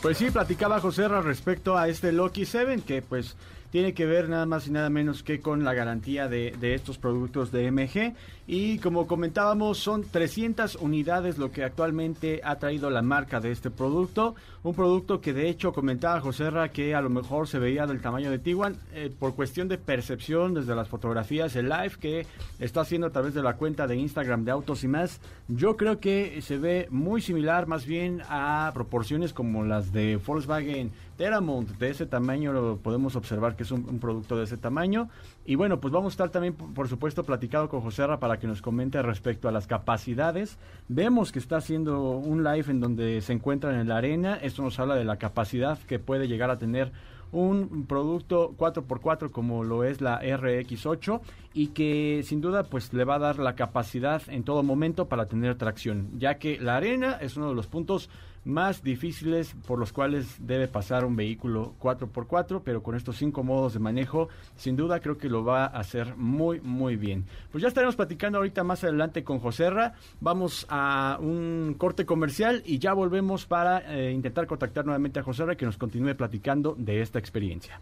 Pues 0.01 0.17
sí, 0.17 0.31
platicaba 0.31 0.81
José 0.81 1.07
respecto 1.07 1.77
a 1.77 1.87
este 1.87 2.11
Loki 2.11 2.45
7, 2.45 2.81
que 2.85 3.01
pues 3.01 3.37
tiene 3.73 3.95
que 3.95 4.05
ver 4.05 4.29
nada 4.29 4.45
más 4.45 4.67
y 4.67 4.71
nada 4.71 4.91
menos 4.91 5.23
que 5.23 5.41
con 5.41 5.63
la 5.63 5.73
garantía 5.73 6.27
de, 6.27 6.53
estos 6.61 6.99
productos 6.99 7.51
de 7.51 7.71
MG. 7.71 8.13
Y 8.45 8.77
como 8.77 9.07
comentábamos, 9.07 9.79
son 9.79 10.03
300 10.03 10.75
unidades 10.75 11.39
lo 11.39 11.51
que 11.51 11.63
actualmente 11.63 12.39
ha 12.43 12.57
traído 12.57 12.91
la 12.91 13.01
marca 13.01 13.39
de 13.39 13.49
este 13.49 13.71
producto. 13.71 14.35
Un 14.61 14.75
producto 14.75 15.21
que 15.21 15.33
de 15.33 15.49
hecho 15.49 15.73
comentaba 15.73 16.21
José 16.21 16.51
Ra 16.51 16.69
que 16.69 16.93
a 16.93 17.01
lo 17.01 17.09
mejor 17.09 17.47
se 17.47 17.57
veía 17.57 17.87
del 17.87 17.99
tamaño 17.99 18.29
de 18.29 18.37
Tiguan 18.37 18.77
eh, 18.93 19.11
por 19.17 19.33
cuestión 19.33 19.67
de 19.67 19.79
percepción 19.79 20.53
desde 20.53 20.75
las 20.75 20.87
fotografías, 20.87 21.55
el 21.55 21.69
live 21.69 21.93
que 21.99 22.27
está 22.59 22.81
haciendo 22.81 23.07
a 23.07 23.09
través 23.09 23.33
de 23.33 23.41
la 23.41 23.55
cuenta 23.55 23.87
de 23.87 23.95
Instagram 23.95 24.45
de 24.45 24.51
Autos 24.51 24.83
y 24.83 24.87
más. 24.87 25.19
Yo 25.47 25.77
creo 25.77 25.99
que 25.99 26.43
se 26.43 26.59
ve 26.59 26.87
muy 26.91 27.21
similar 27.21 27.65
más 27.65 27.87
bien 27.87 28.21
a 28.29 28.69
proporciones 28.75 29.33
como 29.33 29.63
las 29.63 29.91
de 29.91 30.17
Volkswagen 30.17 30.91
Teramont. 31.17 31.69
De 31.77 31.89
ese 31.89 32.05
tamaño 32.05 32.53
lo 32.53 32.77
podemos 32.77 33.15
observar 33.15 33.55
que 33.55 33.63
es 33.63 33.71
un, 33.71 33.99
producto 33.99 34.37
de 34.37 34.43
ese 34.45 34.57
tamaño. 34.57 35.09
Y 35.45 35.55
bueno, 35.55 35.79
pues 35.79 35.93
vamos 35.93 36.11
a 36.11 36.15
estar 36.15 36.29
también, 36.29 36.53
por 36.53 36.87
supuesto, 36.87 37.23
platicado 37.23 37.69
con 37.69 37.81
José 37.81 38.05
Ra 38.05 38.19
para 38.19 38.39
que 38.39 38.47
nos 38.47 38.61
comente 38.61 39.01
respecto 39.01 39.47
a 39.47 39.51
las 39.51 39.67
capacidades. 39.67 40.57
Vemos 40.87 41.31
que 41.31 41.39
está 41.39 41.57
haciendo 41.57 42.11
un 42.11 42.43
live 42.43 42.65
en 42.69 42.79
donde 42.79 43.21
se 43.21 43.33
encuentra 43.33 43.79
en 43.79 43.87
la 43.87 43.97
arena. 43.97 44.35
Esto 44.35 44.61
nos 44.61 44.79
habla 44.79 44.95
de 44.95 45.05
la 45.05 45.17
capacidad 45.17 45.77
que 45.79 45.99
puede 45.99 46.27
llegar 46.27 46.49
a 46.49 46.57
tener 46.57 46.91
un 47.33 47.85
producto 47.87 48.53
4x4 48.57 49.31
como 49.31 49.63
lo 49.63 49.83
es 49.83 50.01
la 50.01 50.21
RX8 50.21 51.19
y 51.53 51.67
que 51.67 52.21
sin 52.23 52.41
duda 52.41 52.63
pues 52.63 52.93
le 52.93 53.03
va 53.03 53.15
a 53.15 53.19
dar 53.19 53.39
la 53.39 53.55
capacidad 53.55 54.21
en 54.27 54.43
todo 54.43 54.61
momento 54.61 55.07
para 55.07 55.25
tener 55.25 55.55
tracción, 55.55 56.11
ya 56.17 56.35
que 56.35 56.59
la 56.59 56.77
arena 56.77 57.17
es 57.19 57.35
uno 57.35 57.49
de 57.49 57.55
los 57.55 57.67
puntos 57.67 58.09
más 58.45 58.83
difíciles 58.83 59.55
por 59.67 59.79
los 59.79 59.93
cuales 59.93 60.35
debe 60.39 60.67
pasar 60.67 61.05
un 61.05 61.15
vehículo 61.15 61.75
4x4, 61.79 62.61
pero 62.63 62.83
con 62.83 62.95
estos 62.95 63.17
cinco 63.17 63.43
modos 63.43 63.73
de 63.73 63.79
manejo, 63.79 64.29
sin 64.55 64.75
duda 64.75 64.99
creo 64.99 65.17
que 65.17 65.29
lo 65.29 65.43
va 65.43 65.65
a 65.65 65.79
hacer 65.79 66.15
muy, 66.17 66.59
muy 66.61 66.95
bien. 66.95 67.25
Pues 67.51 67.61
ya 67.61 67.67
estaremos 67.67 67.95
platicando 67.95 68.37
ahorita 68.39 68.63
más 68.63 68.83
adelante 68.83 69.23
con 69.23 69.39
Joserra. 69.39 69.93
Vamos 70.19 70.65
a 70.69 71.17
un 71.21 71.75
corte 71.77 72.05
comercial 72.05 72.61
y 72.65 72.79
ya 72.79 72.93
volvemos 72.93 73.45
para 73.45 73.79
eh, 73.93 74.11
intentar 74.11 74.47
contactar 74.47 74.85
nuevamente 74.85 75.19
a 75.19 75.23
Joserra 75.23 75.55
que 75.55 75.65
nos 75.65 75.77
continúe 75.77 76.15
platicando 76.15 76.75
de 76.77 77.01
esta 77.01 77.19
experiencia. 77.19 77.79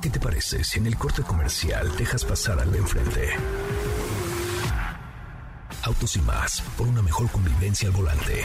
¿Qué 0.00 0.08
te 0.08 0.18
parece 0.18 0.64
si 0.64 0.78
en 0.78 0.86
el 0.86 0.96
corte 0.96 1.22
comercial 1.22 1.86
dejas 1.98 2.24
pasar 2.24 2.58
al 2.58 2.72
de 2.72 2.78
enfrente? 2.78 3.28
Autos 5.82 6.16
y 6.16 6.20
más, 6.22 6.62
por 6.76 6.86
una 6.86 7.02
mejor 7.02 7.30
convivencia 7.30 7.88
al 7.88 7.94
volante. 7.94 8.44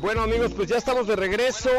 Bueno 0.00 0.22
amigos, 0.22 0.52
pues 0.54 0.68
ya 0.68 0.76
estamos 0.76 1.08
de 1.08 1.16
regreso. 1.16 1.70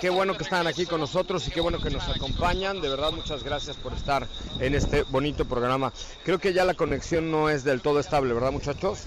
Qué 0.00 0.08
bueno 0.08 0.36
que 0.36 0.44
están 0.44 0.66
aquí 0.68 0.86
con 0.86 1.00
nosotros 1.00 1.46
y 1.48 1.50
qué 1.50 1.60
bueno 1.60 1.80
que 1.80 1.90
nos 1.90 2.08
acompañan. 2.08 2.80
De 2.80 2.88
verdad, 2.88 3.10
muchas 3.10 3.42
gracias 3.42 3.76
por 3.76 3.92
estar 3.92 4.28
en 4.60 4.74
este 4.74 5.02
bonito 5.02 5.44
programa. 5.44 5.92
Creo 6.24 6.38
que 6.38 6.52
ya 6.52 6.64
la 6.64 6.74
conexión 6.74 7.32
no 7.32 7.50
es 7.50 7.64
del 7.64 7.80
todo 7.80 7.98
estable, 7.98 8.32
¿verdad 8.32 8.52
muchachos? 8.52 9.04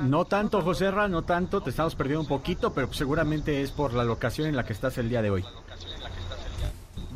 No 0.00 0.24
tanto, 0.24 0.62
José 0.62 0.90
Ra, 0.90 1.08
no 1.08 1.22
tanto. 1.22 1.60
Te 1.60 1.70
estamos 1.70 1.94
perdiendo 1.94 2.22
un 2.22 2.28
poquito, 2.28 2.72
pero 2.72 2.92
seguramente 2.94 3.60
es 3.60 3.72
por 3.72 3.92
la 3.92 4.04
locación 4.04 4.48
en 4.48 4.56
la 4.56 4.64
que 4.64 4.72
estás 4.72 4.96
el 4.96 5.10
día 5.10 5.20
de 5.20 5.30
hoy. 5.30 5.44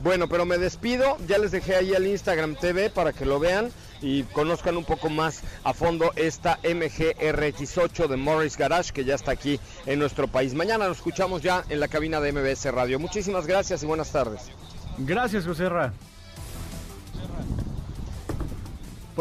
Bueno, 0.03 0.29
pero 0.29 0.45
me 0.45 0.59
despido. 0.59 1.17
Ya 1.27 1.39
les 1.39 1.53
dejé 1.53 1.77
ahí 1.77 1.93
el 1.93 2.07
Instagram 2.07 2.57
TV 2.57 2.91
para 2.91 3.15
que 3.15 3.25
lo 3.25 3.39
vean 3.39 3.71
y 4.03 4.23
conozcan 4.25 4.77
un 4.77 4.85
poco 4.85 5.11
más 5.11 5.43
a 5.65 5.75
fondo 5.75 6.13
esta 6.17 6.61
MGRX8 6.63 8.09
de 8.09 8.17
Morris 8.17 8.57
Garage 8.57 8.93
que 8.93 9.05
ya 9.05 9.15
está 9.15 9.33
aquí 9.33 9.61
en 9.87 9.99
nuestro 9.99 10.29
país. 10.29 10.55
Mañana 10.55 10.89
nos 10.89 10.99
escuchamos 10.99 11.43
ya 11.43 11.65
en 11.69 11.81
la 11.81 11.89
cabina 11.89 12.21
de 12.21 12.33
MBS 12.33 12.73
Radio. 12.73 12.99
Muchísimas 12.99 13.47
gracias 13.47 13.83
y 13.83 13.87
buenas 13.87 14.13
tardes. 14.13 14.51
Gracias, 14.99 15.47
José 15.47 15.69
Ra. 15.69 15.93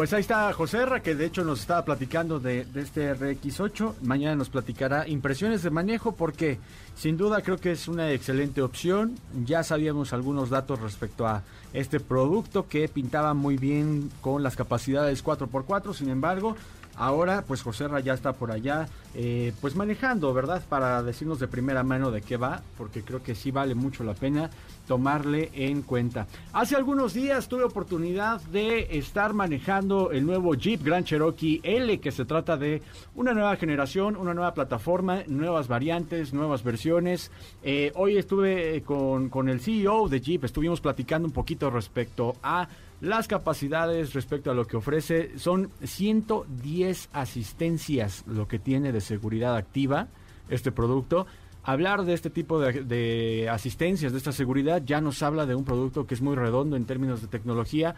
Pues 0.00 0.14
ahí 0.14 0.22
está 0.22 0.50
José 0.54 0.86
Ra, 0.86 1.02
que 1.02 1.14
de 1.14 1.26
hecho 1.26 1.44
nos 1.44 1.60
estaba 1.60 1.84
platicando 1.84 2.40
de, 2.40 2.66
este 2.74 3.14
RX8. 3.14 3.96
Mañana 4.00 4.34
nos 4.34 4.48
platicará 4.48 5.06
impresiones 5.06 5.62
de 5.62 5.68
manejo 5.68 6.12
porque 6.12 6.58
sin 6.96 7.18
duda 7.18 7.42
creo 7.42 7.58
que 7.58 7.72
es 7.72 7.86
una 7.86 8.10
excelente 8.10 8.62
opción. 8.62 9.16
Ya 9.44 9.62
sabíamos 9.62 10.14
algunos 10.14 10.48
datos 10.48 10.80
respecto 10.80 11.26
a 11.26 11.42
este 11.74 12.00
producto 12.00 12.66
que 12.66 12.88
pintaba 12.88 13.34
muy 13.34 13.58
bien 13.58 14.10
con 14.22 14.42
las 14.42 14.56
capacidades 14.56 15.22
4x4. 15.22 15.92
Sin 15.92 16.08
embargo, 16.08 16.56
Ahora, 16.96 17.44
pues 17.46 17.62
José 17.62 17.86
ya 18.04 18.14
está 18.14 18.32
por 18.32 18.52
allá, 18.52 18.86
eh, 19.14 19.52
pues 19.60 19.74
manejando, 19.74 20.32
¿verdad? 20.34 20.62
Para 20.68 21.02
decirnos 21.02 21.38
de 21.38 21.48
primera 21.48 21.82
mano 21.82 22.10
de 22.10 22.20
qué 22.20 22.36
va, 22.36 22.62
porque 22.76 23.02
creo 23.02 23.22
que 23.22 23.34
sí 23.34 23.50
vale 23.50 23.74
mucho 23.74 24.04
la 24.04 24.14
pena 24.14 24.50
tomarle 24.86 25.50
en 25.54 25.82
cuenta. 25.82 26.26
Hace 26.52 26.76
algunos 26.76 27.14
días 27.14 27.48
tuve 27.48 27.64
oportunidad 27.64 28.40
de 28.42 28.98
estar 28.98 29.32
manejando 29.32 30.10
el 30.10 30.26
nuevo 30.26 30.54
Jeep 30.54 30.82
Grand 30.82 31.06
Cherokee 31.06 31.60
L, 31.62 32.00
que 32.00 32.10
se 32.10 32.24
trata 32.24 32.56
de 32.56 32.82
una 33.14 33.32
nueva 33.32 33.56
generación, 33.56 34.16
una 34.16 34.34
nueva 34.34 34.52
plataforma, 34.52 35.22
nuevas 35.26 35.68
variantes, 35.68 36.32
nuevas 36.32 36.62
versiones. 36.64 37.30
Eh, 37.62 37.92
hoy 37.94 38.18
estuve 38.18 38.82
con, 38.82 39.28
con 39.28 39.48
el 39.48 39.60
CEO 39.60 40.08
de 40.08 40.20
Jeep, 40.20 40.44
estuvimos 40.44 40.80
platicando 40.80 41.26
un 41.26 41.32
poquito 41.32 41.70
respecto 41.70 42.36
a 42.42 42.68
las 43.00 43.28
capacidades 43.28 44.12
respecto 44.12 44.50
a 44.50 44.54
lo 44.54 44.66
que 44.66 44.76
ofrece 44.76 45.38
son 45.38 45.70
110 45.82 47.08
asistencias, 47.12 48.24
lo 48.26 48.46
que 48.46 48.58
tiene 48.58 48.92
de 48.92 49.00
seguridad 49.00 49.56
activa 49.56 50.08
este 50.50 50.72
producto. 50.72 51.26
Hablar 51.62 52.04
de 52.04 52.14
este 52.14 52.30
tipo 52.30 52.58
de, 52.58 53.48
asistencias, 53.50 54.12
de 54.12 54.18
esta 54.18 54.32
seguridad, 54.32 54.82
ya 54.84 55.00
nos 55.00 55.22
habla 55.22 55.46
de 55.46 55.54
un 55.54 55.64
producto 55.64 56.06
que 56.06 56.14
es 56.14 56.22
muy 56.22 56.34
redondo 56.34 56.76
en 56.76 56.84
términos 56.84 57.20
de 57.20 57.28
tecnología, 57.28 57.94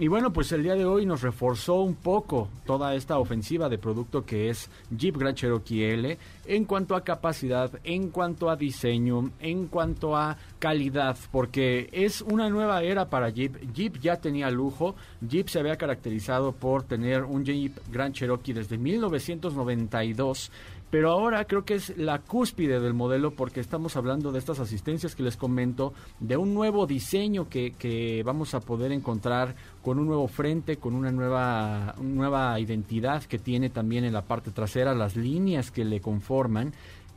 y 0.00 0.08
bueno, 0.08 0.32
pues 0.32 0.50
el 0.52 0.62
día 0.62 0.76
de 0.76 0.86
hoy 0.86 1.04
nos 1.04 1.20
reforzó 1.20 1.82
un 1.82 1.94
poco 1.94 2.48
toda 2.64 2.94
esta 2.94 3.18
ofensiva 3.18 3.68
de 3.68 3.76
producto 3.76 4.24
que 4.24 4.48
es 4.48 4.70
Jeep 4.96 5.14
Grand 5.18 5.36
Cherokee 5.36 5.84
L 5.84 6.16
en 6.46 6.64
cuanto 6.64 6.96
a 6.96 7.04
capacidad, 7.04 7.70
en 7.84 8.08
cuanto 8.08 8.48
a 8.48 8.56
diseño, 8.56 9.30
en 9.40 9.66
cuanto 9.66 10.16
a 10.16 10.38
calidad, 10.58 11.18
porque 11.30 11.90
es 11.92 12.22
una 12.22 12.48
nueva 12.48 12.82
era 12.82 13.10
para 13.10 13.28
Jeep. 13.28 13.74
Jeep 13.74 14.00
ya 14.00 14.16
tenía 14.16 14.50
lujo, 14.50 14.94
Jeep 15.20 15.48
se 15.48 15.58
había 15.58 15.76
caracterizado 15.76 16.52
por 16.52 16.82
tener 16.82 17.24
un 17.24 17.44
Jeep 17.44 17.76
Grand 17.92 18.14
Cherokee 18.14 18.54
desde 18.54 18.78
1992 18.78 20.50
pero 20.90 21.12
ahora 21.12 21.44
creo 21.44 21.64
que 21.64 21.74
es 21.74 21.96
la 21.96 22.18
cúspide 22.18 22.80
del 22.80 22.94
modelo 22.94 23.30
porque 23.30 23.60
estamos 23.60 23.96
hablando 23.96 24.32
de 24.32 24.40
estas 24.40 24.58
asistencias 24.58 25.14
que 25.14 25.22
les 25.22 25.36
comento, 25.36 25.94
de 26.18 26.36
un 26.36 26.52
nuevo 26.52 26.86
diseño 26.86 27.48
que, 27.48 27.72
que 27.72 28.22
vamos 28.24 28.54
a 28.54 28.60
poder 28.60 28.90
encontrar 28.90 29.54
con 29.82 30.00
un 30.00 30.06
nuevo 30.06 30.26
frente, 30.26 30.78
con 30.78 30.94
una 30.94 31.12
nueva, 31.12 31.94
nueva 32.00 32.58
identidad 32.58 33.22
que 33.22 33.38
tiene 33.38 33.70
también 33.70 34.04
en 34.04 34.12
la 34.12 34.22
parte 34.22 34.50
trasera, 34.50 34.94
las 34.94 35.14
líneas 35.14 35.70
que 35.70 35.84
le 35.84 36.00
conforman. 36.00 36.72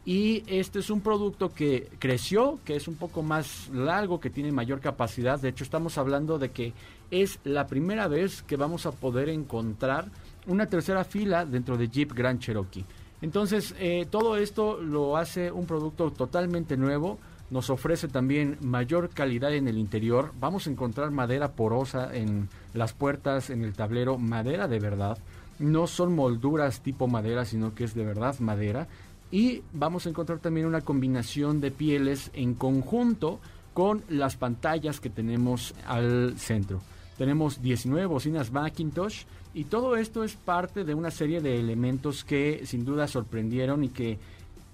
Y 0.06 0.44
este 0.48 0.80
es 0.80 0.90
un 0.90 1.00
producto 1.00 1.54
que 1.54 1.88
creció, 1.98 2.60
que 2.66 2.76
es 2.76 2.88
un 2.90 2.96
poco 2.96 3.24
más 3.24 3.70
largo, 3.70 4.20
que 4.20 4.30
tiene 4.30 4.52
mayor 4.52 4.82
capacidad. 4.82 5.40
De 5.40 5.50
hecho, 5.50 5.64
estamos 5.64 5.98
hablando 5.98 6.38
de 6.38 6.52
que 6.52 6.74
es 7.10 7.40
la 7.46 7.68
primera 7.68 8.08
vez 8.08 8.44
que 8.44 8.58
vamos 8.58 8.86
a 8.86 8.92
poder 8.92 9.30
encontrar 9.30 10.10
una 10.46 10.68
tercera 10.68 11.06
fila 11.06 11.46
dentro 11.46 11.78
de 11.78 11.88
Jeep 11.88 12.12
Grand 12.14 12.40
Cherokee. 12.40 12.86
Entonces, 13.24 13.74
eh, 13.80 14.06
todo 14.12 14.36
esto 14.36 14.82
lo 14.82 15.16
hace 15.16 15.50
un 15.50 15.66
producto 15.66 16.12
totalmente 16.12 16.76
nuevo, 16.76 17.20
nos 17.52 17.70
ofrece 17.70 18.10
también 18.10 18.58
mayor 18.60 19.12
calidad 19.12 19.54
en 19.54 19.70
el 19.70 19.78
interior, 19.78 20.34
vamos 20.42 20.68
a 20.68 20.72
encontrar 20.72 21.10
madera 21.12 21.54
porosa 21.54 22.14
en 22.14 22.50
las 22.74 22.92
puertas, 22.92 23.50
en 23.50 23.64
el 23.64 23.76
tablero, 23.76 24.18
madera 24.18 24.68
de 24.68 24.80
verdad, 24.80 25.18
no 25.58 25.88
son 25.88 26.14
molduras 26.14 26.82
tipo 26.82 27.08
madera, 27.08 27.46
sino 27.46 27.74
que 27.74 27.86
es 27.86 27.96
de 27.96 28.04
verdad 28.04 28.38
madera, 28.40 28.90
y 29.32 29.62
vamos 29.72 30.06
a 30.06 30.10
encontrar 30.10 30.40
también 30.40 30.68
una 30.68 30.82
combinación 30.82 31.62
de 31.62 31.72
pieles 31.72 32.30
en 32.34 32.56
conjunto 32.56 33.40
con 33.74 34.04
las 34.10 34.36
pantallas 34.36 35.00
que 35.00 35.10
tenemos 35.10 35.74
al 35.88 36.38
centro. 36.38 36.82
Tenemos 37.18 37.62
19 37.62 38.06
bocinas 38.06 38.52
Macintosh, 38.52 39.24
y 39.54 39.66
todo 39.66 39.96
esto 39.96 40.24
es 40.24 40.36
parte 40.36 40.84
de 40.84 40.94
una 40.94 41.12
serie 41.12 41.42
de 41.42 41.60
elementos 41.60 42.24
que 42.24 42.62
sin 42.66 42.86
duda 42.86 43.08
sorprendieron 43.08 43.84
y 43.84 43.90
que 43.90 44.20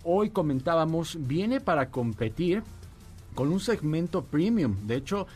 hoy 0.03 0.29
comentábamos 0.29 1.17
viene 1.19 1.59
para 1.59 1.89
competir 1.89 2.63
con 3.35 3.51
un 3.51 3.59
segmento 3.59 4.23
premium. 4.23 4.75
De 4.85 4.95
hecho, 4.95 5.27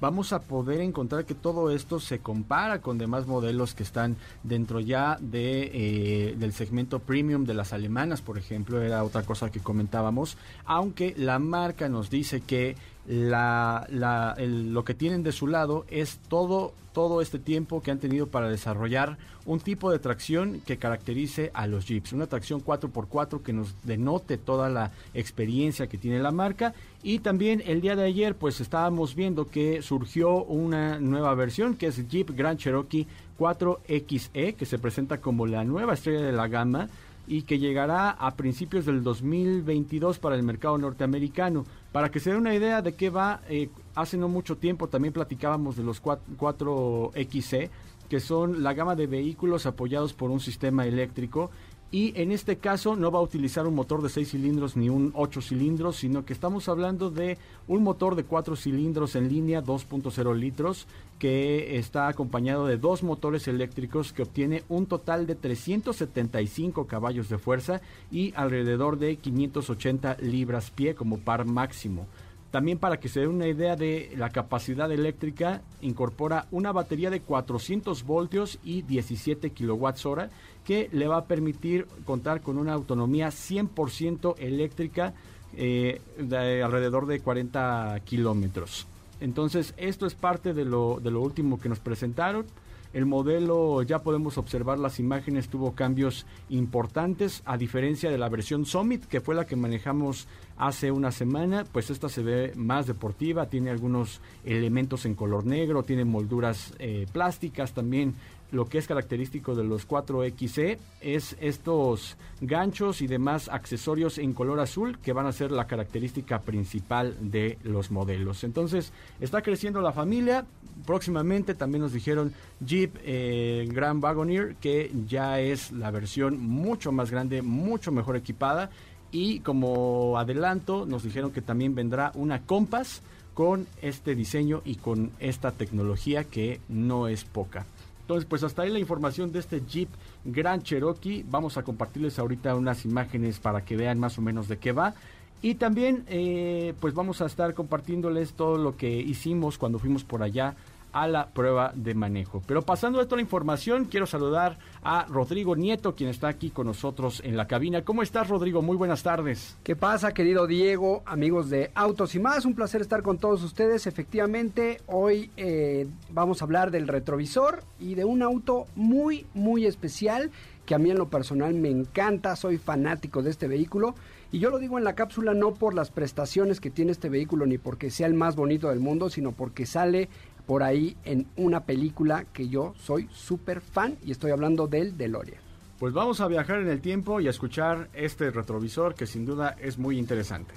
vamos 0.00 0.32
a 0.32 0.40
poder 0.42 0.80
encontrar 0.80 1.24
que 1.24 1.34
todo 1.34 1.70
esto 1.70 2.00
se 2.00 2.20
compara 2.20 2.80
con 2.80 2.98
demás 2.98 3.26
modelos 3.26 3.74
que 3.74 3.82
están 3.82 4.16
dentro 4.42 4.80
ya 4.80 5.18
de, 5.20 5.70
eh, 5.72 6.36
del 6.36 6.52
segmento 6.52 7.00
premium 7.00 7.44
de 7.44 7.54
las 7.54 7.72
alemanas, 7.72 8.20
por 8.20 8.38
ejemplo, 8.38 8.80
era 8.80 9.04
otra 9.04 9.22
cosa 9.22 9.50
que 9.50 9.60
comentábamos, 9.60 10.36
aunque 10.64 11.14
la 11.16 11.38
marca 11.38 11.88
nos 11.88 12.10
dice 12.10 12.40
que 12.40 12.76
la, 13.06 13.86
lo 13.90 14.84
que 14.84 14.94
tienen 14.94 15.22
de 15.22 15.32
su 15.32 15.46
lado 15.46 15.84
es 15.88 16.18
todo, 16.28 16.72
todo 16.92 17.20
este 17.20 17.38
tiempo 17.38 17.82
que 17.82 17.90
han 17.90 17.98
tenido 17.98 18.26
para 18.26 18.48
desarrollar 18.48 19.18
un 19.44 19.60
tipo 19.60 19.90
de 19.90 19.98
tracción 19.98 20.60
que 20.64 20.76
caracterice 20.76 21.50
a 21.54 21.66
los 21.66 21.86
Jeeps, 21.86 22.12
una 22.12 22.26
tracción 22.26 22.64
4x4 22.64 23.42
que 23.42 23.52
nos 23.52 23.74
denote 23.82 24.38
toda 24.38 24.68
la 24.68 24.92
experiencia 25.14 25.86
que 25.86 25.98
tiene 25.98 26.20
la 26.20 26.30
marca 26.30 26.74
y 27.02 27.18
también 27.18 27.62
el 27.66 27.80
día 27.80 27.96
de 27.96 28.04
ayer 28.04 28.36
pues 28.36 28.60
estábamos 28.60 29.14
viendo 29.14 29.48
que 29.48 29.82
surgió 29.82 30.44
una 30.44 31.00
nueva 31.00 31.34
versión 31.34 31.76
que 31.76 31.88
es 31.88 32.08
Jeep 32.08 32.30
Grand 32.36 32.58
Cherokee 32.58 33.06
4XE 33.38 34.54
que 34.54 34.66
se 34.66 34.78
presenta 34.78 35.20
como 35.20 35.46
la 35.46 35.64
nueva 35.64 35.94
estrella 35.94 36.22
de 36.22 36.32
la 36.32 36.48
gama 36.48 36.88
y 37.26 37.42
que 37.42 37.58
llegará 37.58 38.10
a 38.10 38.34
principios 38.34 38.84
del 38.84 39.02
2022 39.02 40.18
para 40.18 40.36
el 40.36 40.42
mercado 40.42 40.76
norteamericano. 40.78 41.64
Para 41.92 42.10
que 42.10 42.20
se 42.20 42.30
dé 42.30 42.36
una 42.36 42.54
idea 42.54 42.82
de 42.82 42.94
qué 42.94 43.10
va, 43.10 43.40
eh, 43.48 43.68
hace 43.94 44.16
no 44.16 44.28
mucho 44.28 44.56
tiempo 44.56 44.88
también 44.88 45.12
platicábamos 45.12 45.76
de 45.76 45.82
los 45.82 46.00
4, 46.00 47.12
xe 47.14 47.70
que 48.08 48.20
son 48.20 48.62
la 48.62 48.74
gama 48.74 48.94
de 48.94 49.06
vehículos 49.06 49.64
apoyados 49.64 50.12
por 50.12 50.30
un 50.30 50.40
sistema 50.40 50.86
eléctrico 50.86 51.50
y 51.90 52.18
en 52.18 52.32
este 52.32 52.56
caso 52.56 52.96
no 52.96 53.10
va 53.10 53.18
a 53.18 53.22
utilizar 53.22 53.66
un 53.66 53.74
motor 53.74 54.02
de 54.02 54.08
6 54.08 54.30
cilindros 54.30 54.78
ni 54.78 54.88
un 54.88 55.12
8 55.14 55.42
cilindros, 55.42 55.96
sino 55.96 56.24
que 56.24 56.32
estamos 56.32 56.70
hablando 56.70 57.10
de 57.10 57.36
un 57.68 57.82
motor 57.82 58.14
de 58.14 58.24
4 58.24 58.56
cilindros 58.56 59.14
en 59.14 59.28
línea 59.28 59.62
2.0 59.62 60.34
litros 60.34 60.86
que 61.18 61.76
está 61.76 62.08
acompañado 62.08 62.66
de 62.66 62.78
dos 62.78 63.02
motores 63.02 63.46
eléctricos 63.46 64.14
que 64.14 64.22
obtiene 64.22 64.62
un 64.70 64.86
total 64.86 65.26
de 65.26 65.34
375 65.34 66.86
caballos 66.86 67.28
de 67.28 67.36
fuerza 67.36 67.82
y 68.10 68.32
alrededor 68.36 68.98
de 68.98 69.16
580 69.16 70.16
libras 70.22 70.70
pie 70.70 70.94
como 70.94 71.18
par 71.18 71.44
máximo. 71.44 72.06
También 72.52 72.76
para 72.78 73.00
que 73.00 73.08
se 73.08 73.20
dé 73.20 73.26
una 73.26 73.48
idea 73.48 73.76
de 73.76 74.12
la 74.14 74.28
capacidad 74.28 74.92
eléctrica, 74.92 75.62
incorpora 75.80 76.46
una 76.50 76.70
batería 76.70 77.08
de 77.08 77.22
400 77.22 78.04
voltios 78.04 78.58
y 78.62 78.82
17 78.82 79.50
kilowatts 79.50 80.04
hora 80.04 80.28
que 80.62 80.90
le 80.92 81.08
va 81.08 81.16
a 81.16 81.24
permitir 81.24 81.86
contar 82.04 82.42
con 82.42 82.58
una 82.58 82.74
autonomía 82.74 83.28
100% 83.28 84.34
eléctrica 84.38 85.14
eh, 85.56 86.02
de 86.18 86.62
alrededor 86.62 87.06
de 87.06 87.20
40 87.20 87.98
kilómetros. 88.04 88.86
Entonces, 89.20 89.72
esto 89.78 90.04
es 90.04 90.14
parte 90.14 90.52
de 90.52 90.66
lo 90.66 91.20
último 91.22 91.58
que 91.58 91.70
nos 91.70 91.78
presentaron. 91.78 92.44
El 92.92 93.06
modelo, 93.06 93.82
ya 93.82 94.00
podemos 94.00 94.38
observar 94.38 94.78
las 94.78 94.98
imágenes, 94.98 95.48
tuvo 95.48 95.72
cambios 95.72 96.26
importantes, 96.50 97.42
a 97.44 97.56
diferencia 97.56 98.10
de 98.10 98.18
la 98.18 98.28
versión 98.28 98.66
Summit, 98.66 99.04
que 99.06 99.20
fue 99.20 99.34
la 99.34 99.46
que 99.46 99.56
manejamos 99.56 100.28
hace 100.58 100.90
una 100.90 101.10
semana, 101.10 101.64
pues 101.72 101.90
esta 101.90 102.08
se 102.08 102.22
ve 102.22 102.52
más 102.54 102.86
deportiva, 102.86 103.46
tiene 103.46 103.70
algunos 103.70 104.20
elementos 104.44 105.06
en 105.06 105.14
color 105.14 105.46
negro, 105.46 105.82
tiene 105.82 106.04
molduras 106.04 106.74
eh, 106.78 107.06
plásticas 107.12 107.72
también 107.72 108.14
lo 108.52 108.66
que 108.66 108.78
es 108.78 108.86
característico 108.86 109.54
de 109.54 109.64
los 109.64 109.88
4XE 109.88 110.78
es 111.00 111.36
estos 111.40 112.18
ganchos 112.42 113.00
y 113.00 113.06
demás 113.06 113.48
accesorios 113.48 114.18
en 114.18 114.34
color 114.34 114.60
azul 114.60 114.98
que 114.98 115.14
van 115.14 115.26
a 115.26 115.32
ser 115.32 115.50
la 115.50 115.66
característica 115.66 116.38
principal 116.40 117.16
de 117.18 117.58
los 117.64 117.90
modelos. 117.90 118.44
Entonces, 118.44 118.92
está 119.20 119.40
creciendo 119.40 119.80
la 119.80 119.92
familia. 119.92 120.44
Próximamente 120.86 121.54
también 121.54 121.82
nos 121.82 121.92
dijeron 121.92 122.32
Jeep 122.60 122.96
eh, 123.04 123.68
Grand 123.70 124.02
Wagoneer, 124.02 124.56
que 124.56 124.90
ya 125.06 125.40
es 125.40 125.70
la 125.72 125.90
versión 125.90 126.40
mucho 126.40 126.92
más 126.92 127.10
grande, 127.10 127.42
mucho 127.42 127.92
mejor 127.92 128.16
equipada. 128.16 128.70
Y 129.10 129.40
como 129.40 130.18
adelanto, 130.18 130.86
nos 130.86 131.02
dijeron 131.02 131.32
que 131.32 131.42
también 131.42 131.74
vendrá 131.74 132.12
una 132.14 132.42
Compass 132.42 133.02
con 133.34 133.66
este 133.80 134.14
diseño 134.14 134.62
y 134.64 134.76
con 134.76 135.10
esta 135.20 135.52
tecnología 135.52 136.24
que 136.24 136.60
no 136.68 137.08
es 137.08 137.24
poca. 137.24 137.66
Entonces, 138.00 138.26
pues 138.28 138.42
hasta 138.42 138.62
ahí 138.62 138.70
la 138.70 138.78
información 138.78 139.32
de 139.32 139.38
este 139.38 139.62
Jeep 139.66 139.88
Grand 140.24 140.62
Cherokee. 140.62 141.24
Vamos 141.28 141.56
a 141.56 141.62
compartirles 141.62 142.18
ahorita 142.18 142.54
unas 142.54 142.84
imágenes 142.84 143.38
para 143.38 143.64
que 143.64 143.76
vean 143.76 143.98
más 143.98 144.18
o 144.18 144.22
menos 144.22 144.48
de 144.48 144.58
qué 144.58 144.72
va. 144.72 144.94
Y 145.42 145.56
también, 145.56 146.04
eh, 146.06 146.72
pues 146.80 146.94
vamos 146.94 147.20
a 147.20 147.26
estar 147.26 147.52
compartiéndoles 147.52 148.34
todo 148.34 148.56
lo 148.56 148.76
que 148.76 148.88
hicimos 148.88 149.58
cuando 149.58 149.80
fuimos 149.80 150.04
por 150.04 150.22
allá 150.22 150.54
a 150.92 151.08
la 151.08 151.30
prueba 151.30 151.72
de 151.74 151.94
manejo. 151.94 152.42
Pero 152.46 152.62
pasando 152.62 152.98
de 152.98 153.06
toda 153.06 153.16
la 153.16 153.22
información, 153.22 153.86
quiero 153.86 154.06
saludar 154.06 154.58
a 154.84 155.06
Rodrigo 155.06 155.56
Nieto, 155.56 155.94
quien 155.94 156.10
está 156.10 156.28
aquí 156.28 156.50
con 156.50 156.66
nosotros 156.66 157.22
en 157.24 157.36
la 157.36 157.46
cabina. 157.46 157.82
¿Cómo 157.82 158.02
estás, 158.02 158.28
Rodrigo? 158.28 158.62
Muy 158.62 158.76
buenas 158.76 159.02
tardes. 159.02 159.56
¿Qué 159.64 159.74
pasa, 159.74 160.12
querido 160.12 160.46
Diego, 160.46 161.02
amigos 161.06 161.50
de 161.50 161.70
Autos 161.74 162.14
y 162.14 162.20
más? 162.20 162.44
Un 162.44 162.54
placer 162.54 162.80
estar 162.80 163.02
con 163.02 163.18
todos 163.18 163.42
ustedes. 163.42 163.86
Efectivamente, 163.86 164.80
hoy 164.86 165.30
eh, 165.36 165.88
vamos 166.10 166.40
a 166.40 166.44
hablar 166.44 166.70
del 166.70 166.86
retrovisor 166.86 167.64
y 167.80 167.94
de 167.94 168.04
un 168.04 168.22
auto 168.22 168.66
muy, 168.76 169.26
muy 169.34 169.66
especial 169.66 170.30
que 170.66 170.74
a 170.74 170.78
mí 170.78 170.90
en 170.90 170.98
lo 170.98 171.08
personal 171.08 171.54
me 171.54 171.70
encanta, 171.70 172.36
soy 172.36 172.58
fanático 172.58 173.22
de 173.22 173.30
este 173.30 173.48
vehículo. 173.48 173.94
Y 174.32 174.38
yo 174.38 174.48
lo 174.48 174.58
digo 174.58 174.78
en 174.78 174.84
la 174.84 174.94
cápsula 174.94 175.34
no 175.34 175.52
por 175.52 175.74
las 175.74 175.90
prestaciones 175.90 176.58
que 176.58 176.70
tiene 176.70 176.90
este 176.90 177.10
vehículo 177.10 177.44
ni 177.44 177.58
porque 177.58 177.90
sea 177.90 178.06
el 178.06 178.14
más 178.14 178.34
bonito 178.34 178.70
del 178.70 178.80
mundo, 178.80 179.10
sino 179.10 179.32
porque 179.32 179.66
sale 179.66 180.08
por 180.46 180.62
ahí 180.62 180.96
en 181.04 181.26
una 181.36 181.64
película 181.64 182.24
que 182.32 182.48
yo 182.48 182.74
soy 182.78 183.08
súper 183.12 183.60
fan 183.60 183.98
y 184.02 184.10
estoy 184.10 184.30
hablando 184.30 184.66
del 184.66 184.96
DeLorean. 184.96 185.40
Pues 185.78 185.92
vamos 185.92 186.22
a 186.22 186.28
viajar 186.28 186.60
en 186.60 186.68
el 186.68 186.80
tiempo 186.80 187.20
y 187.20 187.26
a 187.26 187.30
escuchar 187.30 187.90
este 187.92 188.30
retrovisor 188.30 188.94
que 188.94 189.06
sin 189.06 189.26
duda 189.26 189.54
es 189.60 189.76
muy 189.76 189.98
interesante. 189.98 190.54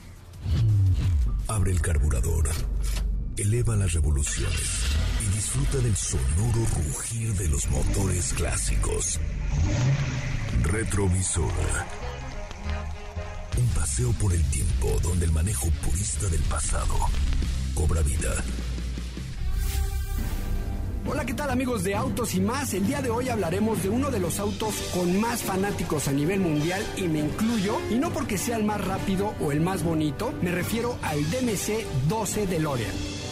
Abre 1.50 1.72
el 1.72 1.82
carburador, 1.82 2.48
eleva 3.36 3.76
las 3.76 3.92
revoluciones 3.92 4.96
y 5.22 5.36
disfruta 5.36 5.84
del 5.84 5.96
sonoro 5.98 6.66
rugir 6.78 7.34
de 7.34 7.50
los 7.50 7.70
motores 7.70 8.34
clásicos. 8.36 9.20
Retrovisor. 10.64 11.52
Un 13.58 13.68
paseo 13.70 14.12
por 14.14 14.34
el 14.34 14.44
tiempo 14.50 15.00
donde 15.02 15.26
el 15.26 15.32
manejo 15.32 15.68
purista 15.84 16.28
del 16.28 16.42
pasado 16.42 16.94
cobra 17.74 18.02
vida 18.02 18.44
Hola, 21.08 21.24
¿qué 21.24 21.36
tal 21.36 21.52
amigos 21.52 21.84
de 21.84 21.94
Autos 21.94 22.34
y 22.34 22.42
más? 22.42 22.74
El 22.74 22.88
día 22.88 23.00
de 23.00 23.12
hoy 23.12 23.30
hablaremos 23.30 23.84
de 23.84 23.90
uno 23.90 24.10
de 24.10 24.20
los 24.20 24.40
autos 24.40 24.74
con 24.92 25.22
más 25.22 25.44
fanáticos 25.44 26.08
a 26.08 26.12
nivel 26.12 26.40
mundial 26.40 26.84
y 26.98 27.04
me 27.04 27.20
incluyo, 27.20 27.78
y 27.92 27.96
no 27.96 28.10
porque 28.10 28.40
sea 28.40 28.58
el 28.58 28.64
más 28.64 28.84
rápido 28.84 29.36
o 29.40 29.52
el 29.52 29.62
más 29.62 29.84
bonito, 29.84 30.34
me 30.42 30.52
refiero 30.52 30.98
al 31.04 31.22
DMC 31.30 32.08
12 32.10 32.48
DeLorean. 32.48 33.25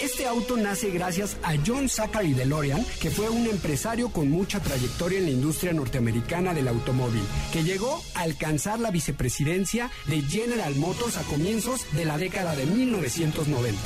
Este 0.00 0.26
auto 0.26 0.56
nace 0.56 0.90
gracias 0.90 1.36
a 1.42 1.54
John 1.66 1.88
Zachary 1.88 2.34
DeLorean, 2.34 2.84
que 3.00 3.10
fue 3.10 3.30
un 3.30 3.46
empresario 3.46 4.10
con 4.10 4.30
mucha 4.30 4.60
trayectoria 4.60 5.18
en 5.18 5.24
la 5.24 5.30
industria 5.30 5.72
norteamericana 5.72 6.52
del 6.52 6.68
automóvil, 6.68 7.22
que 7.52 7.64
llegó 7.64 8.02
a 8.14 8.20
alcanzar 8.20 8.78
la 8.78 8.90
vicepresidencia 8.90 9.90
de 10.06 10.20
General 10.22 10.74
Motors 10.76 11.16
a 11.16 11.22
comienzos 11.22 11.86
de 11.92 12.04
la 12.04 12.18
década 12.18 12.54
de 12.54 12.66
1990 12.66 13.76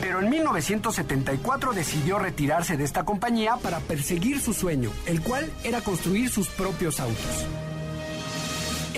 pero 0.00 0.20
en 0.20 0.30
1974 0.30 1.72
decidió 1.72 2.18
retirarse 2.18 2.76
de 2.76 2.84
esta 2.84 3.04
compañía 3.04 3.56
para 3.56 3.80
perseguir 3.80 4.40
su 4.40 4.54
sueño, 4.54 4.90
el 5.06 5.20
cual 5.20 5.52
era 5.62 5.82
construir 5.82 6.30
sus 6.30 6.48
propios 6.48 7.00
autos. 7.00 7.46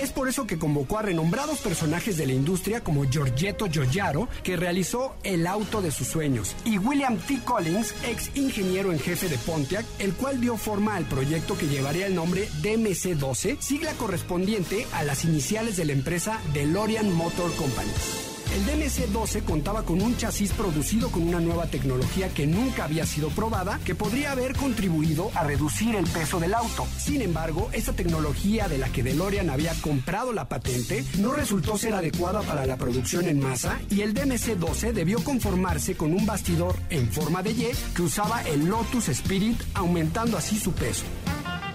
Es 0.03 0.11
por 0.11 0.27
eso 0.27 0.45
que 0.45 0.59
convocó 0.59 0.99
a 0.99 1.01
renombrados 1.01 1.59
personajes 1.59 2.17
de 2.17 2.25
la 2.25 2.33
industria 2.33 2.83
como 2.83 3.05
Giorgetto 3.05 3.67
Giugiaro, 3.67 4.27
que 4.43 4.57
realizó 4.57 5.15
el 5.23 5.47
auto 5.47 5.81
de 5.81 5.91
sus 5.91 6.07
sueños, 6.07 6.57
y 6.65 6.77
William 6.77 7.17
T. 7.17 7.39
Collins, 7.45 7.95
ex 8.05 8.29
ingeniero 8.35 8.91
en 8.91 8.99
jefe 8.99 9.29
de 9.29 9.37
Pontiac, 9.37 9.85
el 9.99 10.11
cual 10.13 10.41
dio 10.41 10.57
forma 10.57 10.97
al 10.97 11.05
proyecto 11.05 11.57
que 11.57 11.69
llevaría 11.69 12.07
el 12.07 12.15
nombre 12.15 12.49
DMC-12, 12.61 13.61
sigla 13.61 13.93
correspondiente 13.93 14.85
a 14.91 15.05
las 15.05 15.23
iniciales 15.23 15.77
de 15.77 15.85
la 15.85 15.93
empresa 15.93 16.37
DeLorean 16.53 17.09
Motor 17.13 17.55
Company. 17.55 18.32
El 18.53 18.67
DMC-12 18.67 19.45
contaba 19.45 19.81
con 19.81 19.99
un 19.99 20.15
chasis 20.15 20.51
producido 20.51 21.09
con 21.09 21.27
una 21.27 21.39
nueva 21.39 21.65
tecnología 21.65 22.29
que 22.29 22.45
nunca 22.45 22.83
había 22.83 23.03
sido 23.03 23.29
probada, 23.29 23.79
que 23.83 23.95
podría 23.95 24.31
haber 24.31 24.55
contribuido 24.55 25.31
a 25.33 25.43
reducir 25.43 25.95
el 25.95 26.05
peso 26.05 26.39
del 26.39 26.53
auto. 26.53 26.85
Sin 26.95 27.23
embargo, 27.23 27.71
esa 27.73 27.93
tecnología 27.93 28.67
de 28.67 28.77
la 28.77 28.89
que 28.89 29.01
DeLorean 29.01 29.49
había 29.49 29.73
comprado 29.81 30.33
la 30.33 30.47
patente 30.49 31.03
no 31.17 31.33
resultó 31.33 31.79
ser 31.79 31.95
adecuada 31.95 32.41
para 32.43 32.67
la 32.67 32.77
producción 32.77 33.25
en 33.27 33.39
masa 33.39 33.81
y 33.89 34.01
el 34.01 34.13
DMC-12 34.13 34.93
debió 34.93 35.23
conformarse 35.23 35.97
con 35.97 36.13
un 36.13 36.27
bastidor 36.27 36.75
en 36.91 37.11
forma 37.11 37.41
de 37.41 37.51
Y 37.53 37.71
que 37.95 38.03
usaba 38.03 38.43
el 38.43 38.65
Lotus 38.67 39.09
Spirit, 39.09 39.59
aumentando 39.73 40.37
así 40.37 40.59
su 40.59 40.73
peso. 40.73 41.05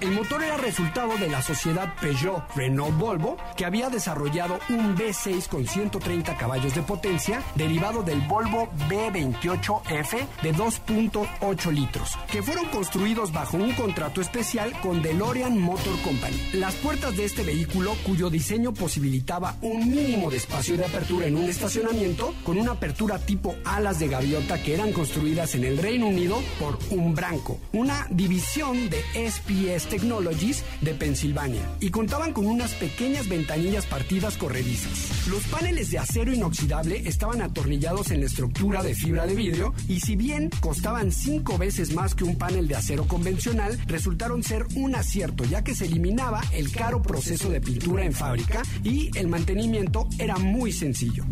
El 0.01 0.12
motor 0.12 0.44
era 0.44 0.57
resultado 0.57 1.18
de 1.18 1.28
la 1.28 1.42
sociedad 1.42 1.92
Peugeot 2.01 2.44
Renault 2.55 2.96
Volvo, 2.96 3.36
que 3.57 3.64
había 3.64 3.90
desarrollado 3.90 4.61
un 4.68 4.96
V6 4.96 5.49
con 5.49 5.66
130 5.66 6.36
caballos 6.36 6.72
de 6.76 6.82
potencia, 6.82 7.42
derivado 7.57 8.05
del 8.05 8.20
Volvo 8.20 8.68
B28F 8.88 10.26
de 10.42 10.55
2.8 10.55 11.72
litros, 11.72 12.16
que 12.30 12.44
fueron 12.44 12.66
construidos 12.66 13.32
bajo 13.32 13.57
un 13.57 13.72
contrato 13.72 14.20
especial 14.20 14.72
con 14.80 15.03
DeLorean 15.03 15.59
Motor 15.59 16.01
Company. 16.03 16.36
Las 16.53 16.76
puertas 16.76 17.16
de 17.16 17.24
este 17.24 17.42
vehículo, 17.42 17.96
cuyo 18.07 18.30
diseño 18.30 18.72
posibilitaba 18.72 19.57
un 19.62 19.90
mínimo 19.90 20.30
de 20.30 20.36
espacio 20.36 20.76
de 20.76 20.84
apertura 20.84 21.26
en 21.26 21.36
un 21.36 21.49
estacionamiento, 21.49 22.36
con 22.44 22.57
una 22.57 22.72
apertura 22.72 23.18
tipo 23.18 23.57
alas 23.64 23.99
de 23.99 24.07
gaviota 24.07 24.62
que 24.62 24.74
eran 24.74 24.92
construidas 24.92 25.57
en 25.57 25.64
el 25.64 25.76
Reino 25.76 26.07
Unido 26.07 26.40
por 26.61 26.78
Umbranco, 26.90 27.59
una 27.72 28.07
división 28.11 28.88
de 28.90 29.03
SPS 29.28 29.88
Technologies 29.89 30.64
de 30.80 30.95
Pensilvania 30.95 31.62
y 31.80 31.91
contaban 31.91 32.32
con 32.32 32.47
unas 32.47 32.74
pequeñas 32.74 33.28
ventanillas 33.28 33.86
partidas 33.86 34.36
corredizas. 34.36 35.26
Los 35.28 35.43
paneles 35.45 35.91
de 35.91 35.99
acero 35.99 36.32
inoxidable 36.32 37.09
estaban 37.09 37.43
atornillados 37.43 38.11
en 38.11 38.20
la 38.20 38.26
estructura 38.26 38.82
de 38.82 38.95
fibra 38.95 39.26
de 39.26 39.34
vidrio 39.34 39.74
y 39.89 40.01
si 40.01 40.16
bien 40.16 40.51
costaban 40.61 41.12
cinco 41.12 41.59
veces 41.59 41.95
más 41.95 42.14
que 42.14 42.24
un 42.24 42.36
panel 42.36 42.68
de 42.68 42.76
acero 42.76 43.07
convencional, 43.07 43.78
resultaron 43.86 44.43
ser 44.43 44.66
un 44.74 44.95
acierto 44.95 45.45
ya 45.45 45.62
que 45.64 45.74
se 45.74 45.86
eliminaba 45.86 46.43
el 46.53 46.70
caro 46.72 47.03
proceso 47.03 47.51
de 47.51 47.61
pintura 47.61 48.05
en 48.05 48.12
fábrica 48.12 48.62
y 48.84 49.11
el 49.18 49.28
mantenimiento 49.28 50.09
era 50.18 50.36
muy 50.36 50.72
sencillo. 50.72 51.24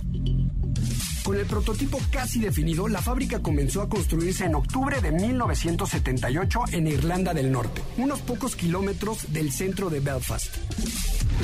Con 1.26 1.36
el 1.36 1.46
prototipo 1.46 1.98
casi 2.12 2.38
definido, 2.38 2.86
la 2.86 3.02
fábrica 3.02 3.42
comenzó 3.42 3.82
a 3.82 3.88
construirse 3.88 4.44
en 4.44 4.54
octubre 4.54 5.00
de 5.00 5.10
1978 5.10 6.60
en 6.70 6.86
Irlanda 6.86 7.34
del 7.34 7.50
Norte, 7.50 7.82
unos 7.96 8.20
pocos 8.20 8.54
kilómetros 8.54 9.32
del 9.32 9.50
centro 9.50 9.90
de 9.90 9.98
Belfast. 9.98 10.54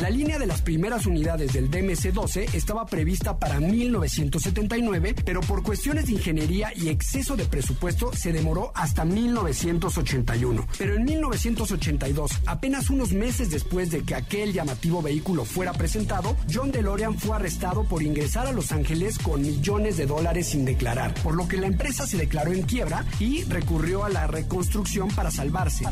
La 0.01 0.09
línea 0.09 0.39
de 0.39 0.47
las 0.47 0.63
primeras 0.63 1.05
unidades 1.05 1.53
del 1.53 1.71
DMC-12 1.71 2.55
estaba 2.55 2.87
prevista 2.87 3.39
para 3.39 3.61
1979, 3.61 5.17
pero 5.25 5.41
por 5.41 5.63
cuestiones 5.63 6.07
de 6.07 6.13
ingeniería 6.13 6.73
y 6.75 6.89
exceso 6.89 7.37
de 7.37 7.45
presupuesto 7.45 8.13
se 8.15 8.33
demoró 8.33 8.71
hasta 8.75 9.05
1981. 9.05 10.67
Pero 10.79 10.95
en 10.95 11.05
1982, 11.05 12.31
apenas 12.47 12.89
unos 12.89 13.13
meses 13.13 13.51
después 13.51 13.91
de 13.91 14.03
que 14.03 14.15
aquel 14.15 14.53
llamativo 14.53 15.03
vehículo 15.03 15.45
fuera 15.45 15.73
presentado, 15.73 16.37
John 16.53 16.73
DeLorean 16.73 17.19
fue 17.19 17.37
arrestado 17.37 17.85
por 17.85 18.03
ingresar 18.03 18.47
a 18.47 18.53
Los 18.53 18.73
Ángeles 18.73 19.19
con 19.19 19.43
millones 19.43 19.72
de 19.73 20.07
dólares 20.07 20.49
sin 20.49 20.65
declarar, 20.65 21.15
por 21.23 21.35
lo 21.35 21.49
que 21.49 21.57
la 21.57 21.67
empresa 21.67 22.07
se 22.07 22.19
declaró 22.19 22.53
en 22.53 22.63
quiebra 22.63 23.05
y 23.19 23.43
recurrió 23.45 24.05
a 24.05 24.11
la 24.11 24.27
reconstrucción 24.27 25.09
para 25.09 25.31
salvarse. 25.31 25.85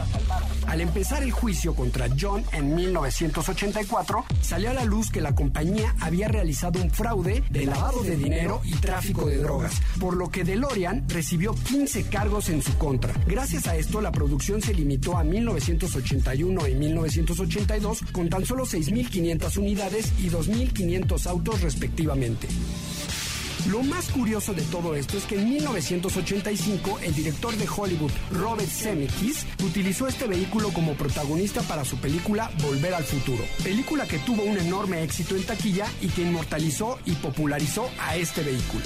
Al 0.67 0.81
empezar 0.81 1.23
el 1.23 1.33
juicio 1.33 1.75
contra 1.75 2.07
John 2.19 2.45
en 2.53 2.75
1984, 2.75 3.71
2004, 3.71 4.25
salió 4.43 4.71
a 4.71 4.75
la 4.75 4.85
luz 4.85 5.11
que 5.11 5.21
la 5.21 5.35
compañía 5.35 5.95
había 6.01 6.29
realizado 6.29 6.81
un 6.81 6.91
fraude 6.91 7.43
de 7.51 7.67
lavado 7.67 8.03
de 8.03 8.17
dinero 8.17 8.61
y 8.65 8.73
tráfico 8.75 9.27
de 9.27 9.39
drogas, 9.39 9.81
por 9.99 10.17
lo 10.17 10.31
que 10.31 10.45
DeLorean 10.45 11.09
recibió 11.09 11.55
15 11.55 12.05
cargos 12.05 12.49
en 12.49 12.63
su 12.63 12.77
contra. 12.79 13.15
Gracias 13.27 13.67
a 13.67 13.77
esto, 13.77 14.01
la 14.01 14.13
producción 14.13 14.61
se 14.61 14.75
limitó 14.75 15.17
a 15.17 15.25
1981 15.25 16.69
y 16.69 16.75
1982 16.75 18.01
con 18.13 18.29
tan 18.29 18.45
solo 18.45 18.65
6.500 18.65 19.57
unidades 19.59 20.13
y 20.19 20.29
2.500 20.29 21.27
autos 21.27 21.61
respectivamente. 21.63 22.49
Lo 23.69 23.83
más 23.83 24.11
curioso 24.11 24.55
de 24.55 24.63
todo 24.63 24.95
esto 24.95 25.19
es 25.19 25.25
que 25.25 25.39
en 25.39 25.51
1985 25.51 27.01
el 27.03 27.15
director 27.15 27.55
de 27.55 27.69
Hollywood, 27.69 28.11
Robert 28.33 28.69
Zemeckis, 28.69 29.47
utilizó 29.63 30.07
este 30.07 30.27
vehículo 30.27 30.71
como 30.73 30.95
protagonista 30.95 31.61
para 31.63 31.85
su 31.85 31.97
película 31.99 32.51
Volver 32.63 32.95
al 32.95 33.05
Futuro, 33.05 33.45
película 33.63 34.07
que 34.07 34.19
tuvo 34.21 34.43
un 34.45 34.57
enorme 34.57 35.03
éxito 35.03 35.37
en 35.37 35.45
taquilla 35.45 35.87
y 36.01 36.09
que 36.09 36.23
inmortalizó 36.23 36.99
y 37.05 37.13
popularizó 37.13 37.91
a 37.99 38.17
este 38.17 38.43
vehículo. 38.43 38.85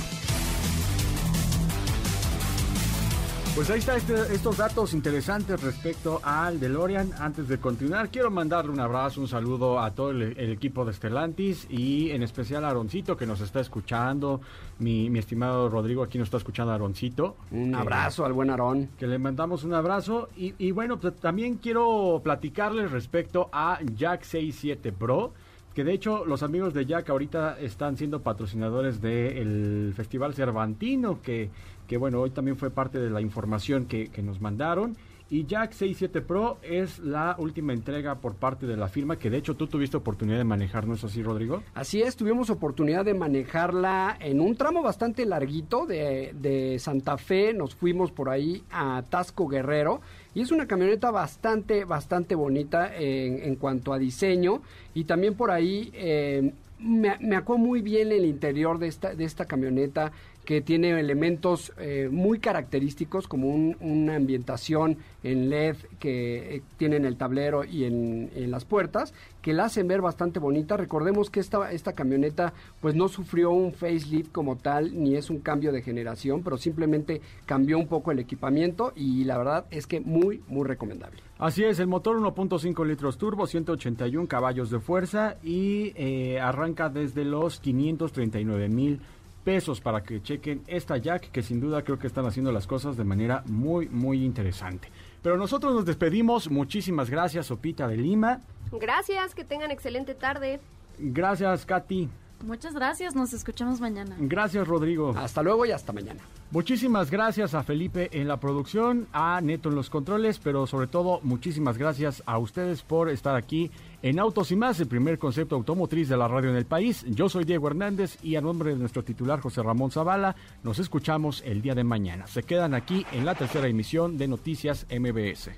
Pues 3.54 3.70
ahí 3.70 3.78
están 3.78 3.98
este, 3.98 4.14
estos 4.34 4.56
datos 4.56 4.94
interesantes 4.94 5.62
respecto 5.62 6.20
al 6.24 6.58
DeLorean. 6.58 7.12
Antes 7.20 7.46
de 7.46 7.58
continuar, 7.58 8.08
quiero 8.08 8.28
mandarle 8.28 8.72
un 8.72 8.80
abrazo, 8.80 9.20
un 9.20 9.28
saludo 9.28 9.78
a 9.78 9.92
todo 9.92 10.10
el, 10.10 10.36
el 10.36 10.50
equipo 10.50 10.84
de 10.84 10.92
Stellantis 10.92 11.68
y 11.70 12.10
en 12.10 12.24
especial 12.24 12.64
a 12.64 12.70
Aroncito 12.70 13.16
que 13.16 13.26
nos 13.26 13.40
está 13.40 13.60
escuchando. 13.60 14.40
Mi, 14.80 15.08
mi 15.08 15.20
estimado 15.20 15.68
Rodrigo 15.68 16.02
aquí 16.02 16.18
nos 16.18 16.26
está 16.26 16.38
escuchando 16.38 16.72
Aroncito. 16.72 17.36
Un 17.52 17.76
abrazo 17.76 18.26
al 18.26 18.32
buen 18.32 18.50
Aarón. 18.50 18.90
Que 18.98 19.06
le 19.06 19.18
mandamos 19.18 19.62
un 19.62 19.74
abrazo. 19.74 20.30
Y, 20.36 20.54
y 20.58 20.72
bueno, 20.72 20.98
pues, 20.98 21.14
también 21.14 21.58
quiero 21.58 22.20
platicarles 22.24 22.90
respecto 22.90 23.50
a 23.52 23.78
Jack 23.94 24.24
67 24.24 24.90
Pro. 24.90 25.32
Que 25.74 25.82
de 25.82 25.92
hecho 25.92 26.24
los 26.24 26.44
amigos 26.44 26.72
de 26.72 26.86
Jack 26.86 27.10
ahorita 27.10 27.58
están 27.58 27.96
siendo 27.96 28.22
patrocinadores 28.22 29.00
del 29.00 29.92
Festival 29.96 30.32
Cervantino, 30.32 31.20
que, 31.20 31.50
que 31.86 31.96
bueno, 31.96 32.20
hoy 32.20 32.30
también 32.30 32.56
fue 32.56 32.70
parte 32.70 32.98
de 32.98 33.10
la 33.10 33.20
información 33.20 33.86
que, 33.86 34.10
nos 34.22 34.40
mandaron. 34.40 34.96
Y 35.30 35.46
Jack 35.46 35.72
67 35.72 36.20
Pro 36.20 36.58
es 36.62 36.98
la 36.98 37.34
última 37.38 37.72
entrega 37.72 38.16
por 38.16 38.34
parte 38.36 38.66
de 38.66 38.76
la 38.76 38.88
firma, 38.88 39.18
que 39.18 39.30
de 39.30 39.38
hecho 39.38 39.56
tú 39.56 39.66
tuviste 39.66 39.96
oportunidad 39.96 40.36
de 40.36 40.44
manejar, 40.44 40.86
¿no 40.86 40.94
es 40.94 41.02
así, 41.02 41.22
Rodrigo? 41.22 41.62
Así 41.74 42.02
es, 42.02 42.14
tuvimos 42.14 42.50
oportunidad 42.50 43.04
de 43.06 43.14
manejarla 43.14 44.16
en 44.20 44.40
un 44.40 44.54
tramo 44.54 44.82
bastante 44.82 45.24
larguito 45.24 45.86
de, 45.86 46.34
de 46.34 46.78
Santa 46.78 47.16
Fe, 47.16 47.54
nos 47.54 47.74
fuimos 47.74 48.12
por 48.12 48.28
ahí 48.28 48.62
a 48.70 49.02
Tasco 49.08 49.48
Guerrero 49.48 50.02
y 50.34 50.42
es 50.42 50.52
una 50.52 50.66
camioneta 50.66 51.10
bastante, 51.10 51.84
bastante 51.84 52.34
bonita 52.34 52.94
en, 52.94 53.42
en 53.42 53.56
cuanto 53.56 53.94
a 53.94 53.98
diseño 53.98 54.60
y 54.92 55.04
también 55.04 55.34
por 55.34 55.50
ahí 55.50 55.90
eh, 55.94 56.52
me, 56.78 57.16
me 57.18 57.40
muy 57.40 57.80
bien 57.80 58.12
el 58.12 58.24
interior 58.24 58.78
de 58.78 58.88
esta, 58.88 59.14
de 59.14 59.24
esta 59.24 59.46
camioneta 59.46 60.12
que 60.44 60.60
tiene 60.60 60.90
elementos 60.98 61.72
eh, 61.78 62.08
muy 62.10 62.38
característicos 62.38 63.26
como 63.28 63.48
un- 63.48 63.76
una 63.80 64.16
ambientación 64.16 64.98
en 65.22 65.48
LED 65.50 65.76
que 65.98 66.56
eh, 66.56 66.62
tiene 66.76 66.96
en 66.96 67.04
el 67.06 67.16
tablero 67.16 67.64
y 67.64 67.84
en, 67.84 68.30
en 68.34 68.50
las 68.50 68.64
puertas 68.64 69.14
que 69.40 69.52
la 69.52 69.64
hacen 69.64 69.88
ver 69.88 70.00
bastante 70.00 70.38
bonita. 70.38 70.76
Recordemos 70.76 71.30
que 71.30 71.40
esta, 71.40 71.70
esta 71.72 71.92
camioneta 71.94 72.52
pues 72.80 72.94
no 72.94 73.08
sufrió 73.08 73.50
un 73.50 73.72
facelift 73.72 74.32
como 74.32 74.56
tal 74.56 75.02
ni 75.02 75.16
es 75.16 75.30
un 75.30 75.40
cambio 75.40 75.72
de 75.72 75.82
generación, 75.82 76.42
pero 76.42 76.56
simplemente 76.56 77.20
cambió 77.46 77.78
un 77.78 77.86
poco 77.86 78.10
el 78.12 78.18
equipamiento 78.18 78.92
y 78.96 79.24
la 79.24 79.38
verdad 79.38 79.66
es 79.70 79.86
que 79.86 80.00
muy, 80.00 80.42
muy 80.48 80.66
recomendable. 80.66 81.20
Así 81.38 81.64
es, 81.64 81.78
el 81.80 81.88
motor 81.88 82.16
1.5 82.18 82.86
litros 82.86 83.18
turbo, 83.18 83.46
181 83.46 84.28
caballos 84.28 84.70
de 84.70 84.78
fuerza 84.78 85.36
y 85.42 85.92
eh, 85.96 86.38
arranca 86.40 86.88
desde 86.88 87.24
los 87.24 87.60
539 87.60 88.68
mil 88.68 89.00
pesos 89.44 89.80
para 89.80 90.02
que 90.02 90.22
chequen 90.22 90.62
esta 90.66 90.96
Jack 90.96 91.30
que 91.30 91.42
sin 91.42 91.60
duda 91.60 91.82
creo 91.84 91.98
que 91.98 92.06
están 92.06 92.26
haciendo 92.26 92.50
las 92.50 92.66
cosas 92.66 92.96
de 92.96 93.04
manera 93.04 93.42
muy 93.46 93.88
muy 93.88 94.24
interesante. 94.24 94.90
Pero 95.22 95.36
nosotros 95.36 95.74
nos 95.74 95.84
despedimos, 95.84 96.50
muchísimas 96.50 97.10
gracias 97.10 97.46
Sopita 97.46 97.86
de 97.86 97.96
Lima, 97.96 98.40
Gracias, 98.72 99.34
que 99.34 99.44
tengan 99.44 99.70
excelente 99.70 100.14
tarde. 100.14 100.58
gracias 100.98 101.64
Katy, 101.66 102.08
Muchas 102.44 102.74
gracias, 102.74 103.14
nos 103.14 103.32
escuchamos 103.32 103.80
mañana. 103.80 104.16
gracias 104.18 104.66
Rodrigo. 104.66 105.14
Hasta 105.16 105.42
luego 105.42 105.64
y 105.66 105.70
hasta 105.70 105.92
mañana. 105.92 106.20
Muchísimas 106.50 107.10
gracias 107.10 107.54
a 107.54 107.62
Felipe 107.62 108.10
en 108.12 108.28
la 108.28 108.38
producción, 108.38 109.08
a 109.12 109.40
Neto 109.40 109.70
en 109.70 109.74
los 109.74 109.90
controles, 109.90 110.38
pero 110.38 110.66
sobre 110.66 110.86
todo 110.86 111.20
muchísimas 111.22 111.78
gracias 111.78 112.22
a 112.26 112.38
ustedes 112.38 112.82
por 112.82 113.08
estar 113.08 113.34
aquí 113.34 113.70
en 114.02 114.18
Autos 114.18 114.52
y 114.52 114.56
Más, 114.56 114.78
el 114.78 114.86
primer 114.86 115.18
concepto 115.18 115.56
automotriz 115.56 116.08
de 116.08 116.16
la 116.16 116.28
radio 116.28 116.50
en 116.50 116.56
el 116.56 116.66
país. 116.66 117.04
Yo 117.08 117.28
soy 117.28 117.44
Diego 117.44 117.68
Hernández 117.68 118.18
y 118.22 118.36
a 118.36 118.40
nombre 118.40 118.70
de 118.70 118.76
nuestro 118.76 119.02
titular 119.02 119.40
José 119.40 119.62
Ramón 119.62 119.90
Zavala, 119.90 120.36
nos 120.62 120.78
escuchamos 120.78 121.42
el 121.44 121.62
día 121.62 121.74
de 121.74 121.84
mañana. 121.84 122.26
Se 122.26 122.42
quedan 122.42 122.74
aquí 122.74 123.04
en 123.12 123.24
la 123.24 123.34
tercera 123.34 123.66
emisión 123.66 124.18
de 124.18 124.28
Noticias 124.28 124.86
MBS. 124.90 125.50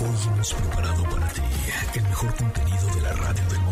Hoy 0.00 0.32
hemos 0.34 0.54
preparado 0.54 1.04
para 1.04 1.28
ti 1.28 1.42
el 1.94 2.02
mejor 2.02 2.34
contenido 2.34 2.86
de 2.94 3.00
la 3.02 3.12
radio 3.12 3.48
del 3.48 3.60
motor. 3.60 3.71